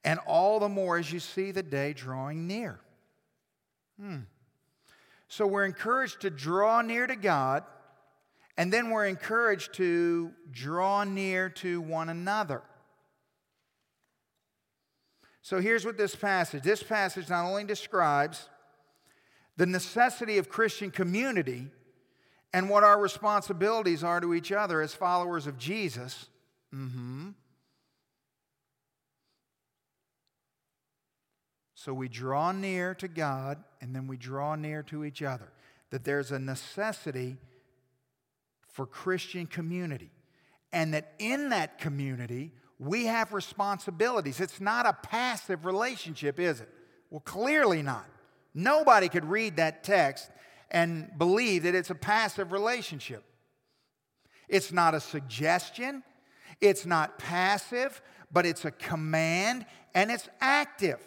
and 0.04 0.20
all 0.28 0.60
the 0.60 0.70
more 0.70 0.98
as 0.98 1.12
you 1.12 1.20
see 1.20 1.52
the 1.52 1.64
day 1.64 1.94
drawing 1.94 2.46
near. 2.46 2.80
Hmm. 4.00 4.20
So 5.30 5.48
we're 5.48 5.66
encouraged 5.66 6.22
to 6.22 6.30
draw 6.30 6.82
near 6.82 7.08
to 7.08 7.16
God, 7.16 7.64
and 8.58 8.72
then 8.72 8.90
we're 8.90 9.08
encouraged 9.08 9.74
to 9.76 10.34
draw 10.52 11.06
near 11.06 11.50
to 11.50 11.82
one 11.82 12.10
another. 12.10 12.62
So 15.48 15.62
here's 15.62 15.86
what 15.86 15.96
this 15.96 16.14
passage 16.14 16.64
this 16.64 16.84
passage 16.84 17.30
not 17.30 17.46
only 17.46 17.64
describes 17.64 18.50
the 19.56 19.66
necessity 19.66 20.40
of 20.40 20.50
Christian 20.50 20.92
community 20.92 21.68
and 22.52 22.70
what 22.70 22.84
our 22.84 23.00
responsibilities 23.00 24.04
are 24.04 24.20
to 24.20 24.34
each 24.34 24.52
other 24.52 24.82
as 24.82 24.94
followers 24.94 25.48
of 25.48 25.58
Jesus. 25.58 26.26
Mm-hmm. 26.76 27.30
So 31.76 31.94
we 31.94 32.10
draw 32.10 32.52
near 32.52 32.94
to 32.96 33.08
God 33.08 33.64
and 33.80 33.96
then 33.96 34.06
we 34.06 34.18
draw 34.18 34.56
near 34.56 34.84
to 34.84 35.06
each 35.06 35.24
other. 35.24 35.54
That 35.92 36.04
there's 36.04 36.34
a 36.34 36.40
necessity 36.40 37.38
for 38.68 38.86
Christian 38.86 39.46
community. 39.46 40.12
And 40.74 40.94
that 40.94 41.14
in 41.20 41.52
that 41.52 41.80
community, 41.80 42.52
we 42.80 43.06
have 43.06 43.34
responsibilities. 43.34 44.40
It's 44.40 44.62
not 44.62 44.86
a 44.86 44.94
passive 44.94 45.66
relationship, 45.66 46.40
is 46.40 46.62
it? 46.62 46.70
Well, 47.10 47.22
clearly 47.22 47.82
not. 47.82 48.06
Nobody 48.54 49.10
could 49.10 49.26
read 49.26 49.58
that 49.58 49.84
text 49.84 50.30
and 50.70 51.10
believe 51.18 51.64
that 51.64 51.76
it's 51.76 51.90
a 51.90 51.96
passive 51.96 52.52
relationship. 52.52 53.24
It's 54.48 54.72
not 54.72 54.94
a 54.96 55.00
suggestion, 55.00 56.04
it's 56.62 56.86
not 56.86 57.20
passive, 57.20 58.02
but 58.32 58.46
it's 58.46 58.66
a 58.66 58.72
command 58.72 59.66
and 59.94 60.12
it's 60.12 60.30
active. 60.40 61.00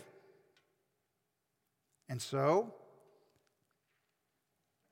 And 2.08 2.20
so, 2.20 2.74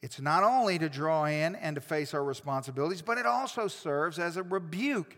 it's 0.03 0.20
not 0.20 0.45
only 0.45 0.79
to 0.79 0.89
draw 0.89 1.24
in 1.24 1.57
and 1.57 1.74
to 1.74 1.81
face 1.81 2.14
our 2.14 2.22
responsibilities, 2.22 3.03
but 3.03 3.18
it 3.18 3.26
also 3.26 3.66
serves 3.66 4.18
as 4.18 4.37
a 4.37 4.43
rebuke 4.43 5.16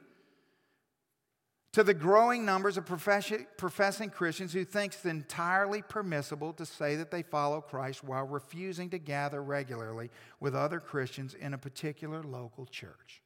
to 1.72 1.84
the 1.84 1.94
growing 1.94 2.44
numbers 2.44 2.76
of 2.76 2.84
professing 2.84 4.10
Christians 4.10 4.52
who 4.52 4.64
think 4.64 4.92
it's 4.92 5.04
entirely 5.04 5.82
permissible 5.82 6.52
to 6.54 6.66
say 6.66 6.96
that 6.96 7.12
they 7.12 7.22
follow 7.22 7.60
Christ 7.60 8.02
while 8.02 8.26
refusing 8.26 8.90
to 8.90 8.98
gather 8.98 9.40
regularly 9.40 10.10
with 10.40 10.56
other 10.56 10.80
Christians 10.80 11.34
in 11.34 11.54
a 11.54 11.58
particular 11.58 12.24
local 12.24 12.66
church. 12.66 13.22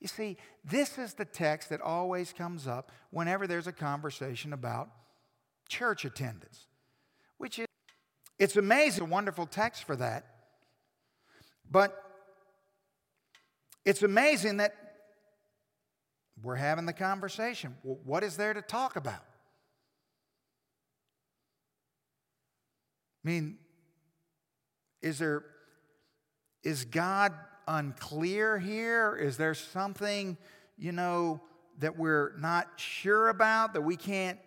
You 0.00 0.08
see, 0.08 0.38
this 0.64 0.96
is 0.98 1.14
the 1.14 1.26
text 1.26 1.68
that 1.68 1.80
always 1.82 2.32
comes 2.32 2.66
up 2.66 2.90
whenever 3.10 3.46
there's 3.46 3.66
a 3.66 3.72
conversation 3.72 4.52
about 4.52 4.88
church 5.68 6.04
attendance, 6.04 6.66
which 7.36 7.58
is, 7.58 7.66
it's 8.38 8.56
amazing, 8.56 9.04
a 9.04 9.06
wonderful 9.06 9.46
text 9.46 9.84
for 9.84 9.96
that. 9.96 10.26
But 11.70 12.02
it's 13.84 14.02
amazing 14.02 14.56
that 14.56 14.74
we're 16.42 16.56
having 16.56 16.86
the 16.86 16.92
conversation. 16.92 17.76
What 17.82 18.24
is 18.24 18.36
there 18.36 18.52
to 18.52 18.62
talk 18.62 18.96
about? 18.96 19.24
I 23.24 23.28
mean, 23.28 23.58
is 25.00 25.18
there 25.18 25.44
is 26.64 26.84
God 26.84 27.32
unclear 27.66 28.58
here? 28.58 29.16
Is 29.16 29.36
there 29.36 29.54
something, 29.54 30.36
you 30.76 30.92
know, 30.92 31.40
that 31.78 31.96
we're 31.96 32.32
not 32.38 32.68
sure 32.76 33.28
about 33.28 33.74
that 33.74 33.82
we 33.82 33.96
can't 33.96 34.38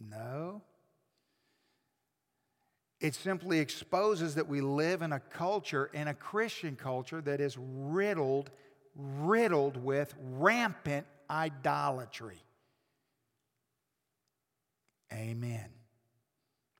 No. 0.00 0.62
It 3.00 3.14
simply 3.14 3.60
exposes 3.60 4.34
that 4.34 4.48
we 4.48 4.60
live 4.60 5.02
in 5.02 5.12
a 5.12 5.20
culture, 5.20 5.90
in 5.92 6.08
a 6.08 6.14
Christian 6.14 6.74
culture, 6.76 7.20
that 7.22 7.40
is 7.40 7.56
riddled 7.58 8.50
riddled 8.98 9.76
with 9.76 10.14
rampant 10.20 11.06
idolatry. 11.30 12.42
Amen. 15.12 15.68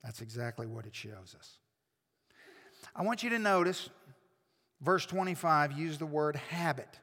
That's 0.03 0.21
exactly 0.21 0.67
what 0.67 0.85
it 0.87 0.95
shows 0.95 1.35
us. 1.39 1.59
I 2.95 3.03
want 3.03 3.23
you 3.23 3.31
to 3.31 3.39
notice 3.39 3.89
verse 4.81 5.07
25 5.07 5.73
use 5.73 5.99
the 5.99 6.07
word 6.07 6.37
habit. 6.37 6.99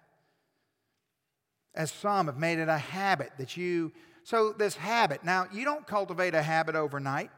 As 1.73 1.91
some 1.91 2.27
have 2.27 2.37
made 2.37 2.59
it 2.59 2.69
a 2.69 2.77
habit 2.77 3.31
that 3.37 3.57
you, 3.57 3.91
so 4.23 4.53
this 4.53 4.75
habit, 4.75 5.23
now 5.23 5.47
you 5.51 5.65
don't 5.65 5.85
cultivate 5.85 6.33
a 6.33 6.41
habit 6.41 6.75
overnight. 6.75 7.31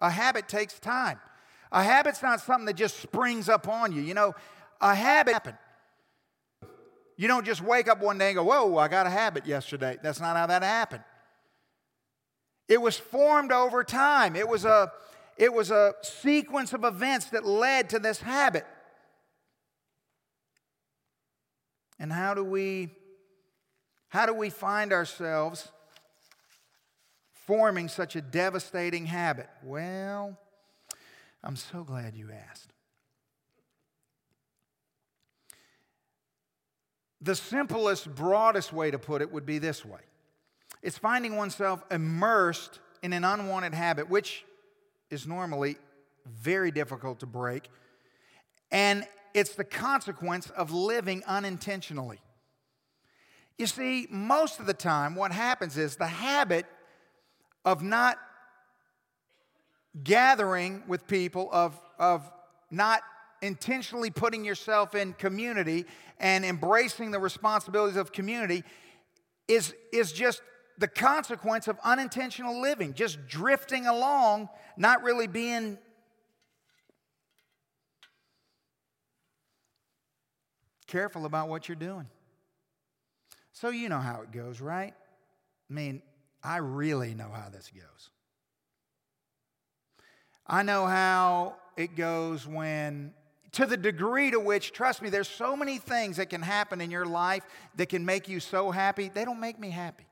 A 0.00 0.10
habit 0.10 0.48
takes 0.48 0.78
time. 0.78 1.20
A 1.72 1.82
habit's 1.82 2.22
not 2.22 2.40
something 2.40 2.66
that 2.66 2.76
just 2.76 3.00
springs 3.00 3.48
up 3.48 3.68
on 3.68 3.92
you. 3.92 4.02
You 4.02 4.14
know, 4.14 4.34
a 4.80 4.94
habit 4.94 5.34
happen. 5.34 5.56
You 7.16 7.28
don't 7.28 7.46
just 7.46 7.62
wake 7.62 7.88
up 7.88 8.00
one 8.00 8.18
day 8.18 8.28
and 8.28 8.36
go, 8.36 8.44
Whoa, 8.44 8.76
I 8.76 8.88
got 8.88 9.06
a 9.06 9.10
habit 9.10 9.46
yesterday. 9.46 9.96
That's 10.02 10.20
not 10.20 10.36
how 10.36 10.46
that 10.46 10.62
happened. 10.62 11.04
It 12.68 12.80
was 12.80 12.96
formed 12.96 13.52
over 13.52 13.84
time. 13.84 14.36
It 14.36 14.48
was 14.48 14.64
a, 14.64 14.92
it 15.36 15.52
was 15.52 15.70
a 15.70 15.94
sequence 16.02 16.72
of 16.72 16.84
events 16.84 17.26
that 17.26 17.46
led 17.46 17.90
to 17.90 17.98
this 17.98 18.20
habit. 18.20 18.66
And 21.98 22.12
how 22.12 22.34
do 22.34 22.44
we 22.44 22.90
how 24.08 24.26
do 24.26 24.32
we 24.32 24.50
find 24.50 24.92
ourselves 24.92 25.68
forming 27.32 27.88
such 27.88 28.16
a 28.16 28.22
devastating 28.22 29.06
habit? 29.06 29.48
Well, 29.62 30.38
I'm 31.42 31.56
so 31.56 31.84
glad 31.84 32.14
you 32.14 32.30
asked. 32.32 32.72
The 37.20 37.34
simplest, 37.34 38.14
broadest 38.14 38.72
way 38.72 38.90
to 38.90 38.98
put 38.98 39.22
it 39.22 39.32
would 39.32 39.46
be 39.46 39.58
this 39.58 39.84
way 39.84 40.00
it's 40.82 40.98
finding 40.98 41.36
oneself 41.36 41.82
immersed 41.90 42.80
in 43.02 43.12
an 43.12 43.24
unwanted 43.24 43.74
habit, 43.74 44.08
which 44.08 44.44
is 45.10 45.26
normally 45.26 45.76
very 46.26 46.70
difficult 46.70 47.20
to 47.20 47.26
break. 47.26 47.68
And 48.70 49.06
it's 49.34 49.54
the 49.54 49.64
consequence 49.64 50.50
of 50.50 50.72
living 50.72 51.22
unintentionally. 51.26 52.20
You 53.58 53.66
see, 53.66 54.06
most 54.10 54.60
of 54.60 54.66
the 54.66 54.74
time, 54.74 55.14
what 55.14 55.32
happens 55.32 55.76
is 55.76 55.96
the 55.96 56.06
habit 56.06 56.66
of 57.64 57.82
not 57.82 58.18
gathering 60.02 60.82
with 60.86 61.06
people, 61.06 61.48
of, 61.52 61.80
of 61.98 62.30
not 62.70 63.02
intentionally 63.42 64.10
putting 64.10 64.44
yourself 64.44 64.94
in 64.94 65.12
community 65.14 65.86
and 66.18 66.44
embracing 66.44 67.10
the 67.10 67.18
responsibilities 67.18 67.96
of 67.96 68.12
community 68.12 68.64
is, 69.48 69.74
is 69.92 70.12
just 70.12 70.42
the 70.78 70.88
consequence 70.88 71.68
of 71.68 71.78
unintentional 71.84 72.60
living, 72.60 72.94
just 72.94 73.26
drifting 73.26 73.86
along, 73.86 74.48
not 74.76 75.02
really 75.02 75.26
being 75.26 75.78
careful 80.86 81.26
about 81.26 81.48
what 81.48 81.68
you're 81.68 81.76
doing. 81.76 82.06
So, 83.52 83.70
you 83.70 83.88
know 83.88 83.98
how 83.98 84.20
it 84.22 84.32
goes, 84.32 84.60
right? 84.60 84.92
I 85.70 85.72
mean, 85.72 86.02
I 86.42 86.58
really 86.58 87.14
know 87.14 87.30
how 87.32 87.48
this 87.48 87.70
goes. 87.74 88.10
I 90.46 90.62
know 90.62 90.86
how 90.86 91.56
it 91.76 91.96
goes 91.96 92.46
when, 92.46 93.14
to 93.56 93.64
the 93.64 93.76
degree 93.78 94.30
to 94.30 94.38
which, 94.38 94.72
trust 94.72 95.00
me, 95.00 95.08
there's 95.08 95.28
so 95.28 95.56
many 95.56 95.78
things 95.78 96.18
that 96.18 96.28
can 96.28 96.42
happen 96.42 96.82
in 96.82 96.90
your 96.90 97.06
life 97.06 97.42
that 97.76 97.88
can 97.88 98.04
make 98.04 98.28
you 98.28 98.38
so 98.38 98.70
happy, 98.70 99.08
they 99.08 99.24
don't 99.24 99.40
make 99.40 99.58
me 99.58 99.70
happy. 99.70 100.04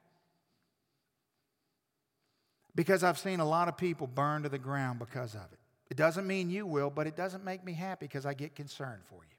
Because 2.75 3.05
I've 3.05 3.19
seen 3.19 3.41
a 3.41 3.45
lot 3.45 3.69
of 3.69 3.77
people 3.77 4.07
burn 4.07 4.45
to 4.45 4.49
the 4.49 4.59
ground 4.59 4.99
because 4.99 5.35
of 5.35 5.43
it. 5.53 5.59
It 5.91 5.99
doesn't 5.99 6.27
mean 6.27 6.49
you 6.49 6.65
will, 6.65 6.89
but 6.89 7.07
it 7.07 7.17
doesn't 7.17 7.45
make 7.45 7.63
me 7.63 7.75
happy 7.75 8.07
because 8.07 8.25
I 8.25 8.33
get 8.33 8.55
concerned 8.55 9.03
for 9.11 9.17
you. 9.17 9.37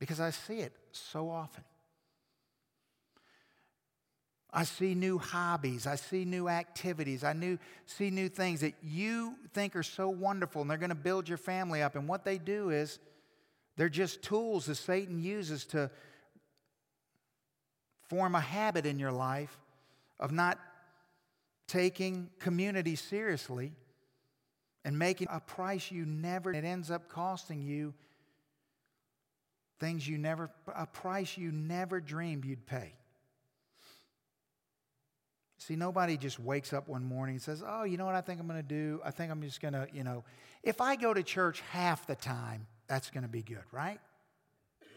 Because 0.00 0.18
I 0.18 0.30
see 0.30 0.58
it 0.58 0.72
so 0.90 1.30
often. 1.30 1.62
I 4.52 4.64
see 4.64 4.94
new 4.94 5.18
hobbies. 5.18 5.86
I 5.86 5.96
see 5.96 6.24
new 6.24 6.48
activities. 6.48 7.24
I 7.24 7.32
new, 7.32 7.58
see 7.86 8.10
new 8.10 8.28
things 8.28 8.60
that 8.60 8.74
you 8.82 9.36
think 9.54 9.74
are 9.76 9.82
so 9.82 10.10
wonderful 10.10 10.60
and 10.60 10.70
they're 10.70 10.78
going 10.78 10.90
to 10.90 10.94
build 10.94 11.28
your 11.28 11.38
family 11.38 11.82
up. 11.82 11.96
And 11.96 12.06
what 12.06 12.24
they 12.24 12.36
do 12.36 12.70
is 12.70 12.98
they're 13.76 13.88
just 13.88 14.22
tools 14.22 14.66
that 14.66 14.74
Satan 14.74 15.22
uses 15.22 15.64
to 15.66 15.90
form 18.08 18.34
a 18.34 18.40
habit 18.40 18.84
in 18.84 18.98
your 18.98 19.12
life 19.12 19.58
of 20.20 20.32
not 20.32 20.58
taking 21.66 22.28
community 22.38 22.94
seriously 22.94 23.72
and 24.84 24.98
making 24.98 25.28
a 25.30 25.40
price 25.40 25.90
you 25.90 26.04
never, 26.04 26.52
it 26.52 26.64
ends 26.64 26.90
up 26.90 27.08
costing 27.08 27.62
you 27.62 27.94
things 29.80 30.06
you 30.06 30.18
never, 30.18 30.50
a 30.76 30.86
price 30.86 31.38
you 31.38 31.50
never 31.50 32.00
dreamed 32.00 32.44
you'd 32.44 32.66
pay. 32.66 32.92
See, 35.62 35.76
nobody 35.76 36.16
just 36.16 36.40
wakes 36.40 36.72
up 36.72 36.88
one 36.88 37.04
morning 37.04 37.36
and 37.36 37.42
says, 37.42 37.62
Oh, 37.64 37.84
you 37.84 37.96
know 37.96 38.04
what 38.04 38.16
I 38.16 38.20
think 38.20 38.40
I'm 38.40 38.48
going 38.48 38.60
to 38.60 38.66
do? 38.66 39.00
I 39.04 39.12
think 39.12 39.30
I'm 39.30 39.40
just 39.42 39.60
going 39.60 39.74
to, 39.74 39.86
you 39.92 40.02
know, 40.02 40.24
if 40.64 40.80
I 40.80 40.96
go 40.96 41.14
to 41.14 41.22
church 41.22 41.62
half 41.70 42.04
the 42.04 42.16
time, 42.16 42.66
that's 42.88 43.10
going 43.10 43.22
to 43.22 43.28
be 43.28 43.42
good, 43.42 43.62
right? 43.70 44.00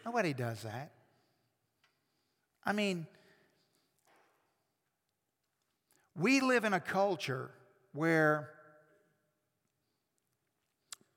Nobody 0.03 0.34
does 0.34 0.63
that. 0.63 0.91
I 2.66 2.74
mean, 2.74 3.05
we 6.16 6.41
live 6.41 6.63
in 6.63 6.74
a 6.74 6.80
culture 6.80 7.51
where, 7.93 8.49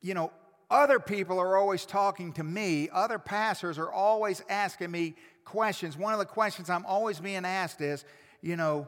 you 0.02 0.12
know, 0.12 0.30
other 0.70 1.00
people 1.00 1.38
are 1.38 1.56
always 1.56 1.86
talking 1.86 2.34
to 2.34 2.44
me, 2.44 2.90
other 2.92 3.18
pastors 3.18 3.78
are 3.78 3.90
always 3.90 4.42
asking 4.50 4.90
me 4.90 5.14
questions. 5.46 5.96
One 5.96 6.12
of 6.12 6.18
the 6.18 6.26
questions 6.26 6.68
I'm 6.68 6.84
always 6.84 7.18
being 7.18 7.46
asked 7.46 7.80
is, 7.80 8.04
you 8.42 8.54
know, 8.54 8.86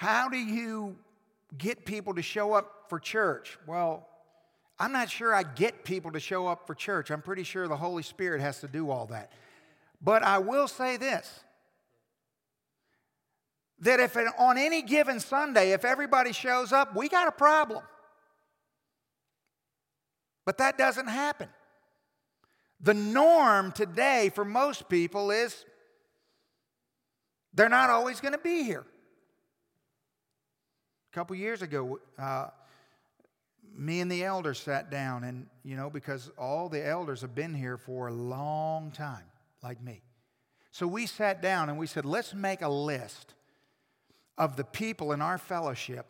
how 0.00 0.30
do 0.30 0.38
you 0.38 0.96
get 1.58 1.84
people 1.84 2.14
to 2.14 2.22
show 2.22 2.54
up 2.54 2.86
for 2.88 2.98
church? 2.98 3.58
Well, 3.66 4.08
I'm 4.78 4.92
not 4.92 5.10
sure 5.10 5.34
I 5.34 5.42
get 5.42 5.84
people 5.84 6.12
to 6.12 6.20
show 6.20 6.46
up 6.46 6.66
for 6.66 6.74
church. 6.74 7.10
I'm 7.10 7.20
pretty 7.20 7.42
sure 7.42 7.68
the 7.68 7.76
Holy 7.76 8.02
Spirit 8.02 8.40
has 8.40 8.62
to 8.62 8.66
do 8.66 8.90
all 8.90 9.04
that. 9.08 9.30
But 10.00 10.22
I 10.22 10.38
will 10.38 10.68
say 10.68 10.96
this 10.96 11.40
that 13.80 14.00
if 14.00 14.16
on 14.38 14.56
any 14.56 14.80
given 14.80 15.20
Sunday, 15.20 15.72
if 15.72 15.84
everybody 15.84 16.32
shows 16.32 16.72
up, 16.72 16.96
we 16.96 17.10
got 17.10 17.28
a 17.28 17.32
problem. 17.32 17.82
But 20.46 20.56
that 20.56 20.78
doesn't 20.78 21.08
happen. 21.08 21.50
The 22.80 22.94
norm 22.94 23.70
today 23.70 24.30
for 24.34 24.46
most 24.46 24.88
people 24.88 25.30
is 25.30 25.62
they're 27.52 27.68
not 27.68 27.90
always 27.90 28.22
going 28.22 28.32
to 28.32 28.38
be 28.38 28.62
here. 28.62 28.86
A 31.10 31.14
couple 31.14 31.34
years 31.36 31.62
ago, 31.62 31.98
uh, 32.18 32.48
me 33.74 34.00
and 34.00 34.10
the 34.10 34.24
elders 34.24 34.60
sat 34.60 34.90
down, 34.90 35.24
and 35.24 35.46
you 35.64 35.76
know, 35.76 35.90
because 35.90 36.30
all 36.38 36.68
the 36.68 36.84
elders 36.86 37.20
have 37.22 37.34
been 37.34 37.54
here 37.54 37.76
for 37.76 38.08
a 38.08 38.12
long 38.12 38.90
time, 38.90 39.24
like 39.62 39.82
me. 39.82 40.02
So 40.72 40.86
we 40.86 41.06
sat 41.06 41.42
down 41.42 41.68
and 41.68 41.78
we 41.78 41.86
said, 41.86 42.04
let's 42.04 42.32
make 42.32 42.62
a 42.62 42.68
list 42.68 43.34
of 44.38 44.56
the 44.56 44.64
people 44.64 45.12
in 45.12 45.20
our 45.20 45.36
fellowship 45.36 46.06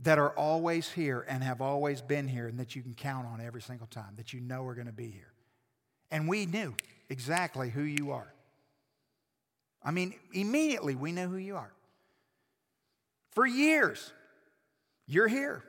that 0.00 0.18
are 0.18 0.30
always 0.30 0.90
here 0.90 1.24
and 1.28 1.42
have 1.42 1.60
always 1.60 2.02
been 2.02 2.26
here 2.26 2.48
and 2.48 2.58
that 2.58 2.74
you 2.74 2.82
can 2.82 2.94
count 2.94 3.26
on 3.26 3.40
every 3.40 3.62
single 3.62 3.86
time, 3.86 4.14
that 4.16 4.32
you 4.32 4.40
know 4.40 4.66
are 4.66 4.74
going 4.74 4.88
to 4.88 4.92
be 4.92 5.08
here. 5.08 5.32
And 6.10 6.28
we 6.28 6.46
knew 6.46 6.74
exactly 7.08 7.70
who 7.70 7.82
you 7.82 8.10
are. 8.10 8.34
I 9.82 9.92
mean, 9.92 10.14
immediately 10.32 10.96
we 10.96 11.12
know 11.12 11.28
who 11.28 11.36
you 11.36 11.56
are. 11.56 11.72
For 13.34 13.46
years, 13.46 14.12
you're 15.06 15.28
here. 15.28 15.64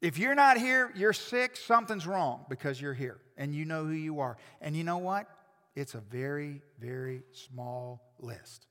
If 0.00 0.18
you're 0.18 0.34
not 0.34 0.58
here, 0.58 0.92
you're 0.94 1.12
sick, 1.12 1.56
something's 1.56 2.06
wrong 2.06 2.44
because 2.48 2.80
you're 2.80 2.94
here 2.94 3.18
and 3.36 3.54
you 3.54 3.64
know 3.64 3.84
who 3.84 3.92
you 3.92 4.20
are. 4.20 4.36
And 4.60 4.76
you 4.76 4.84
know 4.84 4.98
what? 4.98 5.26
It's 5.74 5.94
a 5.94 6.00
very, 6.00 6.60
very 6.78 7.22
small 7.32 8.02
list. 8.20 8.66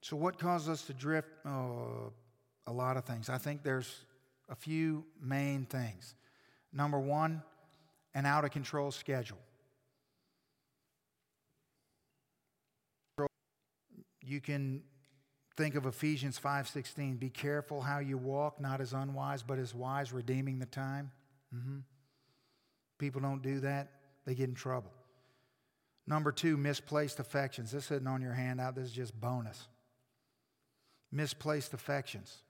So, 0.00 0.16
what 0.16 0.38
causes 0.38 0.68
us 0.68 0.82
to 0.82 0.92
drift? 0.92 1.28
Oh, 1.46 2.12
a 2.66 2.72
lot 2.72 2.96
of 2.96 3.04
things. 3.04 3.28
I 3.28 3.38
think 3.38 3.62
there's 3.62 4.04
a 4.48 4.54
few 4.54 5.04
main 5.20 5.66
things. 5.66 6.14
Number 6.72 6.98
one, 6.98 7.42
an 8.14 8.26
out 8.26 8.44
of 8.44 8.50
control 8.50 8.90
schedule. 8.90 9.38
You 14.26 14.40
can 14.40 14.82
think 15.56 15.74
of 15.74 15.86
Ephesians 15.86 16.38
5:16, 16.38 17.18
be 17.18 17.30
careful 17.30 17.82
how 17.82 17.98
you 17.98 18.18
walk, 18.18 18.60
not 18.60 18.80
as 18.80 18.92
unwise, 18.92 19.42
but 19.42 19.58
as 19.58 19.74
wise, 19.74 20.12
redeeming 20.12 20.58
the 20.58 20.66
time. 20.66 21.12
Mm-hmm. 21.54 21.78
People 22.98 23.20
don't 23.20 23.42
do 23.42 23.60
that, 23.60 23.92
they 24.24 24.34
get 24.34 24.48
in 24.48 24.54
trouble. 24.54 24.90
Number 26.06 26.32
two, 26.32 26.56
misplaced 26.56 27.18
affections. 27.18 27.70
This 27.70 27.90
isn't 27.90 28.06
on 28.06 28.20
your 28.20 28.34
handout, 28.34 28.74
this 28.74 28.86
is 28.86 28.92
just 28.92 29.18
bonus. 29.18 29.68
Misplaced 31.12 31.72
affections. 31.72 32.42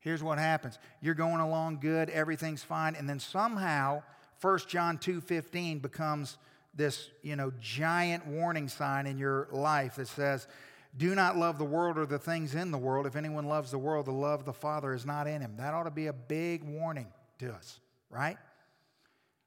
Here's 0.00 0.22
what 0.22 0.38
happens. 0.38 0.78
You're 1.00 1.14
going 1.14 1.40
along 1.40 1.78
good, 1.80 2.10
everything's 2.10 2.62
fine, 2.62 2.96
and 2.96 3.08
then 3.08 3.20
somehow 3.20 4.02
1 4.40 4.68
John 4.68 4.98
2:15 4.98 5.80
becomes 5.80 6.38
this, 6.74 7.10
you 7.22 7.36
know, 7.36 7.52
giant 7.60 8.26
warning 8.26 8.66
sign 8.66 9.06
in 9.06 9.18
your 9.18 9.46
life 9.52 9.96
that 9.96 10.08
says, 10.08 10.48
"Do 10.96 11.14
not 11.14 11.36
love 11.36 11.58
the 11.58 11.64
world 11.64 11.98
or 11.98 12.06
the 12.06 12.18
things 12.18 12.54
in 12.54 12.70
the 12.70 12.78
world. 12.78 13.06
If 13.06 13.16
anyone 13.16 13.46
loves 13.46 13.70
the 13.70 13.78
world, 13.78 14.06
the 14.06 14.12
love 14.12 14.40
of 14.40 14.46
the 14.46 14.52
Father 14.52 14.92
is 14.92 15.06
not 15.06 15.26
in 15.26 15.40
him." 15.40 15.56
That 15.56 15.74
ought 15.74 15.84
to 15.84 15.90
be 15.90 16.06
a 16.06 16.12
big 16.12 16.62
warning 16.62 17.12
to 17.38 17.52
us, 17.52 17.80
right? 18.10 18.38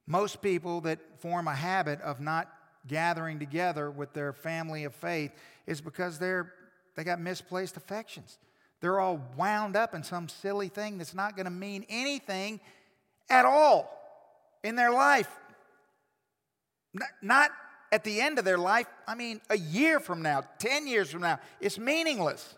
Most 0.08 0.42
people 0.42 0.82
that 0.82 1.00
form 1.20 1.48
a 1.48 1.56
habit 1.56 2.02
of 2.02 2.20
not 2.20 2.52
gathering 2.88 3.40
together 3.40 3.90
with 3.90 4.14
their 4.14 4.34
family 4.34 4.84
of 4.84 4.94
faith 4.94 5.32
is 5.66 5.82
because 5.82 6.20
they're 6.20 6.54
they 6.96 7.04
got 7.04 7.20
misplaced 7.20 7.76
affections. 7.78 8.40
They're 8.80 9.00
all 9.00 9.20
wound 9.36 9.76
up 9.76 9.94
in 9.94 10.04
some 10.04 10.30
silly 10.30 10.70
thing 10.70 10.98
that's 10.98 11.14
not 11.14 11.36
going 11.36 11.46
to 11.46 11.52
mean 11.52 11.86
anything 11.90 12.60
at 13.30 13.46
all 13.46 13.92
in 14.64 14.76
their 14.76 14.92
life. 14.92 15.30
Not 17.22 17.52
at 17.96 18.04
the 18.04 18.20
end 18.20 18.38
of 18.38 18.44
their 18.44 18.58
life, 18.58 18.88
I 19.08 19.16
mean, 19.16 19.40
a 19.50 19.58
year 19.58 20.02
from 20.02 20.22
now, 20.22 20.44
10 20.60 20.86
years 20.86 21.10
from 21.10 21.22
now, 21.22 21.40
it's 21.62 21.80
meaningless. 21.80 22.56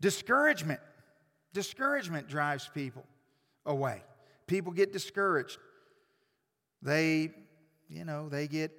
Discouragement. 0.00 0.80
Discouragement 1.52 2.28
drives 2.28 2.68
people 2.74 3.04
away. 3.64 4.02
People 4.48 4.72
get 4.72 4.92
discouraged. 4.92 5.58
They, 6.82 7.30
you 7.88 8.04
know, 8.04 8.28
they 8.28 8.48
get 8.48 8.72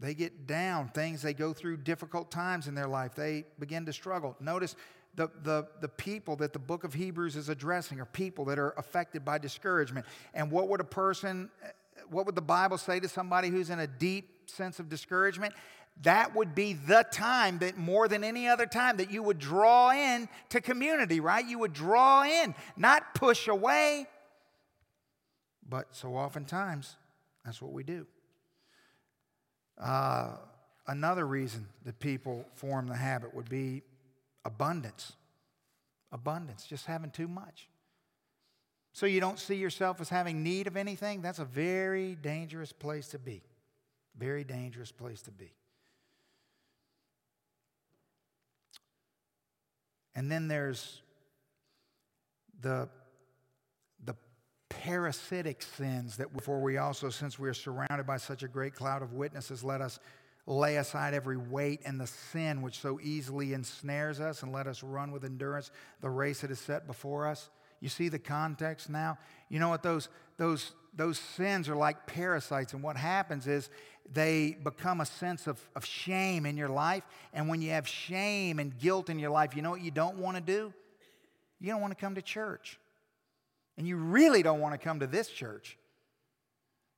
they 0.00 0.14
get 0.14 0.46
down. 0.46 0.88
Things 0.88 1.22
they 1.22 1.34
go 1.34 1.54
through 1.54 1.78
difficult 1.78 2.30
times 2.30 2.68
in 2.68 2.74
their 2.74 2.88
life. 2.88 3.14
They 3.14 3.44
begin 3.58 3.86
to 3.86 3.92
struggle. 3.92 4.36
Notice 4.40 4.76
the, 5.14 5.30
the, 5.42 5.66
the 5.80 5.88
people 5.88 6.36
that 6.36 6.52
the 6.52 6.58
book 6.58 6.84
of 6.84 6.94
Hebrews 6.94 7.36
is 7.36 7.48
addressing 7.48 8.00
are 8.00 8.06
people 8.06 8.44
that 8.46 8.58
are 8.58 8.70
affected 8.78 9.24
by 9.24 9.38
discouragement. 9.38 10.06
And 10.32 10.50
what 10.50 10.68
would 10.68 10.80
a 10.80 10.84
person, 10.84 11.50
what 12.10 12.26
would 12.26 12.34
the 12.34 12.42
Bible 12.42 12.78
say 12.78 13.00
to 13.00 13.08
somebody 13.08 13.48
who's 13.48 13.70
in 13.70 13.78
a 13.78 13.86
deep 13.86 14.50
sense 14.50 14.78
of 14.78 14.88
discouragement? 14.88 15.54
That 16.02 16.34
would 16.34 16.54
be 16.54 16.72
the 16.72 17.04
time 17.10 17.58
that 17.58 17.76
more 17.76 18.08
than 18.08 18.24
any 18.24 18.48
other 18.48 18.66
time 18.66 18.96
that 18.98 19.10
you 19.10 19.22
would 19.22 19.38
draw 19.38 19.90
in 19.90 20.28
to 20.48 20.60
community, 20.60 21.20
right? 21.20 21.44
You 21.46 21.58
would 21.58 21.72
draw 21.72 22.24
in, 22.24 22.54
not 22.76 23.14
push 23.14 23.48
away. 23.48 24.06
But 25.68 25.88
so 25.94 26.16
oftentimes, 26.16 26.96
that's 27.44 27.60
what 27.60 27.72
we 27.72 27.84
do. 27.84 28.06
Uh, 29.78 30.32
another 30.86 31.26
reason 31.26 31.66
that 31.84 31.98
people 32.00 32.44
form 32.54 32.86
the 32.86 32.96
habit 32.96 33.34
would 33.34 33.48
be 33.48 33.82
abundance. 34.44 35.12
Abundance, 36.12 36.66
just 36.66 36.86
having 36.86 37.10
too 37.10 37.28
much. 37.28 37.68
So 38.92 39.06
you 39.06 39.20
don't 39.20 39.38
see 39.38 39.54
yourself 39.54 40.00
as 40.00 40.08
having 40.08 40.42
need 40.42 40.66
of 40.66 40.76
anything? 40.76 41.22
That's 41.22 41.38
a 41.38 41.44
very 41.44 42.16
dangerous 42.16 42.72
place 42.72 43.08
to 43.08 43.18
be. 43.18 43.42
Very 44.16 44.44
dangerous 44.44 44.90
place 44.90 45.22
to 45.22 45.30
be. 45.30 45.52
And 50.14 50.30
then 50.30 50.48
there's 50.48 51.02
the, 52.60 52.88
the 54.04 54.16
parasitic 54.68 55.62
sins 55.62 56.16
that 56.16 56.36
before 56.36 56.60
we 56.60 56.78
also, 56.78 57.10
since 57.10 57.38
we 57.38 57.48
are 57.48 57.54
surrounded 57.54 58.06
by 58.06 58.16
such 58.16 58.42
a 58.42 58.48
great 58.48 58.74
cloud 58.74 59.02
of 59.02 59.12
witnesses, 59.12 59.62
let 59.62 59.80
us 59.80 60.00
lay 60.46 60.76
aside 60.76 61.14
every 61.14 61.36
weight 61.36 61.80
and 61.84 62.00
the 62.00 62.06
sin 62.06 62.60
which 62.60 62.80
so 62.80 62.98
easily 63.02 63.54
ensnares 63.54 64.20
us, 64.20 64.42
and 64.42 64.52
let 64.52 64.66
us 64.66 64.82
run 64.82 65.12
with 65.12 65.24
endurance 65.24 65.70
the 66.00 66.10
race 66.10 66.40
that 66.40 66.50
is 66.50 66.58
set 66.58 66.86
before 66.86 67.26
us. 67.26 67.50
You 67.80 67.88
see 67.88 68.08
the 68.08 68.18
context 68.18 68.90
now? 68.90 69.18
You 69.48 69.58
know 69.58 69.68
what? 69.68 69.82
Those, 69.82 70.08
those, 70.36 70.72
those 70.94 71.18
sins 71.18 71.68
are 71.68 71.76
like 71.76 72.06
parasites, 72.06 72.74
and 72.74 72.82
what 72.82 72.96
happens 72.96 73.46
is 73.46 73.70
they 74.12 74.56
become 74.62 75.00
a 75.00 75.06
sense 75.06 75.46
of, 75.46 75.60
of 75.74 75.84
shame 75.84 76.46
in 76.46 76.56
your 76.56 76.68
life. 76.68 77.04
And 77.32 77.48
when 77.48 77.62
you 77.62 77.70
have 77.70 77.86
shame 77.86 78.58
and 78.58 78.76
guilt 78.78 79.08
in 79.08 79.18
your 79.18 79.30
life, 79.30 79.54
you 79.54 79.62
know 79.62 79.70
what 79.70 79.82
you 79.82 79.90
don't 79.90 80.18
want 80.18 80.36
to 80.36 80.42
do? 80.42 80.72
You 81.60 81.68
don't 81.68 81.80
want 81.80 81.92
to 81.96 82.00
come 82.00 82.14
to 82.16 82.22
church. 82.22 82.78
And 83.78 83.86
you 83.86 83.96
really 83.96 84.42
don't 84.42 84.60
want 84.60 84.74
to 84.74 84.78
come 84.78 85.00
to 85.00 85.06
this 85.06 85.28
church. 85.28 85.78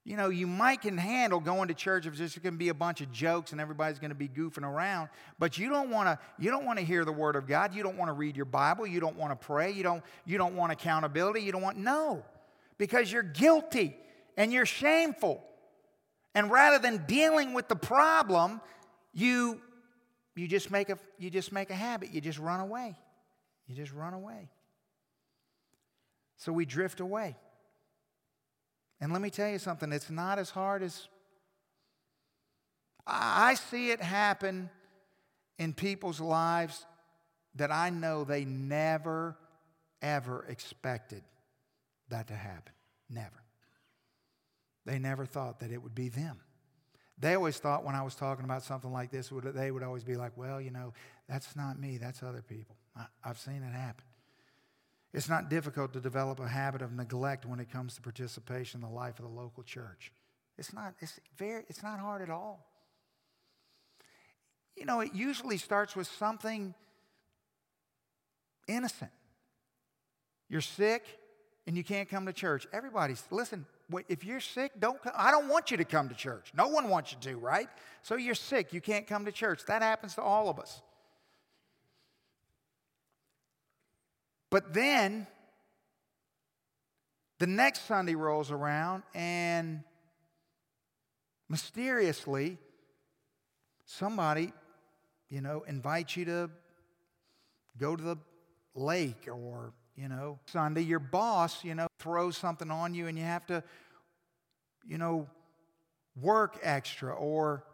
You 0.05 0.17
know, 0.17 0.31
you 0.31 0.49
might 0.49 0.81
can 0.81 0.99
handle 0.99 1.39
going 1.39 1.69
to 1.69 1.75
church 1.75 2.07
if 2.07 2.15
just 2.17 2.43
going 2.43 2.55
to 2.55 2.59
be 2.59 2.71
a 2.71 2.75
bunch 2.75 3.01
of 3.01 3.13
jokes 3.13 3.53
and 3.53 3.61
everybody's 3.61 4.01
going 4.01 4.11
to 4.11 4.17
be 4.17 4.29
goofing 4.29 4.65
around, 4.65 5.09
but 5.39 5.59
you 5.59 5.69
don't 5.69 5.91
want 5.91 6.09
to 6.09 6.19
you 6.41 6.51
don't 6.51 6.65
want 6.65 6.81
to 6.81 6.85
hear 6.85 7.05
the 7.05 7.13
word 7.13 7.37
of 7.37 7.47
God. 7.47 7.73
You 7.73 7.85
don't 7.85 7.97
want 7.97 8.09
to 8.09 8.13
read 8.13 8.37
your 8.37 8.45
Bible, 8.45 8.85
you 8.85 8.99
don't 8.99 9.17
want 9.17 9.39
to 9.39 9.47
pray, 9.47 9.71
you 9.71 9.85
don't 9.85 10.03
you 10.25 10.39
don't 10.39 10.57
want 10.57 10.73
accountability, 10.73 11.43
you 11.43 11.53
don't 11.53 11.63
want 11.63 11.79
no. 11.79 12.25
Because 12.79 13.13
you're 13.13 13.23
guilty 13.23 13.97
and 14.37 14.53
you're 14.53 14.67
shameful. 14.67 15.41
And 16.35 16.51
rather 16.51 16.81
than 16.81 17.05
dealing 17.07 17.53
with 17.53 17.69
the 17.69 17.77
problem, 17.77 18.61
you 19.13 19.61
you 20.35 20.49
just 20.49 20.73
make 20.73 20.91
a 20.91 20.99
you 21.19 21.31
just 21.31 21.53
make 21.53 21.71
a 21.71 21.77
habit. 21.77 22.13
You 22.13 22.21
just 22.21 22.41
run 22.41 22.59
away. 22.59 22.99
You 23.69 23.77
just 23.77 23.93
run 23.93 24.15
away. 24.15 24.51
So 26.39 26.53
we 26.53 26.65
drift 26.65 26.99
away. 26.99 27.37
And 29.03 29.13
let 29.13 29.21
me 29.21 29.31
tell 29.31 29.49
you 29.49 29.59
something, 29.59 29.93
it's 29.93 30.11
not 30.11 30.39
as 30.39 30.49
hard 30.49 30.81
as 30.81 31.09
I 33.05 33.55
see 33.55 33.91
it 33.91 34.01
happen 34.01 34.71
in 35.59 35.73
people's 35.73 36.21
lives 36.21 36.87
that 37.57 37.73
I 37.73 37.91
know 37.91 38.23
they 38.23 38.45
never, 38.45 39.37
ever 40.01 40.47
expected 40.49 41.25
that 42.11 42.29
to 42.29 42.35
happen. 42.35 42.73
Never. 43.11 43.43
They 44.87 45.01
never 45.01 45.27
thought 45.27 45.59
that 45.59 45.73
it 45.73 45.83
would 45.83 45.97
be 45.97 46.09
them. 46.09 46.39
They 47.19 47.35
always 47.35 47.59
thought 47.59 47.85
when 47.85 47.97
I 47.97 48.03
was 48.03 48.15
talking 48.15 48.45
about 48.45 48.63
something 48.63 48.93
like 48.93 49.11
this, 49.11 49.33
they 49.45 49.73
would 49.73 49.83
always 49.83 50.05
be 50.05 50.15
like, 50.15 50.37
well, 50.37 50.61
you 50.61 50.71
know, 50.71 50.93
that's 51.29 51.57
not 51.57 51.77
me, 51.77 51.99
that's 51.99 52.23
other 52.23 52.43
people. 52.43 52.77
I, 52.97 53.07
have 53.23 53.39
seen 53.39 53.65
it 53.65 53.75
happen. 53.75 54.05
It's 55.13 55.29
not 55.29 55.51
difficult 55.51 55.93
to 55.93 56.01
develop 56.01 56.41
a 56.41 56.49
habit 56.49 56.81
of 56.81 56.93
neglect 56.93 57.45
when 57.45 57.61
it 57.61 57.71
comes 57.71 57.95
to 57.97 58.03
participation 58.03 58.83
in 58.83 58.89
the 58.89 58.95
life 58.95 59.19
of 59.19 59.27
the 59.27 59.31
local 59.31 59.63
church. 59.63 60.11
It's 60.57 60.73
not, 60.73 60.95
it's 61.01 61.21
very, 61.37 61.65
it's 61.69 61.83
not 61.83 61.99
hard 61.99 62.23
at 62.23 62.31
all. 62.31 62.67
You 64.77 64.87
know, 64.87 65.01
it 65.01 65.15
usually 65.15 65.59
starts 65.59 65.95
with 65.95 66.07
something 66.07 66.75
innocent. 68.67 69.11
You're 70.49 70.63
sick 70.63 71.05
and 71.67 71.77
you 71.77 71.85
can't 71.85 72.09
come 72.09 72.25
to 72.27 72.33
church. 72.33 72.67
Everybody's, 72.73 73.23
listen, 73.31 73.67
if 74.09 74.25
you're 74.25 74.41
sick, 74.41 74.73
don't 74.79 75.03
come. 75.03 75.13
I 75.15 75.31
don't 75.31 75.49
want 75.49 75.71
you 75.71 75.77
to 75.77 75.85
come 75.85 76.09
to 76.09 76.15
church. 76.15 76.53
No 76.57 76.69
one 76.69 76.89
wants 76.89 77.13
you 77.13 77.19
to, 77.33 77.37
right? 77.37 77.69
So 78.03 78.17
you're 78.17 78.35
sick, 78.35 78.73
you 78.73 78.81
can't 78.81 79.07
come 79.07 79.27
to 79.27 79.33
church. 79.33 79.65
That 79.67 79.83
happens 79.83 80.15
to 80.15 80.23
all 80.23 80.49
of 80.49 80.59
us. 80.59 80.81
But 84.53 84.75
then 84.75 85.27
the 87.39 87.47
next 87.47 87.87
Sunday 87.87 88.15
rolls 88.15 88.51
around, 88.51 89.03
and 89.15 89.83
mysteriously, 91.49 92.59
somebody, 93.87 94.53
you 95.31 95.41
know, 95.41 95.65
invites 95.67 96.19
you 96.19 96.27
to 96.27 96.51
go 97.79 97.97
to 97.97 98.03
the 98.03 98.17
lake 98.75 99.27
or, 99.27 99.73
you 99.97 100.11
know, 100.11 100.39
Sunday, 100.45 100.83
your 100.83 100.99
boss, 100.99 101.65
you 101.65 101.75
know, 101.75 101.87
throws 101.99 102.37
something 102.37 102.71
on 102.71 102.93
you 102.93 103.07
and 103.07 103.17
you 103.17 103.25
have 103.25 103.47
to, 103.47 103.65
you 104.87 104.99
know, 104.99 105.27
work 106.15 106.59
extra 106.63 107.15
or 107.15 107.65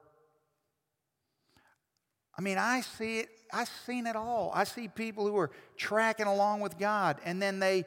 I 2.39 2.41
mean, 2.41 2.57
I 2.57 2.83
see 2.83 3.18
it, 3.18 3.31
I've 3.53 3.70
seen 3.86 4.07
it 4.07 4.16
all. 4.16 4.51
I 4.55 4.64
see 4.64 4.88
people 4.88 5.26
who 5.26 5.36
are 5.38 5.51
tracking 5.76 6.26
along 6.26 6.61
with 6.61 6.78
God 6.78 7.18
and 7.24 7.40
then 7.40 7.59
they 7.59 7.84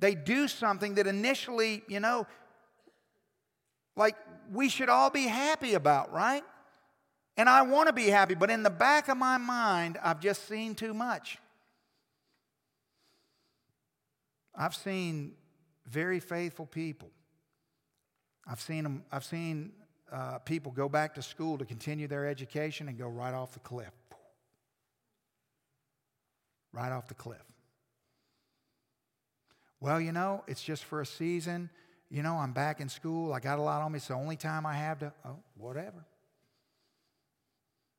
they 0.00 0.14
do 0.14 0.46
something 0.46 0.94
that 0.94 1.06
initially, 1.06 1.82
you 1.88 2.00
know, 2.00 2.26
like 3.96 4.14
we 4.52 4.68
should 4.68 4.88
all 4.88 5.10
be 5.10 5.24
happy 5.24 5.74
about, 5.74 6.12
right? 6.12 6.44
And 7.36 7.48
I 7.48 7.62
want 7.62 7.88
to 7.88 7.92
be 7.92 8.08
happy, 8.08 8.34
but 8.34 8.50
in 8.50 8.62
the 8.62 8.70
back 8.70 9.08
of 9.08 9.16
my 9.16 9.38
mind, 9.38 9.98
I've 10.02 10.20
just 10.20 10.48
seen 10.48 10.74
too 10.74 10.94
much. 10.94 11.38
I've 14.54 14.74
seen 14.74 15.34
very 15.86 16.20
faithful 16.20 16.66
people. 16.66 17.10
I've 18.46 18.60
seen 18.60 18.82
them, 18.82 19.04
I've 19.12 19.24
seen 19.24 19.72
uh, 20.10 20.38
people 20.38 20.72
go 20.72 20.88
back 20.88 21.14
to 21.14 21.22
school 21.22 21.58
to 21.58 21.64
continue 21.64 22.08
their 22.08 22.26
education 22.26 22.88
and 22.88 22.98
go 22.98 23.08
right 23.08 23.34
off 23.34 23.52
the 23.52 23.60
cliff. 23.60 23.92
Right 26.72 26.92
off 26.92 27.08
the 27.08 27.14
cliff. 27.14 27.42
Well, 29.80 30.00
you 30.00 30.12
know, 30.12 30.44
it's 30.46 30.62
just 30.62 30.84
for 30.84 31.00
a 31.00 31.06
season. 31.06 31.70
You 32.10 32.22
know, 32.22 32.34
I'm 32.34 32.52
back 32.52 32.80
in 32.80 32.88
school. 32.88 33.32
I 33.32 33.40
got 33.40 33.58
a 33.58 33.62
lot 33.62 33.82
on 33.82 33.92
me. 33.92 33.98
It's 33.98 34.08
the 34.08 34.14
only 34.14 34.36
time 34.36 34.66
I 34.66 34.74
have 34.74 34.98
to, 35.00 35.12
oh, 35.24 35.38
whatever. 35.56 36.04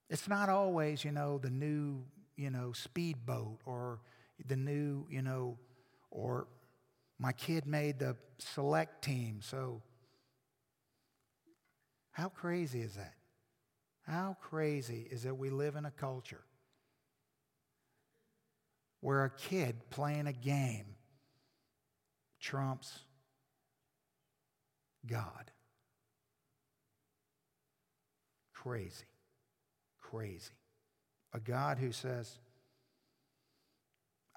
It's 0.10 0.28
not 0.28 0.50
always, 0.50 1.06
you 1.06 1.12
know, 1.12 1.38
the 1.38 1.50
new, 1.50 2.04
you 2.36 2.50
know, 2.50 2.74
speedboat 2.74 3.60
or 3.66 4.00
the 4.46 4.56
new, 4.56 5.06
you 5.10 5.22
know, 5.22 5.58
or 6.12 6.48
my 7.20 7.34
kid 7.34 7.68
made 7.68 8.00
the 8.00 8.16
select 8.38 9.04
team, 9.04 9.42
so 9.42 9.82
how 12.12 12.30
crazy 12.30 12.82
is 12.82 12.96
that? 12.96 13.14
How 14.04 14.38
crazy 14.42 15.08
is 15.12 15.24
that 15.24 15.36
we 15.36 15.50
live 15.50 15.76
in 15.76 15.86
a 15.86 15.92
culture 15.92 16.42
where 19.02 19.24
a 19.24 19.30
kid 19.30 19.90
playing 19.90 20.28
a 20.28 20.34
game 20.34 20.96
trumps 22.40 23.00
God? 25.06 25.52
Crazy. 28.54 29.06
Crazy. 30.02 30.52
A 31.34 31.40
God 31.40 31.78
who 31.78 31.92
says, 31.92 32.38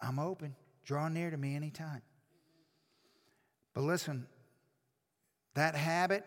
I'm 0.00 0.18
open, 0.18 0.54
draw 0.84 1.08
near 1.08 1.30
to 1.30 1.36
me 1.36 1.56
anytime. 1.56 2.02
But 3.74 3.82
listen, 3.82 4.26
that 5.54 5.74
habit, 5.74 6.24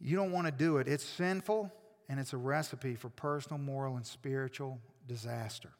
you 0.00 0.16
don't 0.16 0.32
want 0.32 0.46
to 0.46 0.52
do 0.52 0.78
it. 0.78 0.88
It's 0.88 1.04
sinful 1.04 1.72
and 2.08 2.20
it's 2.20 2.32
a 2.32 2.36
recipe 2.36 2.94
for 2.94 3.08
personal, 3.08 3.58
moral, 3.58 3.96
and 3.96 4.06
spiritual 4.06 4.80
disaster. 5.06 5.70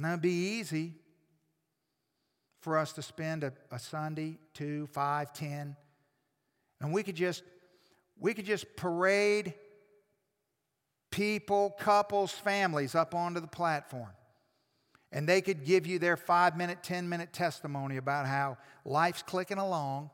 Now, 0.00 0.12
it'd 0.12 0.22
be 0.22 0.58
easy 0.58 0.94
for 2.60 2.78
us 2.78 2.94
to 2.94 3.02
spend 3.02 3.44
a, 3.44 3.52
a 3.70 3.78
Sunday, 3.78 4.38
two, 4.54 4.86
five, 4.92 5.34
ten, 5.34 5.76
and 6.80 6.92
we 6.92 7.02
could 7.02 7.16
just 7.16 7.42
we 8.18 8.32
could 8.32 8.46
just 8.46 8.76
parade 8.76 9.52
people, 11.10 11.74
couples, 11.78 12.32
families 12.32 12.94
up 12.94 13.14
onto 13.14 13.40
the 13.40 13.46
platform. 13.46 14.10
And 15.12 15.28
they 15.28 15.42
could 15.42 15.64
give 15.64 15.86
you 15.86 15.98
their 15.98 16.16
five 16.16 16.56
minute, 16.56 16.82
10 16.82 17.08
minute 17.08 17.32
testimony 17.32 17.96
about 17.96 18.26
how 18.26 18.58
life's 18.84 19.22
clicking 19.22 19.58
along, 19.58 20.10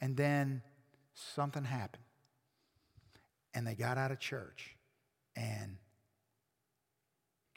and 0.00 0.16
then 0.16 0.62
something 1.14 1.64
happened. 1.64 2.02
And 3.54 3.66
they 3.66 3.74
got 3.74 3.98
out 3.98 4.10
of 4.10 4.18
church, 4.18 4.76
and 5.36 5.76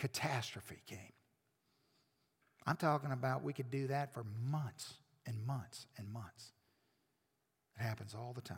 catastrophe 0.02 0.82
came. 0.88 1.14
I'm 2.66 2.76
talking 2.76 3.12
about 3.12 3.43
we 3.43 3.54
could 3.54 3.70
do 3.70 3.86
that 3.88 4.16
for 4.16 4.26
months 4.49 4.95
and 5.28 5.45
months 5.45 5.86
and 5.95 6.12
months. 6.12 6.54
It 7.80 7.84
happens 7.84 8.16
all 8.16 8.34
the 8.34 8.41
time. 8.41 8.58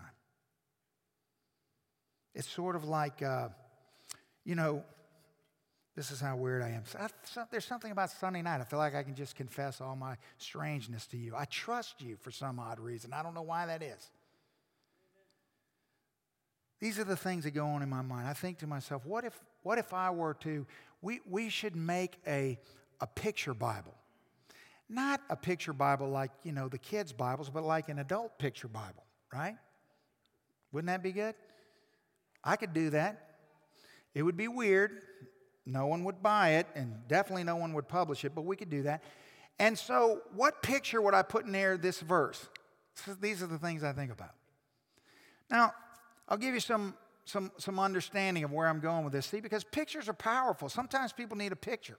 It's 2.33 2.47
sort 2.47 2.77
of 2.77 2.85
like, 2.85 3.21
uh, 3.21 3.49
you 4.45 4.55
know, 4.55 4.83
this 5.97 6.11
is 6.11 6.21
how 6.21 6.37
weird 6.37 6.63
I 6.63 6.69
am. 6.69 6.83
there's 7.51 7.65
something 7.65 7.91
about 7.91 8.09
Sunday 8.09 8.41
night. 8.41 8.61
I 8.61 8.63
feel 8.63 8.79
like 8.79 8.95
I 8.95 9.03
can 9.03 9.13
just 9.13 9.35
confess 9.35 9.81
all 9.81 9.97
my 9.97 10.15
strangeness 10.37 11.05
to 11.07 11.17
you. 11.17 11.35
I 11.35 11.43
trust 11.45 12.01
you 12.01 12.15
for 12.21 12.31
some 12.31 12.57
odd 12.57 12.79
reason. 12.79 13.11
I 13.11 13.21
don't 13.21 13.33
know 13.33 13.43
why 13.43 13.65
that 13.65 13.83
is. 13.83 14.09
These 16.79 16.99
are 16.99 17.03
the 17.03 17.17
things 17.17 17.43
that 17.43 17.51
go 17.51 17.65
on 17.65 17.81
in 17.81 17.89
my 17.89 18.01
mind. 18.01 18.27
I 18.27 18.33
think 18.33 18.59
to 18.59 18.67
myself, 18.67 19.05
what 19.05 19.23
if, 19.23 19.37
what 19.61 19.77
if 19.77 19.93
I 19.93 20.09
were 20.09 20.33
to, 20.41 20.65
we, 21.03 21.19
we 21.29 21.49
should 21.49 21.75
make 21.75 22.17
a, 22.25 22.57
a 23.01 23.05
picture 23.05 23.53
Bible. 23.53 23.93
Not 24.89 25.21
a 25.29 25.35
picture 25.35 25.73
Bible 25.73 26.09
like, 26.09 26.31
you 26.43 26.53
know, 26.53 26.69
the 26.69 26.77
kids' 26.77 27.11
Bibles, 27.11 27.49
but 27.49 27.63
like 27.63 27.89
an 27.89 27.99
adult 27.99 28.39
picture 28.39 28.69
Bible, 28.69 29.03
right? 29.31 29.55
Wouldn't 30.71 30.87
that 30.87 31.03
be 31.03 31.11
good? 31.11 31.35
I 32.43 32.55
could 32.55 32.73
do 32.73 32.89
that. 32.91 33.35
It 34.15 34.23
would 34.23 34.37
be 34.37 34.47
weird. 34.47 35.01
No 35.65 35.87
one 35.87 36.03
would 36.05 36.23
buy 36.23 36.51
it, 36.51 36.67
and 36.73 36.95
definitely 37.07 37.43
no 37.43 37.57
one 37.57 37.73
would 37.73 37.87
publish 37.87 38.25
it, 38.25 38.33
but 38.33 38.45
we 38.45 38.55
could 38.55 38.69
do 38.69 38.83
that. 38.83 39.03
And 39.59 39.77
so, 39.77 40.21
what 40.35 40.61
picture 40.61 41.01
would 41.01 41.13
I 41.13 41.21
put 41.21 41.45
in 41.45 41.51
there 41.51 41.77
this 41.77 41.99
verse? 41.99 42.47
these 43.21 43.41
are 43.41 43.47
the 43.47 43.57
things 43.57 43.83
I 43.83 43.91
think 43.91 44.11
about. 44.11 44.33
Now, 45.49 45.73
I'll 46.27 46.37
give 46.37 46.53
you 46.53 46.59
some, 46.59 46.95
some, 47.25 47.51
some 47.57 47.79
understanding 47.79 48.43
of 48.43 48.51
where 48.51 48.67
I'm 48.67 48.79
going 48.79 49.03
with 49.03 49.13
this. 49.13 49.25
See, 49.25 49.39
because 49.39 49.63
pictures 49.63 50.09
are 50.09 50.13
powerful. 50.13 50.69
Sometimes 50.69 51.13
people 51.13 51.37
need 51.37 51.51
a 51.51 51.57
picture. 51.57 51.97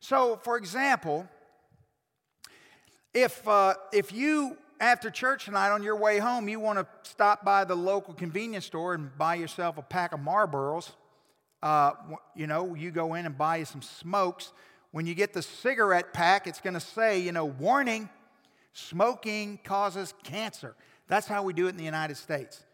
So, 0.00 0.40
for 0.42 0.56
example, 0.56 1.28
if, 3.12 3.46
uh, 3.46 3.74
if 3.92 4.12
you 4.12 4.56
after 4.80 5.10
church 5.10 5.44
tonight 5.44 5.70
on 5.70 5.82
your 5.82 5.96
way 5.96 6.18
home, 6.18 6.48
you 6.48 6.58
want 6.58 6.78
to 6.78 6.86
stop 7.02 7.44
by 7.44 7.64
the 7.64 7.74
local 7.74 8.14
convenience 8.14 8.64
store 8.64 8.94
and 8.94 9.16
buy 9.18 9.34
yourself 9.34 9.76
a 9.76 9.82
pack 9.82 10.12
of 10.12 10.20
Marlboros. 10.20 10.90
Uh, 11.62 11.92
you 12.34 12.46
know, 12.46 12.74
you 12.74 12.90
go 12.90 13.12
in 13.12 13.26
and 13.26 13.36
buy 13.36 13.56
you 13.56 13.66
some 13.66 13.82
smokes. 13.82 14.52
When 14.92 15.06
you 15.06 15.14
get 15.14 15.34
the 15.34 15.42
cigarette 15.42 16.14
pack, 16.14 16.46
it's 16.46 16.60
going 16.62 16.74
to 16.74 16.80
say, 16.80 17.20
you 17.20 17.30
know, 17.30 17.44
warning, 17.44 18.08
smoking 18.72 19.60
causes 19.62 20.14
cancer. 20.24 20.74
That's 21.08 21.26
how 21.26 21.42
we 21.42 21.52
do 21.52 21.66
it 21.66 21.70
in 21.70 21.76
the 21.76 21.84
United 21.84 22.16
States, 22.16 22.64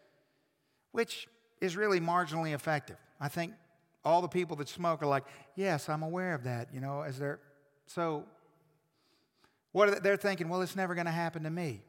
which 0.93 1.27
is 1.61 1.75
really 1.75 1.99
marginally 1.99 2.53
effective. 2.53 2.97
I 3.19 3.27
think 3.27 3.53
all 4.05 4.21
the 4.21 4.27
people 4.27 4.55
that 4.57 4.69
smoke 4.69 5.01
are 5.01 5.07
like, 5.07 5.23
yes, 5.55 5.89
I'm 5.89 6.03
aware 6.03 6.33
of 6.33 6.43
that, 6.43 6.73
you 6.73 6.79
know, 6.79 7.01
as 7.01 7.19
they're, 7.19 7.39
so 7.85 8.25
what 9.71 9.91
they, 9.91 9.99
they're 9.99 10.17
thinking, 10.17 10.49
well, 10.49 10.61
it's 10.61 10.75
never 10.75 10.95
going 10.95 11.05
to 11.07 11.11
happen 11.11 11.43
to 11.43 11.49
me 11.49 11.81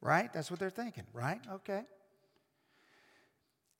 right? 0.00 0.32
That's 0.32 0.50
what 0.50 0.60
they're 0.60 0.70
thinking, 0.70 1.04
right? 1.12 1.40
Okay. 1.52 1.82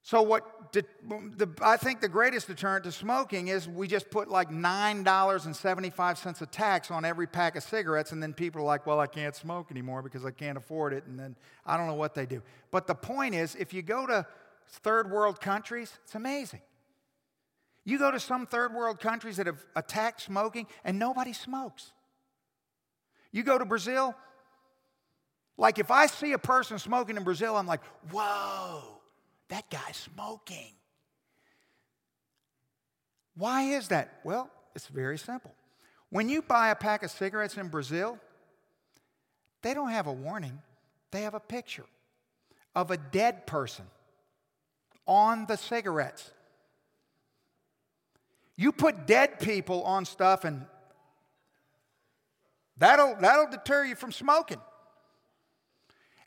So, 0.03 0.23
what 0.23 0.73
the, 0.73 1.49
I 1.61 1.77
think 1.77 2.01
the 2.01 2.09
greatest 2.09 2.47
deterrent 2.47 2.85
to 2.85 2.93
smoking 2.93 3.49
is 3.49 3.69
we 3.69 3.87
just 3.87 4.11
put 4.11 4.31
like 4.31 4.49
$9.75 4.49 6.41
a 6.41 6.47
tax 6.47 6.91
on 6.91 7.05
every 7.05 7.27
pack 7.27 7.55
of 7.55 7.63
cigarettes, 7.63 8.13
and 8.13 8.23
then 8.23 8.33
people 8.33 8.63
are 8.63 8.65
like, 8.65 8.87
well, 8.87 8.99
I 8.99 9.07
can't 9.07 9.37
smoke 9.37 9.71
anymore 9.71 10.01
because 10.01 10.25
I 10.25 10.31
can't 10.31 10.57
afford 10.57 10.95
it, 10.95 11.05
and 11.07 11.19
then 11.19 11.37
I 11.67 11.77
don't 11.77 11.87
know 11.87 11.95
what 11.95 12.15
they 12.15 12.25
do. 12.25 12.43
But 12.71 12.87
the 12.87 12.95
point 12.95 13.35
is, 13.35 13.55
if 13.57 13.75
you 13.75 13.83
go 13.83 14.07
to 14.07 14.27
third 14.79 15.11
world 15.11 15.41
countries, 15.41 15.93
it's 16.05 16.15
amazing. 16.15 16.61
You 17.85 17.99
go 17.99 18.11
to 18.11 18.21
some 18.21 18.47
third 18.47 18.75
world 18.75 19.01
countries 19.01 19.37
that 19.39 19.47
have 19.47 19.65
attacked 19.75 20.23
smoking, 20.23 20.67
and 20.85 20.99
nobody 20.99 21.33
smokes. 21.33 21.93
You 23.33 23.43
go 23.43 23.59
to 23.59 23.65
Brazil, 23.65 24.15
like 25.57 25.79
if 25.79 25.91
I 25.91 26.07
see 26.07 26.33
a 26.33 26.39
person 26.39 26.79
smoking 26.79 27.17
in 27.17 27.23
Brazil, 27.23 27.57
I'm 27.57 27.67
like, 27.67 27.83
whoa, 28.11 28.83
that 29.49 29.69
guy's 29.71 29.97
smoking. 29.97 30.73
Why 33.37 33.63
is 33.63 33.89
that? 33.89 34.21
Well, 34.25 34.51
it's 34.75 34.87
very 34.87 35.19
simple. 35.19 35.55
When 36.11 36.29
you 36.29 36.43
buy 36.43 36.71
a 36.71 36.75
pack 36.75 37.03
of 37.03 37.11
cigarettes 37.11 37.57
in 37.57 37.69
Brazil, 37.69 38.19
they 39.63 39.75
don't 39.75 39.91
have 39.91 40.07
a 40.07 40.13
warning, 40.13 40.61
they 41.11 41.23
have 41.23 41.35
a 41.35 41.41
picture 41.41 41.87
of 42.75 42.91
a 42.91 42.97
dead 42.97 43.47
person 43.47 43.85
on 45.07 45.47
the 45.47 45.57
cigarettes. 45.57 46.31
You 48.57 48.73
put 48.73 49.07
dead 49.07 49.41
people 49.41 49.83
on 49.85 50.05
stuff 50.05 50.45
and 50.45 50.67
that'll, 52.77 53.17
that'll 53.21 53.51
deter 53.51 53.85
you 53.85 53.95
from 53.95 54.13
smoking. 54.13 54.61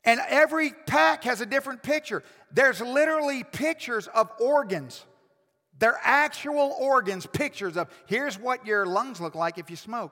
And 0.04 0.20
every 0.28 0.72
pack 0.86 1.24
has 1.24 1.42
a 1.42 1.46
different 1.46 1.84
picture. 1.84 2.24
There's 2.52 2.82
literally 2.82 3.44
pictures 3.44 4.08
of 4.08 4.30
organs. 4.40 5.06
They're 5.80 6.00
actual 6.04 6.76
organs, 6.80 7.26
pictures 7.26 7.78
of 7.78 7.90
here's 8.06 8.38
what 8.38 8.66
your 8.66 8.86
lungs 8.86 9.22
look 9.22 9.36
like 9.36 9.58
if 9.58 9.70
you 9.70 9.76
smoke. 9.76 10.12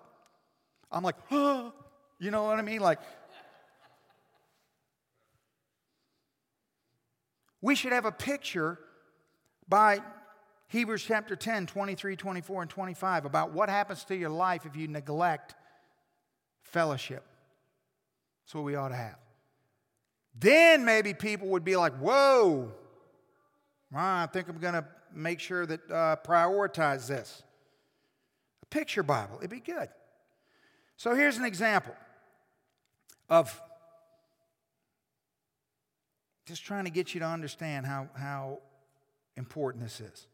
I'm 0.92 1.04
like, 1.04 1.16
oh, 1.32 1.74
you 2.20 2.32
know 2.32 2.44
what 2.44 2.60
I 2.60 2.62
mean? 2.62 2.82
Like, 2.82 3.00
we 7.62 7.76
should 7.76 7.94
have 7.94 8.06
a 8.06 8.12
picture 8.12 8.80
by 9.68 10.00
Hebrews 10.68 11.04
chapter 11.04 11.36
10, 11.36 11.68
23, 11.68 12.16
24, 12.16 12.62
and 12.62 12.72
25 12.72 13.26
about 13.26 13.52
what 13.52 13.70
happens 13.70 14.04
to 14.06 14.16
your 14.16 14.30
life 14.30 14.66
if 14.66 14.76
you 14.76 14.88
neglect 14.88 15.54
fellowship. 16.64 17.26
That's 18.44 18.56
what 18.56 18.64
we 18.64 18.76
ought 18.76 18.90
to 18.90 18.96
have. 18.96 19.18
Then 20.40 20.86
maybe 20.86 21.14
people 21.14 21.50
would 21.50 21.66
be 21.66 21.76
like, 21.76 21.94
whoa, 21.98 22.72
I 23.94 24.28
think 24.28 24.48
I'm 24.48 24.60
going 24.60 24.76
to 24.76 24.86
make 25.14 25.40
sure 25.40 25.66
that 25.66 25.92
uh, 25.92 26.16
prioritize 26.26 27.08
this. 27.08 27.44
A 28.64 28.66
picture 28.68 29.04
Bible, 29.04 29.38
it'd 29.40 29.50
be 29.50 29.60
good. 29.60 29.90
So 30.96 31.16
here's 31.16 31.38
an 31.38 31.46
example 31.46 31.96
of 33.30 33.62
just 36.46 36.64
trying 36.64 36.86
to 36.86 36.92
get 36.92 37.14
you 37.14 37.20
to 37.20 37.26
understand 37.26 37.86
how, 37.86 38.10
how 38.16 38.60
important 39.38 39.84
this 39.84 40.00
is. 40.00 40.28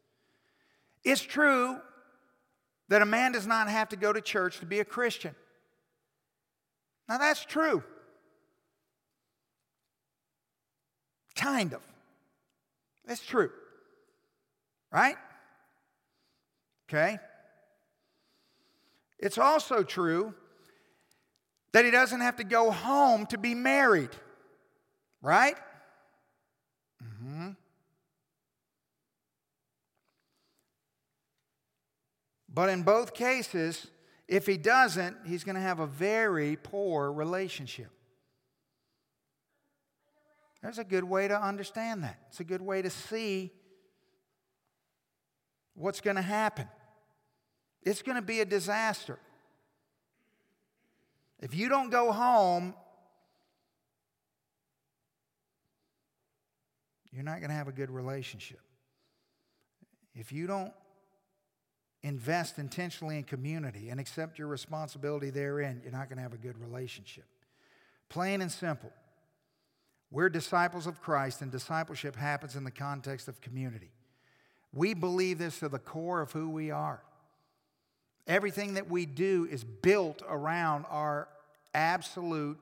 It's 1.04 1.22
true 1.22 1.76
that 2.88 3.02
a 3.02 3.06
man 3.06 3.32
does 3.32 3.46
not 3.46 3.68
have 3.68 3.90
to 3.90 3.96
go 3.96 4.12
to 4.12 4.20
church 4.20 4.60
to 4.60 4.66
be 4.66 4.80
a 4.80 4.84
Christian. 4.84 5.34
Now, 7.08 7.18
that's 7.18 7.44
true. 7.44 7.82
Kind 11.36 11.72
of. 11.72 11.80
That's 13.06 13.24
true. 13.24 13.50
Right? 14.90 15.16
Okay? 16.88 17.18
It's 19.18 19.38
also 19.38 19.82
true 19.82 20.34
that 21.72 21.84
he 21.84 21.90
doesn't 21.90 22.20
have 22.20 22.36
to 22.36 22.44
go 22.44 22.70
home 22.70 23.26
to 23.26 23.38
be 23.38 23.54
married. 23.54 24.10
Right? 25.20 25.56
Mm-hmm. 27.08 27.50
But 32.52 32.70
in 32.70 32.82
both 32.82 33.14
cases, 33.14 33.86
if 34.26 34.46
he 34.46 34.56
doesn't, 34.56 35.16
he's 35.26 35.44
going 35.44 35.54
to 35.54 35.60
have 35.60 35.80
a 35.80 35.86
very 35.86 36.56
poor 36.56 37.12
relationship. 37.12 37.90
There's 40.62 40.78
a 40.78 40.84
good 40.84 41.04
way 41.04 41.28
to 41.28 41.40
understand 41.40 42.02
that. 42.02 42.18
It's 42.28 42.40
a 42.40 42.44
good 42.44 42.62
way 42.62 42.82
to 42.82 42.90
see 42.90 43.52
what's 45.74 46.00
going 46.00 46.16
to 46.16 46.22
happen. 46.22 46.66
It's 47.82 48.02
going 48.02 48.16
to 48.16 48.22
be 48.22 48.40
a 48.40 48.44
disaster. 48.44 49.18
If 51.40 51.54
you 51.54 51.68
don't 51.68 51.90
go 51.90 52.10
home, 52.10 52.74
you're 57.12 57.24
not 57.24 57.38
going 57.38 57.50
to 57.50 57.56
have 57.56 57.68
a 57.68 57.72
good 57.72 57.90
relationship. 57.90 58.60
If 60.14 60.32
you 60.32 60.46
don't 60.46 60.72
invest 62.02 62.58
intentionally 62.58 63.16
in 63.18 63.24
community 63.24 63.88
and 63.90 63.98
accept 63.98 64.38
your 64.38 64.48
responsibility 64.48 65.30
therein, 65.30 65.80
you're 65.82 65.92
not 65.92 66.08
going 66.08 66.16
to 66.16 66.22
have 66.22 66.34
a 66.34 66.38
good 66.38 66.58
relationship. 66.58 67.24
Plain 68.08 68.40
and 68.40 68.50
simple. 68.50 68.92
We're 70.10 70.30
disciples 70.30 70.86
of 70.86 71.02
Christ, 71.02 71.42
and 71.42 71.50
discipleship 71.50 72.16
happens 72.16 72.56
in 72.56 72.64
the 72.64 72.70
context 72.70 73.28
of 73.28 73.40
community. 73.40 73.90
We 74.72 74.94
believe 74.94 75.38
this 75.38 75.58
to 75.60 75.68
the 75.68 75.78
core 75.78 76.20
of 76.20 76.32
who 76.32 76.48
we 76.50 76.70
are. 76.70 77.02
Everything 78.26 78.74
that 78.74 78.90
we 78.90 79.06
do 79.06 79.46
is 79.50 79.64
built 79.64 80.22
around 80.28 80.84
our 80.90 81.28
absolute, 81.74 82.58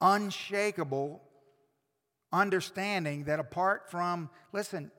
unshakable 0.00 1.22
understanding 2.36 3.24
that 3.24 3.40
apart 3.40 3.90
from, 3.90 4.30
listen, 4.52 4.90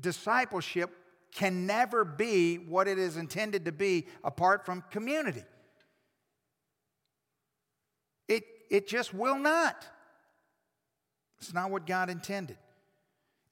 discipleship 0.00 0.90
can 1.34 1.66
never 1.66 2.04
be 2.04 2.56
what 2.56 2.88
it 2.88 2.98
is 2.98 3.16
intended 3.16 3.64
to 3.66 3.72
be 3.72 4.06
apart 4.24 4.66
from 4.66 4.82
community. 4.90 5.44
It, 8.26 8.44
it 8.70 8.88
just 8.88 9.14
will 9.14 9.38
not. 9.38 9.86
It's 11.38 11.54
not 11.54 11.70
what 11.70 11.86
God 11.86 12.10
intended. 12.10 12.58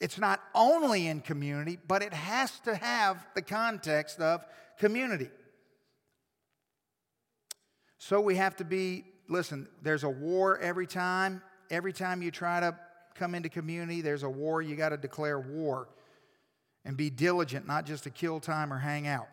It's 0.01 0.19
not 0.19 0.43
only 0.55 1.07
in 1.07 1.21
community, 1.21 1.79
but 1.87 2.03
it 2.03 2.13
has 2.13 2.59
to 2.61 2.75
have 2.75 3.25
the 3.35 3.43
context 3.43 4.21
of 4.21 4.45
community. 4.79 5.31
So 7.99 8.21
we 8.21 8.37
have 8.37 8.57
to 8.57 8.65
be, 8.65 9.05
listen, 9.29 9.69
there's 9.83 10.05
a 10.05 10.09
war 10.09 10.59
every 10.59 10.87
time. 10.87 11.43
Every 11.71 11.93
time 11.93 12.23
you 12.23 12.31
try 12.31 12.61
to 12.61 12.77
come 13.15 13.35
into 13.35 13.49
community, 13.49 14.01
there's 14.01 14.23
a 14.23 14.29
war. 14.29 14.63
You 14.63 14.77
got 14.77 14.91
to 14.91 14.97
declare 14.97 15.39
war 15.39 15.89
and 16.85 16.97
be 16.97 17.11
diligent, 17.11 17.67
not 17.67 17.87
just 17.87 18.05
to 18.05 18.11
kill 18.11 18.41
time 18.41 18.73
or 18.73 18.79
hang 18.79 19.07
out. 19.07 19.29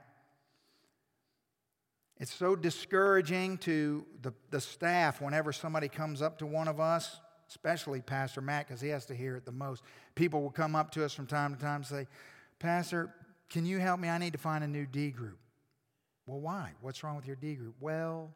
It's 2.20 2.34
so 2.34 2.56
discouraging 2.56 3.58
to 3.60 4.06
the, 4.22 4.34
the 4.50 4.62
staff 4.62 5.22
whenever 5.22 5.52
somebody 5.52 5.90
comes 5.90 6.22
up 6.22 6.40
to 6.40 6.46
one 6.46 6.68
of 6.68 6.80
us, 6.80 7.20
especially 7.50 8.02
Pastor 8.02 8.42
Matt, 8.42 8.68
because 8.68 8.82
he 8.82 8.90
has 8.90 9.06
to 9.08 9.16
hear 9.16 9.36
it 9.36 9.46
the 9.46 9.52
most. 9.52 9.84
People 10.16 10.42
will 10.42 10.52
come 10.52 10.76
up 10.76 10.92
to 10.92 11.04
us 11.04 11.14
from 11.14 11.28
time 11.28 11.54
to 11.54 11.62
time 11.62 11.78
and 11.78 11.86
say, 11.86 12.08
Pastor, 12.60 13.14
can 13.50 13.66
you 13.66 13.80
help 13.80 14.00
me? 14.00 14.10
I 14.10 14.18
need 14.18 14.34
to 14.34 14.40
find 14.40 14.64
a 14.64 14.68
new 14.68 14.86
D 14.86 15.12
group. 15.12 15.38
Well, 16.26 16.40
why? 16.40 16.72
What's 16.82 17.04
wrong 17.04 17.16
with 17.16 17.28
your 17.28 17.36
D 17.36 17.56
group? 17.56 17.76
Well, 17.80 18.34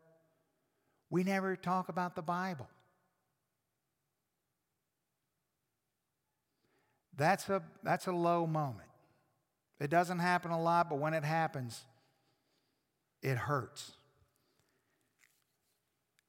we 1.10 1.24
never 1.24 1.56
talk 1.56 1.90
about 1.90 2.16
the 2.16 2.22
Bible. 2.22 2.68
That's 7.18 7.50
a, 7.50 7.62
that's 7.84 8.08
a 8.08 8.12
low 8.12 8.46
moment. 8.46 8.88
It 9.80 9.90
doesn't 9.90 10.20
happen 10.20 10.52
a 10.52 10.62
lot, 10.62 10.90
but 10.90 11.00
when 11.00 11.14
it 11.14 11.24
happens, 11.24 11.84
it 13.22 13.38
hurts. 13.38 13.92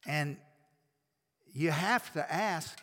And 0.07 0.39
you 1.53 1.71
have 1.71 2.13
to 2.15 2.33
ask 2.33 2.79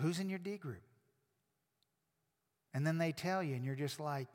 who's 0.00 0.18
in 0.18 0.28
your 0.28 0.38
D 0.38 0.56
group? 0.56 0.82
And 2.74 2.86
then 2.86 2.98
they 2.98 3.12
tell 3.12 3.42
you, 3.42 3.54
and 3.54 3.64
you're 3.64 3.74
just 3.74 3.98
like, 3.98 4.28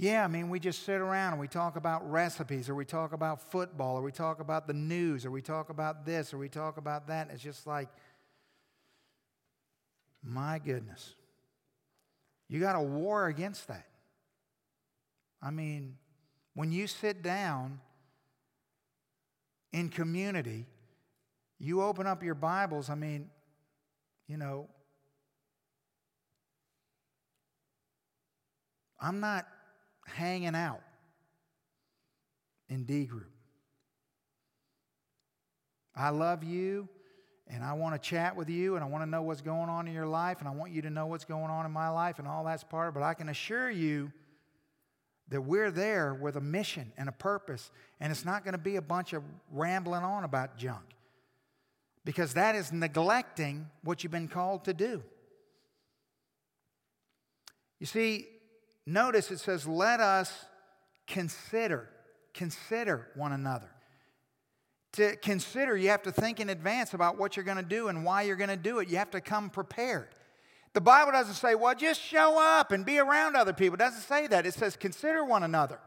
Yeah, 0.00 0.22
I 0.24 0.28
mean, 0.28 0.48
we 0.48 0.60
just 0.60 0.84
sit 0.84 1.00
around 1.00 1.32
and 1.32 1.40
we 1.40 1.48
talk 1.48 1.74
about 1.74 2.08
recipes, 2.08 2.68
or 2.68 2.74
we 2.76 2.84
talk 2.84 3.12
about 3.12 3.50
football, 3.50 3.98
or 3.98 4.02
we 4.02 4.12
talk 4.12 4.38
about 4.38 4.68
the 4.68 4.72
news, 4.72 5.26
or 5.26 5.32
we 5.32 5.42
talk 5.42 5.70
about 5.70 6.06
this, 6.06 6.32
or 6.32 6.38
we 6.38 6.48
talk 6.48 6.76
about 6.76 7.08
that. 7.08 7.30
It's 7.32 7.42
just 7.42 7.66
like, 7.66 7.88
my 10.22 10.60
goodness. 10.60 11.16
You 12.48 12.60
got 12.60 12.76
a 12.76 12.80
war 12.80 13.26
against 13.26 13.66
that. 13.66 13.86
I 15.42 15.50
mean, 15.50 15.96
when 16.54 16.70
you 16.70 16.86
sit 16.86 17.20
down 17.22 17.80
in 19.72 19.88
community, 19.88 20.66
you 21.58 21.82
open 21.82 22.06
up 22.06 22.22
your 22.22 22.36
Bibles, 22.36 22.88
I 22.88 22.94
mean, 22.94 23.30
you 24.28 24.36
know, 24.36 24.68
I'm 29.00 29.18
not 29.18 29.46
hanging 30.14 30.54
out 30.54 30.80
in 32.68 32.84
D 32.84 33.04
group. 33.04 33.30
I 35.94 36.10
love 36.10 36.44
you 36.44 36.88
and 37.48 37.64
I 37.64 37.72
want 37.72 38.00
to 38.00 38.08
chat 38.08 38.36
with 38.36 38.48
you 38.48 38.76
and 38.76 38.84
I 38.84 38.86
want 38.86 39.02
to 39.02 39.10
know 39.10 39.22
what's 39.22 39.40
going 39.40 39.68
on 39.68 39.88
in 39.88 39.94
your 39.94 40.06
life 40.06 40.38
and 40.38 40.48
I 40.48 40.52
want 40.52 40.72
you 40.72 40.82
to 40.82 40.90
know 40.90 41.06
what's 41.06 41.24
going 41.24 41.50
on 41.50 41.66
in 41.66 41.72
my 41.72 41.88
life 41.88 42.18
and 42.18 42.28
all 42.28 42.44
that's 42.44 42.62
part. 42.62 42.94
But 42.94 43.02
I 43.02 43.14
can 43.14 43.28
assure 43.28 43.70
you 43.70 44.12
that 45.30 45.40
we're 45.40 45.70
there 45.70 46.14
with 46.14 46.36
a 46.36 46.40
mission 46.40 46.92
and 46.96 47.08
a 47.08 47.12
purpose 47.12 47.70
and 48.00 48.12
it's 48.12 48.24
not 48.24 48.44
going 48.44 48.52
to 48.52 48.58
be 48.58 48.76
a 48.76 48.82
bunch 48.82 49.12
of 49.12 49.22
rambling 49.50 50.04
on 50.04 50.24
about 50.24 50.56
junk 50.56 50.84
because 52.04 52.34
that 52.34 52.54
is 52.54 52.72
neglecting 52.72 53.66
what 53.82 54.02
you've 54.02 54.12
been 54.12 54.28
called 54.28 54.64
to 54.64 54.72
do. 54.72 55.02
You 57.80 57.86
see, 57.86 58.26
notice 58.88 59.30
it 59.30 59.38
says, 59.38 59.66
let 59.66 60.00
us 60.00 60.46
consider, 61.06 61.88
consider 62.34 63.08
one 63.14 63.32
another. 63.32 63.68
To 64.92 65.16
consider, 65.16 65.76
you 65.76 65.90
have 65.90 66.02
to 66.04 66.12
think 66.12 66.40
in 66.40 66.48
advance 66.48 66.94
about 66.94 67.18
what 67.18 67.36
you're 67.36 67.44
going 67.44 67.58
to 67.58 67.62
do 67.62 67.88
and 67.88 68.04
why 68.04 68.22
you're 68.22 68.36
going 68.36 68.48
to 68.48 68.56
do 68.56 68.78
it. 68.78 68.88
You 68.88 68.96
have 68.96 69.10
to 69.10 69.20
come 69.20 69.50
prepared. 69.50 70.08
The 70.72 70.80
Bible 70.80 71.12
doesn't 71.12 71.34
say, 71.34 71.54
well, 71.54 71.74
just 71.74 72.00
show 72.00 72.38
up 72.40 72.72
and 72.72 72.84
be 72.84 72.98
around 72.98 73.36
other 73.36 73.52
people. 73.52 73.74
It 73.74 73.78
doesn't 73.78 74.02
say 74.02 74.26
that. 74.28 74.46
It 74.46 74.54
says, 74.54 74.76
consider 74.76 75.24
one 75.24 75.42
another. 75.42 75.78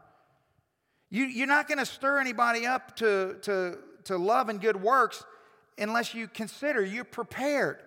You, 1.10 1.24
you're 1.24 1.46
not 1.46 1.68
going 1.68 1.78
to 1.78 1.86
stir 1.86 2.18
anybody 2.18 2.64
up 2.66 2.96
to, 2.96 3.36
to, 3.42 3.78
to 4.04 4.16
love 4.16 4.48
and 4.48 4.60
good 4.60 4.80
works 4.80 5.24
unless 5.78 6.14
you 6.14 6.28
consider, 6.28 6.84
you're 6.84 7.04
prepared. 7.04 7.78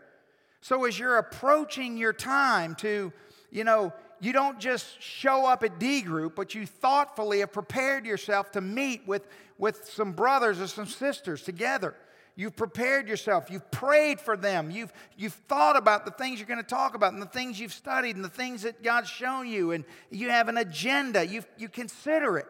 So 0.62 0.86
as 0.86 0.98
you're 0.98 1.18
approaching 1.18 1.98
your 1.98 2.14
time 2.14 2.76
to, 2.76 3.14
you 3.52 3.64
know, 3.64 3.94
you 4.26 4.34
don't 4.34 4.60
just 4.60 5.00
show 5.00 5.46
up 5.46 5.64
at 5.64 5.80
D 5.80 6.02
group, 6.02 6.36
but 6.36 6.56
you 6.56 6.66
thoughtfully 6.66 7.40
have 7.42 7.54
prepared 7.54 8.08
yourself 8.08 8.52
to 8.54 8.62
meet 8.62 9.08
with, 9.08 9.28
with 9.60 9.88
some 9.94 10.14
brothers 10.14 10.60
or 10.60 10.66
some 10.66 10.88
sisters 10.88 11.44
together. 11.44 11.96
You've 12.36 12.56
prepared 12.56 13.08
yourself. 13.08 13.52
You've 13.52 13.70
prayed 13.70 14.20
for 14.20 14.36
them. 14.36 14.72
You've, 14.72 14.92
you've 15.16 15.34
thought 15.34 15.78
about 15.78 16.06
the 16.06 16.12
things 16.12 16.40
you're 16.40 16.48
going 16.48 16.58
to 16.58 16.64
talk 16.64 16.96
about 16.96 17.14
and 17.14 17.22
the 17.22 17.28
things 17.28 17.60
you've 17.60 17.72
studied 17.72 18.16
and 18.16 18.26
the 18.26 18.30
things 18.30 18.64
that 18.64 18.84
God's 18.84 19.10
shown 19.10 19.48
you. 19.48 19.72
And 19.72 19.86
you 20.10 20.32
have 20.32 20.50
an 20.50 20.58
agenda. 20.58 21.26
You, 21.26 21.44
you 21.58 21.70
consider 21.70 22.38
it. 22.40 22.48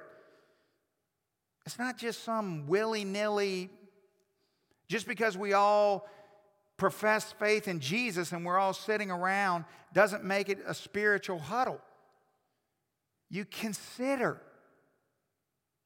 It's 1.66 1.78
not 1.78 1.98
just 1.98 2.24
some 2.24 2.68
willy 2.68 3.04
nilly, 3.04 3.70
just 4.88 5.08
because 5.08 5.38
we 5.38 5.52
all 5.54 6.08
profess 6.78 7.34
faith 7.34 7.68
in 7.68 7.80
Jesus 7.80 8.32
and 8.32 8.46
we're 8.46 8.58
all 8.58 8.74
sitting 8.74 9.12
around 9.12 9.66
doesn't 9.96 10.26
make 10.26 10.50
it 10.50 10.60
a 10.68 10.74
spiritual 10.74 11.40
huddle. 11.40 11.80
You 13.30 13.46
consider. 13.46 14.42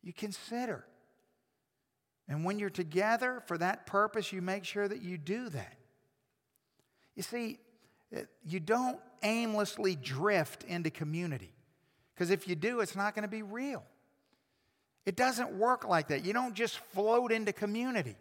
You 0.02 0.12
consider. 0.14 0.84
And 2.28 2.44
when 2.44 2.58
you're 2.58 2.72
together 2.72 3.42
for 3.46 3.58
that 3.60 3.86
purpose, 3.86 4.34
you 4.34 4.42
make 4.42 4.66
sure 4.66 4.88
that 4.88 5.04
you 5.04 5.20
do 5.20 5.50
that. 5.50 5.78
You 7.16 7.22
see, 7.22 7.60
eh, 8.12 8.24
you 8.44 8.60
don't 8.60 9.00
aimlessly 9.22 9.96
drift 9.96 10.64
into 10.64 10.90
community. 10.90 11.54
Because 12.16 12.32
if 12.32 12.48
you 12.48 12.56
do, 12.56 12.80
it's 12.80 12.96
not 12.96 13.14
going 13.14 13.24
to 13.24 13.30
be 13.30 13.44
real. 13.44 13.84
It 15.06 15.16
doesn't 15.16 15.52
work 15.52 15.88
like 15.88 16.08
that. 16.08 16.26
You 16.26 16.34
don't 16.34 16.56
just 16.56 16.78
float 16.94 17.32
into 17.32 17.54
community. 17.54 18.16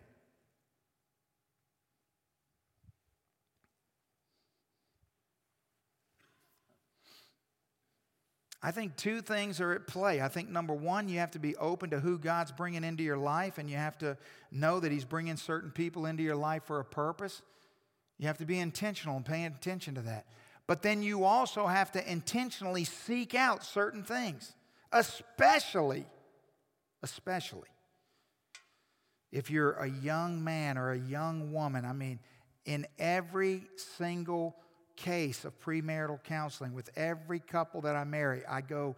I 8.61 8.73
think 8.73 8.97
two 8.97 9.21
things 9.21 9.61
are 9.61 9.73
at 9.73 9.87
play. 9.87 10.21
I 10.21 10.29
think 10.29 10.49
number 10.49 10.75
one, 10.75 11.09
you 11.09 11.21
have 11.21 11.31
to 11.33 11.39
be 11.39 11.55
open 11.57 11.91
to 11.91 12.01
who 12.01 12.19
God's 12.19 12.51
bringing 12.51 12.83
into 12.83 13.05
your 13.05 13.17
life, 13.17 13.59
and 13.59 13.71
you 13.71 13.77
have 13.77 13.97
to 13.99 14.17
know 14.51 14.81
that 14.81 14.91
He's 14.91 15.05
bringing 15.05 15.37
certain 15.37 15.71
people 15.71 16.07
into 16.07 16.25
your 16.25 16.37
life 16.37 16.65
for 16.65 16.81
a 16.81 16.85
purpose. 16.85 17.43
You 18.19 18.27
have 18.27 18.39
to 18.39 18.47
be 18.47 18.59
intentional 18.59 19.17
and 19.17 19.25
paying 19.25 19.47
attention 19.47 19.95
to 19.95 20.01
that. 20.03 20.27
But 20.67 20.83
then 20.83 21.03
you 21.03 21.25
also 21.25 21.67
have 21.67 21.93
to 21.93 22.11
intentionally 22.11 22.85
seek 22.85 23.35
out 23.35 23.65
certain 23.65 24.03
things, 24.03 24.53
especially, 24.93 26.05
especially 27.03 27.69
if 29.31 29.51
you're 29.51 29.73
a 29.73 29.89
young 29.89 30.43
man 30.43 30.77
or 30.79 30.93
a 30.93 30.99
young 30.99 31.53
woman. 31.53 31.85
I 31.85 31.93
mean, 31.93 32.19
in 32.65 32.87
every 32.99 33.63
single 33.97 34.57
case 34.99 35.45
of 35.45 35.59
premarital 35.61 36.23
counseling 36.25 36.75
with 36.75 36.91
every 36.97 37.39
couple 37.39 37.81
that 37.83 37.95
I 37.95 38.05
marry. 38.05 38.43
I 38.47 38.61
go 38.61 38.97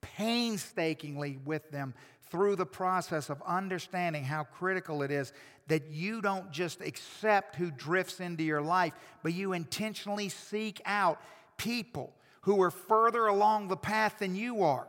painstakingly 0.00 1.38
with 1.44 1.70
them 1.70 1.94
through 2.30 2.56
the 2.56 2.66
process 2.66 3.30
of 3.30 3.40
understanding 3.46 4.24
how 4.24 4.44
critical 4.44 5.02
it 5.02 5.10
is 5.10 5.32
that 5.68 5.90
you 5.90 6.20
don't 6.20 6.50
just 6.50 6.80
accept 6.80 7.56
who 7.56 7.70
drifts 7.70 8.20
into 8.20 8.42
your 8.42 8.60
life, 8.60 8.92
but 9.22 9.32
you 9.32 9.52
intentionally 9.52 10.28
seek 10.28 10.80
out 10.84 11.20
people 11.56 12.12
who 12.42 12.60
are 12.60 12.70
further 12.70 13.26
along 13.26 13.68
the 13.68 13.76
path 13.76 14.16
than 14.18 14.34
you 14.34 14.62
are. 14.62 14.88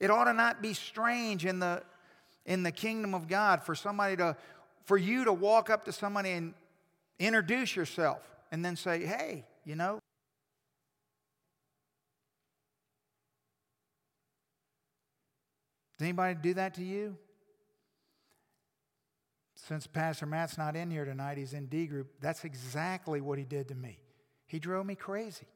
It 0.00 0.10
ought 0.10 0.24
to 0.24 0.32
not 0.32 0.60
be 0.60 0.74
strange 0.74 1.46
in 1.46 1.60
the, 1.60 1.82
in 2.44 2.62
the 2.62 2.72
kingdom 2.72 3.14
of 3.14 3.28
God 3.28 3.62
for 3.62 3.74
somebody 3.74 4.16
to, 4.16 4.36
for 4.84 4.96
you 4.96 5.24
to 5.24 5.32
walk 5.32 5.70
up 5.70 5.84
to 5.84 5.92
somebody 5.92 6.32
and 6.32 6.54
introduce 7.18 7.74
yourself 7.76 8.20
and 8.50 8.64
then 8.64 8.76
say, 8.76 9.04
hey, 9.04 9.44
you 9.64 9.76
know, 9.76 9.98
Does 15.98 16.06
anybody 16.06 16.34
do 16.34 16.54
that 16.54 16.74
to 16.74 16.84
you? 16.84 17.16
Since 19.54 19.86
Pastor 19.86 20.26
Matt's 20.26 20.58
not 20.58 20.76
in 20.76 20.90
here 20.90 21.04
tonight, 21.04 21.38
he's 21.38 21.54
in 21.54 21.66
D 21.66 21.86
group. 21.86 22.08
That's 22.20 22.44
exactly 22.44 23.20
what 23.20 23.38
he 23.38 23.44
did 23.44 23.68
to 23.68 23.74
me. 23.74 23.98
He 24.46 24.58
drove 24.58 24.84
me 24.84 24.94
crazy. 24.94 25.46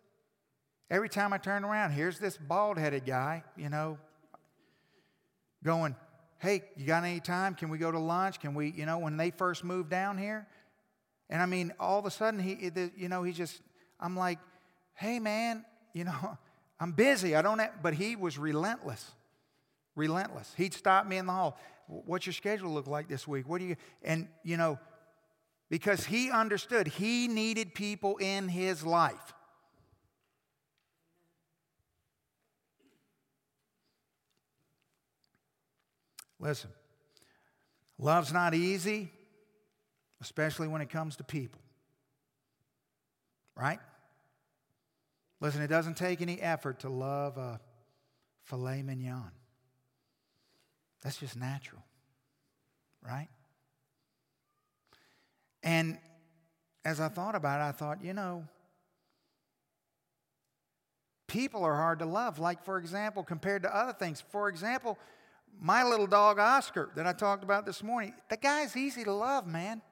Every 0.91 1.09
time 1.09 1.33
I 1.33 1.39
turn 1.39 1.65
around, 1.65 1.91
here's 1.91 2.19
this 2.19 2.39
bald 2.39 2.79
headed 2.79 3.05
guy, 3.05 3.45
you 3.57 3.69
know, 3.69 3.99
going, 5.63 5.95
Hey, 6.39 6.63
you 6.77 6.87
got 6.87 7.03
any 7.03 7.19
time? 7.19 7.55
Can 7.55 7.69
we 7.69 7.79
go 7.79 7.91
to 7.91 7.99
lunch? 7.99 8.39
Can 8.39 8.55
we, 8.55 8.71
you 8.71 8.87
know, 8.87 8.99
when 8.99 9.17
they 9.17 9.31
first 9.33 9.65
moved 9.65 9.91
down 9.91 10.17
here? 10.17 10.47
And 11.31 11.43
I 11.43 11.47
mean, 11.47 11.72
all 11.79 11.99
of 11.99 12.07
a 12.07 12.11
sudden, 12.11 12.41
he, 12.41 12.70
you 12.97 13.09
know, 13.09 13.22
he 13.22 13.33
just, 13.33 13.61
I'm 14.01 14.16
like, 14.16 14.39
Hey, 14.95 15.18
man, 15.18 15.64
you 15.93 16.05
know, 16.05 16.39
I'm 16.81 16.93
busy. 16.93 17.35
I 17.35 17.43
don't 17.43 17.59
have, 17.59 17.83
but 17.83 17.95
he 17.95 18.16
was 18.16 18.39
relentless 18.39 19.12
relentless. 19.99 20.55
He'd 20.57 20.72
stop 20.72 21.07
me 21.07 21.18
in 21.18 21.26
the 21.26 21.33
hall. 21.33 21.59
What's 21.89 22.24
your 22.24 22.33
schedule 22.33 22.72
look 22.72 22.87
like 22.87 23.09
this 23.09 23.26
week? 23.26 23.47
What 23.49 23.59
do 23.59 23.66
you, 23.66 23.76
and 24.03 24.29
you 24.45 24.57
know, 24.57 24.79
because 25.68 26.07
he 26.07 26.31
understood 26.31 26.87
he 26.87 27.29
needed 27.29 27.74
people 27.74 28.16
in 28.18 28.49
his 28.49 28.87
life. 28.87 29.35
Listen, 36.41 36.70
love's 37.99 38.33
not 38.33 38.55
easy, 38.55 39.11
especially 40.21 40.69
when 40.69 40.81
it 40.81 40.91
comes 40.91 41.16
to 41.16 41.25
people. 41.25 41.61
Right? 43.57 43.81
Listen, 45.41 45.62
it 45.62 45.69
doesn't 45.69 45.97
take 45.97 46.21
any 46.21 46.41
effort 46.41 46.81
to 46.81 46.89
love 46.89 47.37
a 47.37 47.61
filet 48.45 48.83
mignon. 48.83 49.31
That's 51.03 51.16
just 51.16 51.37
natural, 51.37 51.83
right? 53.07 53.29
And 55.62 55.99
as 56.85 57.01
I 57.01 57.09
thought 57.09 57.35
about 57.35 57.61
it, 57.61 57.64
I 57.64 57.73
thought, 57.73 58.03
you 58.03 58.14
know, 58.14 58.45
people 61.29 61.62
are 61.62 61.77
hard 61.77 62.01
to 62.01 62.07
love. 62.07 62.39
Like, 62.39 62.64
for 62.64 62.79
example, 62.79 63.23
compared 63.23 63.62
to 63.62 63.77
other 63.77 63.93
things. 63.93 64.23
For 64.33 64.49
example, 64.49 64.99
my 65.61 65.85
little 65.85 66.07
dog 66.07 66.39
Oscar 66.39 66.91
that 66.97 67.07
I 67.07 67.12
talked 67.12 67.45
about 67.45 67.66
this 67.66 67.83
morning, 67.83 68.14
the 68.29 68.37
guy's 68.37 68.77
easy 68.77 69.05
to 69.05 69.12
love, 69.12 69.47
man. 69.47 69.83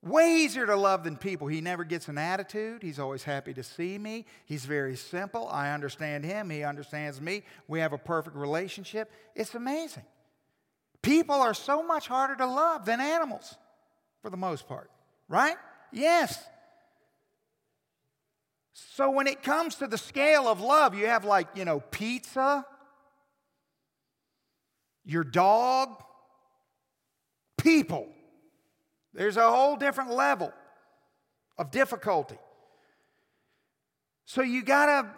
Way 0.00 0.42
easier 0.44 0.64
to 0.64 0.76
love 0.76 1.02
than 1.02 1.16
people. 1.16 1.48
He 1.48 1.60
never 1.60 1.82
gets 1.82 2.06
an 2.06 2.18
attitude. 2.18 2.82
He's 2.82 3.00
always 3.00 3.24
happy 3.24 3.52
to 3.54 3.64
see 3.64 3.98
me. 3.98 4.26
He's 4.46 4.64
very 4.64 4.94
simple. 4.94 5.48
I 5.48 5.72
understand 5.72 6.24
him. 6.24 6.50
He 6.50 6.62
understands 6.62 7.20
me. 7.20 7.42
We 7.66 7.80
have 7.80 7.92
a 7.92 7.98
perfect 7.98 8.36
relationship. 8.36 9.10
It's 9.34 9.56
amazing. 9.56 10.04
People 11.02 11.34
are 11.34 11.54
so 11.54 11.82
much 11.82 12.06
harder 12.06 12.36
to 12.36 12.46
love 12.46 12.84
than 12.84 13.00
animals 13.00 13.56
for 14.22 14.30
the 14.30 14.36
most 14.36 14.68
part, 14.68 14.88
right? 15.28 15.56
Yes. 15.92 16.44
So 18.72 19.10
when 19.10 19.26
it 19.26 19.42
comes 19.42 19.76
to 19.76 19.88
the 19.88 19.98
scale 19.98 20.46
of 20.46 20.60
love, 20.60 20.94
you 20.94 21.06
have 21.06 21.24
like, 21.24 21.48
you 21.54 21.64
know, 21.64 21.80
pizza, 21.80 22.64
your 25.04 25.24
dog, 25.24 26.02
people. 27.56 28.08
There's 29.18 29.36
a 29.36 29.50
whole 29.50 29.74
different 29.74 30.12
level 30.12 30.52
of 31.58 31.72
difficulty. 31.72 32.38
So 34.26 34.42
you 34.42 34.62
got 34.62 34.86
to 34.86 35.08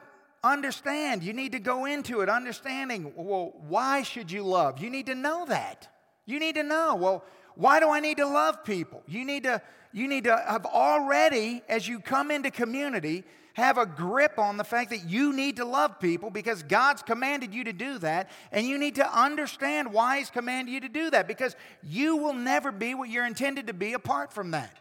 understand. 0.42 1.22
You 1.22 1.34
need 1.34 1.52
to 1.52 1.58
go 1.58 1.84
into 1.84 2.22
it 2.22 2.30
understanding, 2.30 3.12
well, 3.14 3.52
why 3.68 4.02
should 4.02 4.32
you 4.32 4.42
love? 4.42 4.82
You 4.82 4.88
need 4.88 5.04
to 5.06 5.14
know 5.14 5.44
that. 5.44 5.86
You 6.24 6.40
need 6.40 6.54
to 6.54 6.62
know, 6.62 6.94
well, 6.94 7.24
why 7.56 7.78
do 7.78 7.90
I 7.90 8.00
need 8.00 8.16
to 8.16 8.26
love 8.26 8.64
people? 8.64 9.02
You 9.06 9.22
need 9.26 9.42
to 9.42 9.60
you 9.92 10.08
need 10.08 10.24
to 10.24 10.36
have 10.48 10.64
already 10.64 11.62
as 11.68 11.86
you 11.86 12.00
come 12.00 12.30
into 12.30 12.50
community 12.50 13.24
have 13.54 13.78
a 13.78 13.86
grip 13.86 14.38
on 14.38 14.56
the 14.56 14.64
fact 14.64 14.90
that 14.90 15.08
you 15.08 15.32
need 15.32 15.56
to 15.56 15.64
love 15.64 15.98
people 15.98 16.30
because 16.30 16.62
God's 16.62 17.02
commanded 17.02 17.54
you 17.54 17.64
to 17.64 17.72
do 17.72 17.98
that. 17.98 18.30
And 18.52 18.66
you 18.66 18.78
need 18.78 18.96
to 18.96 19.18
understand 19.18 19.92
why 19.92 20.18
He's 20.18 20.30
commanded 20.30 20.72
you 20.72 20.80
to 20.80 20.88
do 20.88 21.10
that 21.10 21.26
because 21.26 21.56
you 21.82 22.16
will 22.16 22.32
never 22.32 22.72
be 22.72 22.94
what 22.94 23.08
you're 23.08 23.26
intended 23.26 23.66
to 23.66 23.74
be 23.74 23.92
apart 23.92 24.32
from 24.32 24.52
that. 24.52 24.76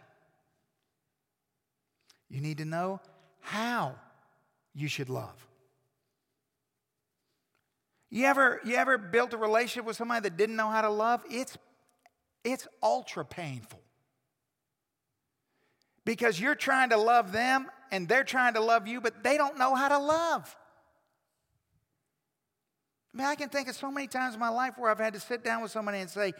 You 2.29 2.41
need 2.41 2.59
to 2.59 2.65
know 2.65 3.01
how 3.41 3.95
you 4.75 4.87
should 4.87 5.09
love. 5.09 5.47
You 8.11 8.25
ever, 8.25 8.59
you 8.65 8.75
ever 8.75 8.97
built 8.97 9.33
a 9.33 9.37
relationship 9.37 9.85
with 9.85 9.95
somebody 9.95 10.21
that 10.21 10.37
didn't 10.37 10.55
know 10.55 10.69
how 10.69 10.81
to 10.81 10.89
love? 10.89 11.23
It's, 11.29 11.57
it's 12.43 12.67
ultra 12.81 13.23
painful. 13.23 13.79
Because 16.05 16.39
you're 16.39 16.55
trying 16.55 16.89
to 16.89 16.97
love 16.97 17.31
them 17.31 17.67
and 17.91 18.07
they're 18.07 18.23
trying 18.23 18.53
to 18.53 18.61
love 18.61 18.87
you, 18.87 19.01
but 19.01 19.23
they 19.23 19.37
don't 19.37 19.57
know 19.57 19.75
how 19.75 19.89
to 19.89 19.97
love. 19.97 20.55
I 23.13 23.17
mean, 23.17 23.27
I 23.27 23.35
can 23.35 23.49
think 23.49 23.67
of 23.67 23.75
so 23.75 23.91
many 23.91 24.07
times 24.07 24.35
in 24.35 24.39
my 24.39 24.49
life 24.49 24.77
where 24.77 24.91
I've 24.91 24.99
had 24.99 25.13
to 25.13 25.19
sit 25.19 25.43
down 25.43 25.61
with 25.61 25.71
somebody 25.71 25.99
and 25.99 26.09
say, 26.09 26.33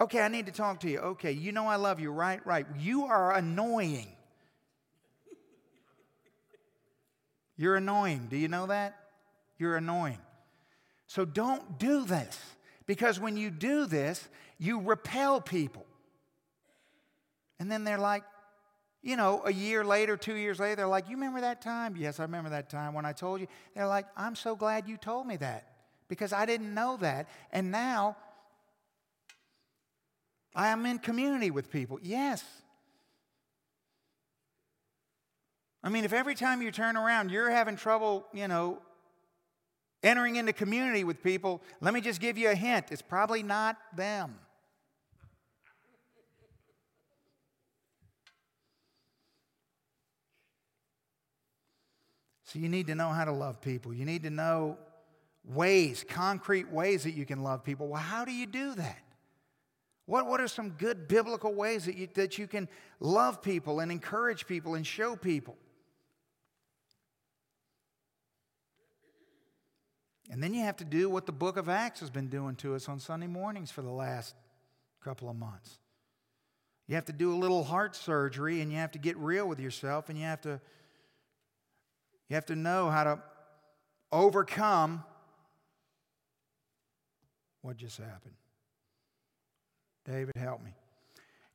Okay, 0.00 0.20
I 0.20 0.28
need 0.28 0.46
to 0.46 0.52
talk 0.52 0.80
to 0.80 0.90
you. 0.90 0.98
Okay, 0.98 1.32
you 1.32 1.52
know 1.52 1.68
I 1.68 1.76
love 1.76 2.00
you, 2.00 2.10
right? 2.10 2.44
Right. 2.44 2.66
You 2.78 3.04
are 3.04 3.32
annoying. 3.32 4.08
You're 7.56 7.76
annoying. 7.76 8.26
Do 8.28 8.36
you 8.36 8.48
know 8.48 8.66
that? 8.66 8.96
You're 9.56 9.76
annoying. 9.76 10.18
So 11.06 11.24
don't 11.24 11.78
do 11.78 12.04
this 12.04 12.40
because 12.86 13.20
when 13.20 13.36
you 13.36 13.50
do 13.50 13.86
this, 13.86 14.28
you 14.58 14.80
repel 14.80 15.40
people. 15.40 15.86
And 17.60 17.70
then 17.70 17.84
they're 17.84 17.98
like, 17.98 18.24
you 19.04 19.16
know, 19.16 19.42
a 19.44 19.52
year 19.52 19.84
later, 19.84 20.16
two 20.16 20.34
years 20.34 20.58
later, 20.58 20.76
they're 20.76 20.86
like, 20.88 21.08
You 21.08 21.16
remember 21.16 21.42
that 21.42 21.60
time? 21.60 21.94
Yes, 21.96 22.18
I 22.18 22.22
remember 22.22 22.50
that 22.50 22.70
time 22.70 22.94
when 22.94 23.04
I 23.04 23.12
told 23.12 23.40
you. 23.40 23.46
They're 23.74 23.86
like, 23.86 24.06
I'm 24.16 24.34
so 24.34 24.56
glad 24.56 24.88
you 24.88 24.96
told 24.96 25.26
me 25.26 25.36
that 25.36 25.68
because 26.08 26.32
I 26.32 26.46
didn't 26.46 26.72
know 26.72 26.96
that. 26.96 27.28
And 27.52 27.70
now 27.70 28.16
I 30.54 30.68
am 30.68 30.86
in 30.86 30.98
community 30.98 31.50
with 31.50 31.70
people. 31.70 31.98
Yes. 32.02 32.42
I 35.82 35.90
mean, 35.90 36.04
if 36.04 36.14
every 36.14 36.34
time 36.34 36.62
you 36.62 36.70
turn 36.70 36.96
around 36.96 37.30
you're 37.30 37.50
having 37.50 37.76
trouble, 37.76 38.26
you 38.32 38.48
know, 38.48 38.78
entering 40.02 40.36
into 40.36 40.54
community 40.54 41.04
with 41.04 41.22
people, 41.22 41.60
let 41.82 41.92
me 41.92 42.00
just 42.00 42.22
give 42.22 42.38
you 42.38 42.48
a 42.48 42.54
hint 42.54 42.86
it's 42.90 43.02
probably 43.02 43.42
not 43.42 43.76
them. 43.94 44.36
So 52.54 52.60
you 52.60 52.68
need 52.68 52.86
to 52.86 52.94
know 52.94 53.08
how 53.08 53.24
to 53.24 53.32
love 53.32 53.60
people. 53.60 53.92
You 53.92 54.04
need 54.04 54.22
to 54.22 54.30
know 54.30 54.78
ways, 55.44 56.04
concrete 56.08 56.70
ways 56.70 57.02
that 57.02 57.10
you 57.10 57.26
can 57.26 57.42
love 57.42 57.64
people. 57.64 57.88
Well, 57.88 58.00
how 58.00 58.24
do 58.24 58.30
you 58.30 58.46
do 58.46 58.76
that? 58.76 59.02
What, 60.06 60.28
what 60.28 60.40
are 60.40 60.46
some 60.46 60.70
good 60.70 61.08
biblical 61.08 61.52
ways 61.52 61.86
that 61.86 61.96
you, 61.96 62.06
that 62.14 62.38
you 62.38 62.46
can 62.46 62.68
love 63.00 63.42
people 63.42 63.80
and 63.80 63.90
encourage 63.90 64.46
people 64.46 64.76
and 64.76 64.86
show 64.86 65.16
people? 65.16 65.56
And 70.30 70.40
then 70.40 70.54
you 70.54 70.62
have 70.62 70.76
to 70.76 70.84
do 70.84 71.10
what 71.10 71.26
the 71.26 71.32
book 71.32 71.56
of 71.56 71.68
Acts 71.68 71.98
has 71.98 72.10
been 72.10 72.28
doing 72.28 72.54
to 72.56 72.76
us 72.76 72.88
on 72.88 73.00
Sunday 73.00 73.26
mornings 73.26 73.72
for 73.72 73.82
the 73.82 73.90
last 73.90 74.36
couple 75.02 75.28
of 75.28 75.34
months. 75.34 75.80
You 76.86 76.94
have 76.94 77.06
to 77.06 77.12
do 77.12 77.34
a 77.34 77.36
little 77.36 77.64
heart 77.64 77.96
surgery 77.96 78.60
and 78.60 78.70
you 78.70 78.78
have 78.78 78.92
to 78.92 79.00
get 79.00 79.16
real 79.16 79.48
with 79.48 79.58
yourself 79.58 80.08
and 80.08 80.16
you 80.16 80.24
have 80.26 80.42
to 80.42 80.60
you 82.28 82.34
have 82.34 82.46
to 82.46 82.56
know 82.56 82.90
how 82.90 83.04
to 83.04 83.22
overcome 84.10 85.04
what 87.62 87.76
just 87.76 87.98
happened. 87.98 88.34
David, 90.04 90.36
help 90.36 90.62
me. 90.62 90.70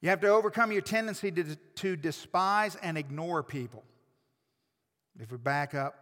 You 0.01 0.09
have 0.09 0.21
to 0.21 0.29
overcome 0.29 0.71
your 0.71 0.81
tendency 0.81 1.31
to, 1.31 1.55
to 1.75 1.95
despise 1.95 2.75
and 2.81 2.97
ignore 2.97 3.43
people. 3.43 3.83
If 5.19 5.31
we 5.31 5.37
back 5.37 5.75
up, 5.75 5.95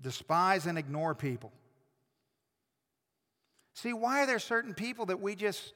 despise 0.00 0.66
and 0.66 0.76
ignore 0.76 1.14
people. 1.14 1.52
See, 3.74 3.92
why 3.92 4.22
are 4.22 4.26
there 4.26 4.38
certain 4.38 4.74
people 4.74 5.06
that 5.06 5.20
we 5.20 5.34
just 5.34 5.72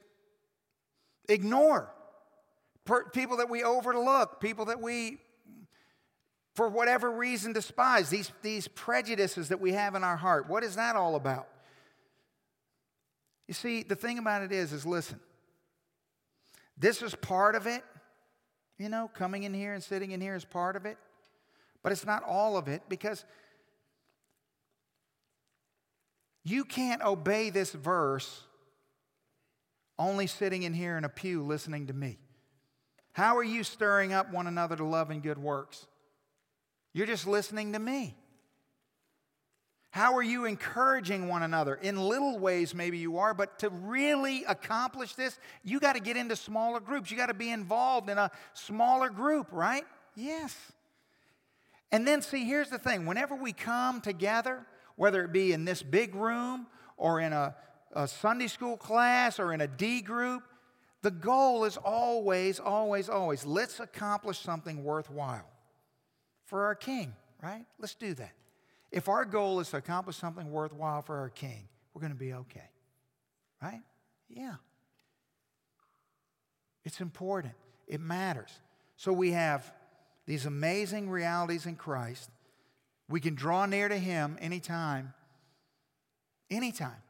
ignore? 1.27 1.89
People 3.13 3.37
that 3.37 3.49
we 3.49 3.63
overlook, 3.63 4.41
people 4.41 4.65
that 4.65 4.81
we, 4.81 5.19
for 6.55 6.67
whatever 6.67 7.11
reason, 7.11 7.53
despise. 7.53 8.09
These, 8.09 8.31
these 8.41 8.67
prejudices 8.67 9.49
that 9.49 9.59
we 9.59 9.73
have 9.73 9.95
in 9.95 10.03
our 10.03 10.17
heart. 10.17 10.49
What 10.49 10.63
is 10.63 10.75
that 10.75 10.95
all 10.95 11.15
about? 11.15 11.47
You 13.47 13.53
see, 13.53 13.83
the 13.83 13.95
thing 13.95 14.19
about 14.19 14.43
it 14.43 14.51
is, 14.51 14.73
is 14.73 14.85
listen, 14.85 15.19
this 16.77 17.01
is 17.01 17.15
part 17.15 17.55
of 17.55 17.67
it. 17.67 17.83
You 18.77 18.89
know, 18.89 19.09
coming 19.13 19.43
in 19.43 19.53
here 19.53 19.73
and 19.73 19.83
sitting 19.83 20.11
in 20.11 20.21
here 20.21 20.35
is 20.35 20.45
part 20.45 20.75
of 20.75 20.85
it. 20.85 20.97
But 21.81 21.91
it's 21.91 22.05
not 22.05 22.23
all 22.23 22.57
of 22.57 22.67
it 22.67 22.83
because 22.89 23.25
you 26.43 26.63
can't 26.63 27.01
obey 27.01 27.49
this 27.49 27.71
verse 27.71 28.43
only 29.97 30.27
sitting 30.27 30.63
in 30.63 30.73
here 30.73 30.97
in 30.97 31.03
a 31.03 31.09
pew 31.09 31.43
listening 31.43 31.87
to 31.87 31.93
me. 31.93 32.17
How 33.13 33.37
are 33.37 33.43
you 33.43 33.63
stirring 33.63 34.13
up 34.13 34.31
one 34.31 34.47
another 34.47 34.75
to 34.77 34.85
love 34.85 35.09
and 35.09 35.21
good 35.21 35.37
works? 35.37 35.87
You're 36.93 37.07
just 37.07 37.27
listening 37.27 37.73
to 37.73 37.79
me. 37.79 38.15
How 39.91 40.15
are 40.15 40.23
you 40.23 40.45
encouraging 40.45 41.27
one 41.27 41.41
another? 41.41 41.73
In 41.75 41.97
little 41.97 42.37
ways, 42.37 42.75
maybe 42.75 42.99
you 42.99 43.17
are, 43.17 43.33
but 43.33 43.59
to 43.59 43.69
really 43.69 44.43
accomplish 44.43 45.15
this, 45.15 45.39
you 45.63 45.79
got 45.79 45.93
to 45.93 45.99
get 45.99 46.15
into 46.15 46.35
smaller 46.35 46.79
groups. 46.79 47.09
You 47.09 47.17
got 47.17 47.27
to 47.27 47.33
be 47.33 47.49
involved 47.49 48.09
in 48.09 48.19
a 48.19 48.29
smaller 48.53 49.09
group, 49.09 49.47
right? 49.51 49.83
Yes. 50.15 50.55
And 51.91 52.07
then, 52.07 52.21
see, 52.21 52.45
here's 52.45 52.69
the 52.69 52.77
thing 52.77 53.07
whenever 53.07 53.35
we 53.35 53.51
come 53.51 53.99
together, 53.99 54.63
whether 54.95 55.23
it 55.23 55.31
be 55.31 55.53
in 55.53 55.65
this 55.65 55.81
big 55.81 56.13
room 56.13 56.67
or 56.95 57.19
in 57.19 57.33
a, 57.33 57.55
a 57.93 58.07
Sunday 58.07 58.47
school 58.47 58.77
class 58.77 59.39
or 59.39 59.53
in 59.53 59.61
a 59.61 59.67
D 59.67 60.01
group, 60.01 60.43
the 61.01 61.11
goal 61.11 61.65
is 61.65 61.77
always, 61.77 62.59
always, 62.59 63.09
always 63.09 63.43
let's 63.43 63.79
accomplish 63.79 64.37
something 64.37 64.83
worthwhile 64.83 65.48
for 66.49 66.65
our 66.65 66.75
King, 66.75 67.13
right? 67.41 67.63
Let's 67.77 67.93
do 67.93 68.15
that. 68.15 68.31
If 68.91 69.07
our 69.07 69.23
goal 69.23 69.59
is 69.59 69.69
to 69.69 69.77
accomplish 69.77 70.17
something 70.17 70.51
worthwhile 70.51 71.03
for 71.03 71.17
our 71.19 71.29
King, 71.29 71.67
we're 71.93 72.01
going 72.01 72.11
to 72.11 72.17
be 72.17 72.33
okay. 72.33 72.69
Right? 73.61 73.81
Yeah. 74.27 74.55
It's 76.83 77.01
important, 77.01 77.53
it 77.87 78.01
matters. 78.01 78.49
So 78.97 79.13
we 79.13 79.31
have 79.31 79.71
these 80.25 80.47
amazing 80.47 81.09
realities 81.09 81.67
in 81.67 81.75
Christ. 81.75 82.31
We 83.07 83.19
can 83.19 83.35
draw 83.35 83.67
near 83.67 83.87
to 83.87 83.97
Him 83.97 84.37
anytime. 84.41 85.13
Anytime. 86.49 87.03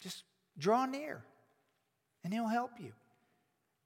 Just 0.00 0.22
draw 0.56 0.86
near, 0.86 1.24
and 2.22 2.32
He'll 2.32 2.46
help 2.46 2.72
you. 2.78 2.92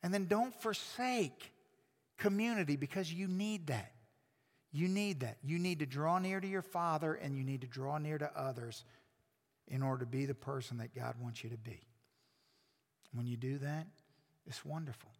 And 0.02 0.12
then 0.12 0.26
don't 0.26 0.54
forsake 0.54 1.52
community 2.18 2.76
because 2.76 3.12
you 3.12 3.28
need 3.28 3.68
that. 3.68 3.92
You 4.70 4.88
need 4.88 5.20
that. 5.20 5.38
You 5.42 5.58
need 5.58 5.78
to 5.78 5.86
draw 5.86 6.18
near 6.18 6.40
to 6.40 6.46
your 6.46 6.62
Father 6.62 7.14
and 7.14 7.36
you 7.36 7.42
need 7.42 7.62
to 7.62 7.66
draw 7.66 7.98
near 7.98 8.18
to 8.18 8.30
others 8.38 8.84
in 9.68 9.82
order 9.82 10.04
to 10.04 10.10
be 10.10 10.26
the 10.26 10.34
person 10.34 10.78
that 10.78 10.94
God 10.94 11.14
wants 11.20 11.42
you 11.42 11.50
to 11.50 11.56
be. 11.56 11.80
When 13.12 13.26
you 13.26 13.36
do 13.36 13.58
that, 13.58 13.86
it's 14.46 14.64
wonderful. 14.64 15.10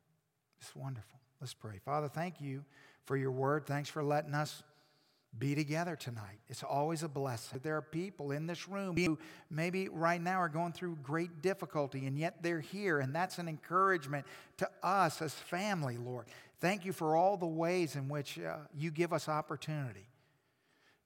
It's 0.61 0.75
wonderful. 0.75 1.19
Let's 1.41 1.55
pray. 1.55 1.79
Father, 1.85 2.09
thank 2.09 2.41
you 2.41 2.65
for 3.05 3.17
your 3.17 3.31
word. 3.31 3.67
Thanks 3.67 3.89
for 3.89 4.03
letting 4.03 4.35
us 4.35 4.63
be 5.39 5.55
together 5.55 5.95
tonight. 5.95 6.41
It's 6.49 6.63
always 6.63 7.03
a 7.03 7.09
blessing. 7.09 7.61
There 7.63 7.77
are 7.77 7.83
people 7.83 8.33
in 8.33 8.47
this 8.47 8.69
room 8.69 8.97
who 8.97 9.19
maybe 9.51 9.89
right 9.89 10.21
now 10.21 10.41
are 10.41 10.49
going 10.49 10.73
through 10.73 10.97
great 11.03 11.43
difficulty, 11.43 12.07
and 12.07 12.19
yet 12.19 12.43
they're 12.43 12.61
here, 12.61 13.01
and 13.01 13.15
that's 13.15 13.39
an 13.39 13.49
encouragement 13.49 14.27
to 14.57 14.69
us 14.83 15.21
as 15.21 15.35
family, 15.35 15.97
Lord. 15.97 16.27
Thank 16.61 16.85
you 16.85 16.93
for 16.93 17.15
all 17.15 17.37
the 17.37 17.47
ways 17.47 17.95
in 17.95 18.09
which 18.09 18.39
uh, 18.39 18.57
you 18.75 18.91
give 18.91 19.13
us 19.13 19.29
opportunity 19.29 20.09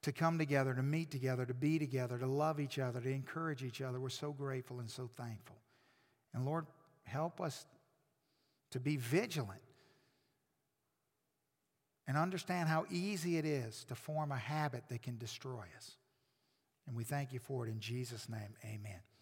to 0.01 0.11
come 0.11 0.37
together, 0.37 0.73
to 0.73 0.83
meet 0.83 1.11
together, 1.11 1.45
to 1.45 1.53
be 1.53 1.79
together, 1.79 2.17
to 2.17 2.25
love 2.25 2.59
each 2.59 2.79
other, 2.79 2.99
to 2.99 3.09
encourage 3.09 3.63
each 3.63 3.81
other. 3.81 3.99
We're 3.99 4.09
so 4.09 4.33
grateful 4.33 4.79
and 4.79 4.89
so 4.89 5.09
thankful. 5.15 5.57
And 6.33 6.45
Lord, 6.45 6.65
help 7.03 7.39
us 7.39 7.65
to 8.71 8.79
be 8.79 8.97
vigilant 8.97 9.61
and 12.07 12.17
understand 12.17 12.67
how 12.67 12.85
easy 12.89 13.37
it 13.37 13.45
is 13.45 13.85
to 13.85 13.95
form 13.95 14.31
a 14.31 14.37
habit 14.37 14.83
that 14.89 15.03
can 15.03 15.17
destroy 15.17 15.65
us. 15.77 15.91
And 16.87 16.95
we 16.95 17.03
thank 17.03 17.31
you 17.31 17.39
for 17.39 17.65
it 17.65 17.69
in 17.69 17.79
Jesus' 17.79 18.27
name. 18.27 18.55
Amen. 18.65 18.99